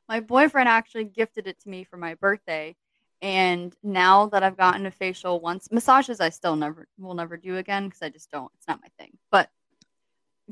my 0.09 0.21
boyfriend 0.21 0.69
actually 0.69 1.05
gifted 1.05 1.47
it 1.47 1.61
to 1.61 1.69
me 1.69 1.85
for 1.85 1.97
my 1.97 2.15
birthday. 2.15 2.77
And 3.21 3.75
now 3.85 4.27
that 4.27 4.43
I've 4.43 4.57
gotten 4.57 4.85
a 4.87 4.91
facial 4.91 5.41
once, 5.41 5.71
massages 5.71 6.21
I 6.21 6.29
still 6.31 6.57
never 6.57 6.89
will 6.99 7.15
never 7.15 7.37
do 7.37 7.57
again 7.59 7.85
because 7.87 8.03
I 8.03 8.09
just 8.09 8.31
don't. 8.31 8.51
It's 8.59 8.67
not 8.67 8.81
my 8.83 8.89
thing. 8.99 9.17
But 9.31 9.49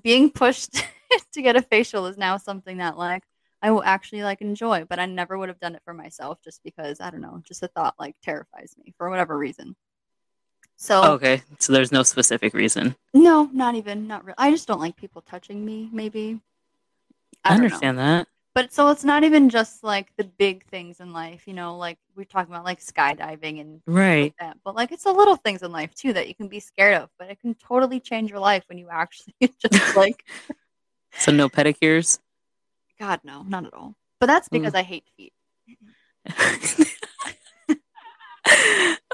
being 0.03 0.31
pushed 0.31 0.83
to 1.33 1.43
get 1.43 1.57
a 1.57 1.63
facial 1.63 2.07
is 2.07 2.17
now 2.17 2.37
something 2.37 2.79
that 2.79 2.97
like 2.97 3.25
I 3.61 3.71
will 3.73 3.83
actually 3.83 4.23
like 4.23 4.41
enjoy. 4.41 4.85
But 4.85 5.01
I 5.01 5.07
never 5.07 5.37
would 5.37 5.49
have 5.49 5.59
done 5.59 5.75
it 5.75 5.83
for 5.85 5.93
myself 5.93 6.39
just 6.45 6.63
because 6.63 7.01
I 7.01 7.11
don't 7.11 7.21
know. 7.21 7.43
Just 7.45 7.63
a 7.65 7.69
thought 7.69 7.95
like 7.99 8.15
terrifies 8.23 8.75
me 8.83 8.95
for 8.97 9.11
whatever 9.11 9.37
reason. 9.37 9.75
So 10.77 11.03
Okay. 11.15 11.43
So 11.59 11.73
there's 11.73 11.93
no 11.93 12.03
specific 12.05 12.55
reason. 12.55 12.95
no, 13.13 13.51
not 13.53 13.75
even 13.75 14.07
not 14.07 14.25
really. 14.25 14.37
I 14.39 14.51
just 14.53 14.69
don't 14.69 14.81
like 14.81 14.97
people 14.97 15.23
touching 15.23 15.65
me. 15.65 15.89
Maybe 15.93 16.41
I, 17.45 17.51
know. 17.57 17.65
understand 17.65 17.99
that. 17.99 18.29
But 18.53 18.73
so 18.73 18.89
it's 18.89 19.05
not 19.05 19.23
even 19.23 19.49
just 19.49 19.85
like 19.85 20.09
the 20.17 20.25
big 20.25 20.65
things 20.67 20.99
in 20.99 21.13
life, 21.13 21.47
you 21.47 21.55
know, 21.55 21.77
like 21.77 21.99
we're 22.17 22.25
talking 22.25 22.53
about 22.53 22.65
like 22.65 22.81
skydiving 22.81 23.61
and 23.61 23.81
Right. 23.87 24.23
like 24.23 24.37
that. 24.41 24.57
But 24.65 24.75
like 24.75 24.91
it's 24.91 25.05
the 25.05 25.13
little 25.13 25.37
things 25.37 25.63
in 25.63 25.71
life 25.71 25.95
too 25.95 26.13
that 26.15 26.27
you 26.27 26.35
can 26.35 26.49
be 26.49 26.59
scared 26.59 26.95
of, 27.01 27.11
but 27.19 27.31
it 27.31 27.41
can 27.41 27.55
totally 27.55 28.01
change 28.01 28.31
your 28.31 28.41
life 28.41 28.65
when 28.69 28.79
you 28.79 28.89
actually 28.91 29.35
just 29.41 29.97
like 29.97 30.25
So 31.13 31.31
no 31.31 31.49
pedicures? 31.49 32.19
God 32.99 33.21
no, 33.23 33.43
not 33.43 33.67
at 33.67 33.75
all. 33.75 33.95
But 34.19 34.27
that's 34.27 34.49
hmm. 34.49 34.59
because 34.59 34.75
I 34.75 34.83
hate 34.83 35.05
feet. 35.17 35.33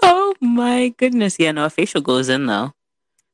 oh 0.03 0.35
my 0.41 0.89
goodness. 0.97 1.37
Yeah, 1.39 1.53
no, 1.53 1.67
a 1.67 1.71
facial 1.71 2.01
goes 2.01 2.31
in 2.31 2.47
though. 2.47 2.73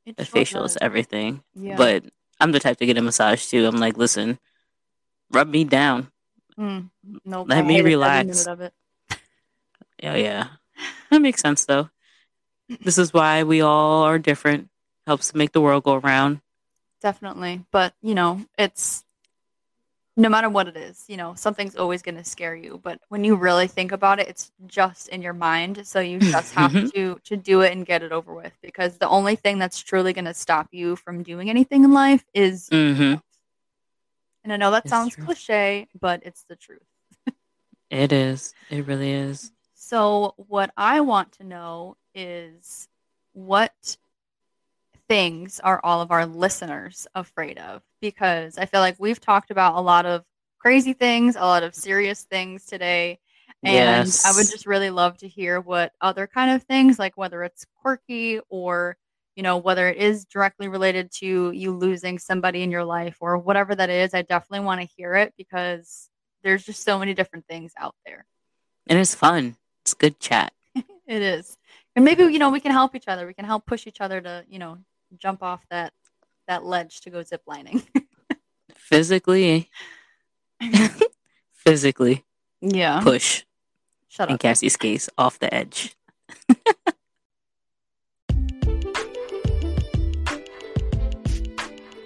It 0.05 0.15
A 0.17 0.25
facial 0.25 0.65
is 0.65 0.77
everything. 0.81 1.43
Yeah. 1.55 1.77
But 1.77 2.03
I'm 2.41 2.51
the 2.51 2.59
type 2.59 2.77
to 2.79 2.85
get 2.85 2.97
a 2.97 3.01
massage 3.01 3.45
too. 3.45 3.65
I'm 3.65 3.77
like, 3.77 3.97
listen, 3.97 4.37
rub 5.33 5.47
me 5.49 5.63
down. 5.63 6.07
Mm, 6.57 6.89
nope, 7.25 7.47
let 7.49 7.57
I 7.59 7.67
me 7.67 7.79
every 7.79 7.91
relax. 7.91 8.27
minute 8.27 8.47
of 8.47 8.61
it. 8.61 8.73
Yeah, 10.01 10.15
yeah. 10.27 10.47
That 11.09 11.21
makes 11.21 11.41
sense 11.41 11.65
though. 11.65 11.89
This 12.81 12.97
is 12.97 13.13
why 13.13 13.43
we 13.43 13.61
all 13.61 14.03
are 14.03 14.19
different. 14.19 14.69
Helps 15.05 15.31
to 15.31 15.37
make 15.37 15.51
the 15.51 15.61
world 15.61 15.83
go 15.83 15.95
around. 15.95 16.39
Definitely. 17.01 17.65
But, 17.71 17.93
you 18.01 18.15
know, 18.15 18.45
it's 18.57 19.03
no 20.15 20.29
matter 20.29 20.47
what 20.47 20.67
it 20.67 20.77
is, 20.77 21.03
you 21.07 21.17
know, 21.17 21.33
something's 21.35 21.75
always 21.75 22.01
going 22.03 22.15
to 22.15 22.23
scare 22.23 22.55
you. 22.55 22.79
But 22.83 22.99
when 23.09 23.23
you 23.23 23.35
really 23.35 23.67
think 23.67 23.91
about 23.91 24.19
it, 24.19 24.27
it's 24.29 24.51
just 24.67 25.09
in 25.09 25.21
your 25.21 25.33
mind. 25.33 25.85
So 25.87 25.99
you 25.99 26.19
just 26.31 26.53
have 26.53 26.71
Mhm. 26.71 26.91
to 26.93 27.19
to 27.25 27.35
do 27.35 27.61
it 27.61 27.71
and 27.73 27.85
get 27.85 28.03
it 28.03 28.11
over 28.11 28.33
with 28.33 28.53
because 28.61 28.97
the 28.97 29.09
only 29.09 29.35
thing 29.35 29.57
that's 29.57 29.79
truly 29.79 30.13
going 30.13 30.25
to 30.25 30.33
stop 30.33 30.67
you 30.71 30.95
from 30.95 31.23
doing 31.23 31.49
anything 31.49 31.83
in 31.83 31.93
life 31.93 32.23
is 32.33 32.69
Mm-hmm. 32.69 33.15
And 34.43 34.51
I 34.53 34.57
know 34.57 34.71
that 34.71 34.83
It's 34.85 34.89
sounds 34.89 35.15
true. 35.15 35.25
cliche, 35.25 35.87
but 35.99 36.21
it's 36.23 36.43
the 36.43 36.55
truth. 36.55 36.81
It 37.89 38.11
is. 38.11 38.53
It 38.69 38.87
really 38.87 39.11
is. 39.11 39.51
So 39.75 40.33
what 40.37 40.71
I 40.75 41.01
want 41.01 41.33
to 41.33 41.43
know 41.43 41.97
is 42.15 42.87
what 43.33 43.97
things 45.07 45.59
are 45.59 45.79
all 45.83 46.01
of 46.01 46.11
our 46.11 46.25
listeners 46.25 47.05
afraid 47.13 47.59
of? 47.59 47.83
Because 48.01 48.57
I 48.57 48.65
feel 48.65 48.79
like 48.79 48.95
we've 48.99 49.19
talked 49.19 49.51
about 49.51 49.75
a 49.75 49.81
lot 49.81 50.05
of 50.05 50.23
crazy 50.57 50.93
things, 50.93 51.35
a 51.35 51.41
lot 51.41 51.61
of 51.63 51.75
serious 51.75 52.23
things 52.23 52.65
today. 52.65 53.19
And 53.63 54.07
yes. 54.07 54.25
I 54.25 54.31
would 54.35 54.49
just 54.49 54.65
really 54.65 54.89
love 54.89 55.17
to 55.19 55.27
hear 55.27 55.61
what 55.61 55.93
other 56.01 56.25
kind 56.27 56.51
of 56.51 56.63
things, 56.63 56.97
like 56.97 57.15
whether 57.15 57.43
it's 57.43 57.65
quirky 57.81 58.39
or, 58.49 58.97
you 59.35 59.43
know, 59.43 59.57
whether 59.57 59.87
it 59.89 59.97
is 59.97 60.25
directly 60.25 60.67
related 60.67 61.11
to 61.19 61.51
you 61.51 61.71
losing 61.71 62.19
somebody 62.19 62.61
in 62.63 62.71
your 62.71 62.83
life 62.85 63.17
or 63.19 63.37
whatever 63.37 63.73
that 63.75 63.89
is. 63.89 64.13
I 64.13 64.21
definitely 64.21 64.65
want 64.65 64.81
to 64.81 64.87
hear 64.95 65.15
it 65.15 65.33
because 65.37 66.09
there's 66.43 66.63
just 66.63 66.83
so 66.83 66.99
many 66.99 67.13
different 67.13 67.45
things 67.47 67.71
out 67.77 67.95
there. 68.05 68.25
and 68.87 68.99
it's 68.99 69.15
fun. 69.15 69.55
It's 69.83 69.93
good 69.93 70.19
chat. 70.19 70.53
It 71.05 71.21
is. 71.21 71.57
And 71.95 72.05
maybe, 72.05 72.23
you 72.23 72.39
know, 72.39 72.49
we 72.49 72.61
can 72.61 72.71
help 72.71 72.95
each 72.95 73.09
other. 73.09 73.27
We 73.27 73.33
can 73.33 73.43
help 73.45 73.65
push 73.65 73.87
each 73.87 73.99
other 73.99 74.21
to, 74.21 74.45
you 74.47 74.57
know, 74.57 74.77
jump 75.17 75.43
off 75.43 75.61
that 75.69 75.91
that 76.47 76.63
ledge 76.63 77.01
to 77.01 77.09
go 77.09 77.19
ziplining. 77.19 77.85
Physically, 78.75 79.69
physically 81.51 82.23
yeah. 82.61 83.01
push 83.01 83.43
Shut 84.07 84.29
up. 84.29 84.31
in. 84.31 84.37
Cassie's 84.37 84.77
case 84.77 85.09
off 85.17 85.39
the 85.39 85.53
edge. 85.53 85.95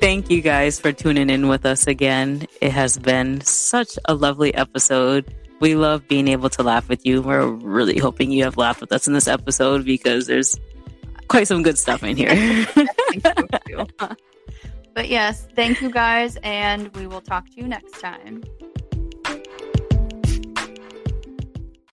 Thank 0.08 0.30
you 0.30 0.40
guys 0.40 0.80
for 0.80 0.94
tuning 0.94 1.30
in 1.30 1.50
with 1.50 1.66
us 1.66 1.86
again. 1.86 2.48
It 2.62 2.72
has 2.72 2.98
been 2.98 3.42
such 3.42 4.00
a 4.06 4.16
lovely 4.16 4.56
episode. 4.56 5.36
We 5.60 5.76
love 5.76 6.08
being 6.08 6.30
able 6.30 6.50
to 6.52 6.64
laugh 6.64 6.88
with 6.88 7.06
you. 7.06 7.22
We're 7.22 7.46
really 7.46 7.98
hoping 7.98 8.32
you 8.32 8.46
have 8.46 8.56
laughed 8.56 8.80
with 8.80 8.94
us 8.94 9.06
in 9.06 9.14
this 9.14 9.28
episode 9.28 9.84
because 9.84 10.26
there's 10.26 10.58
quite 11.28 11.50
some 11.50 11.62
good 11.62 11.78
stuff 11.78 12.04
in 12.04 12.16
here. 12.16 12.30
Thank 12.66 13.68
you. 13.68 13.86
But 14.94 15.10
yes, 15.10 15.46
thank 15.56 15.80
you 15.80 15.92
guys, 15.92 16.38
and 16.38 16.92
we 16.96 17.06
will 17.06 17.22
talk 17.22 17.46
to 17.50 17.56
you 17.58 17.68
next 17.68 18.00
time. 18.00 18.44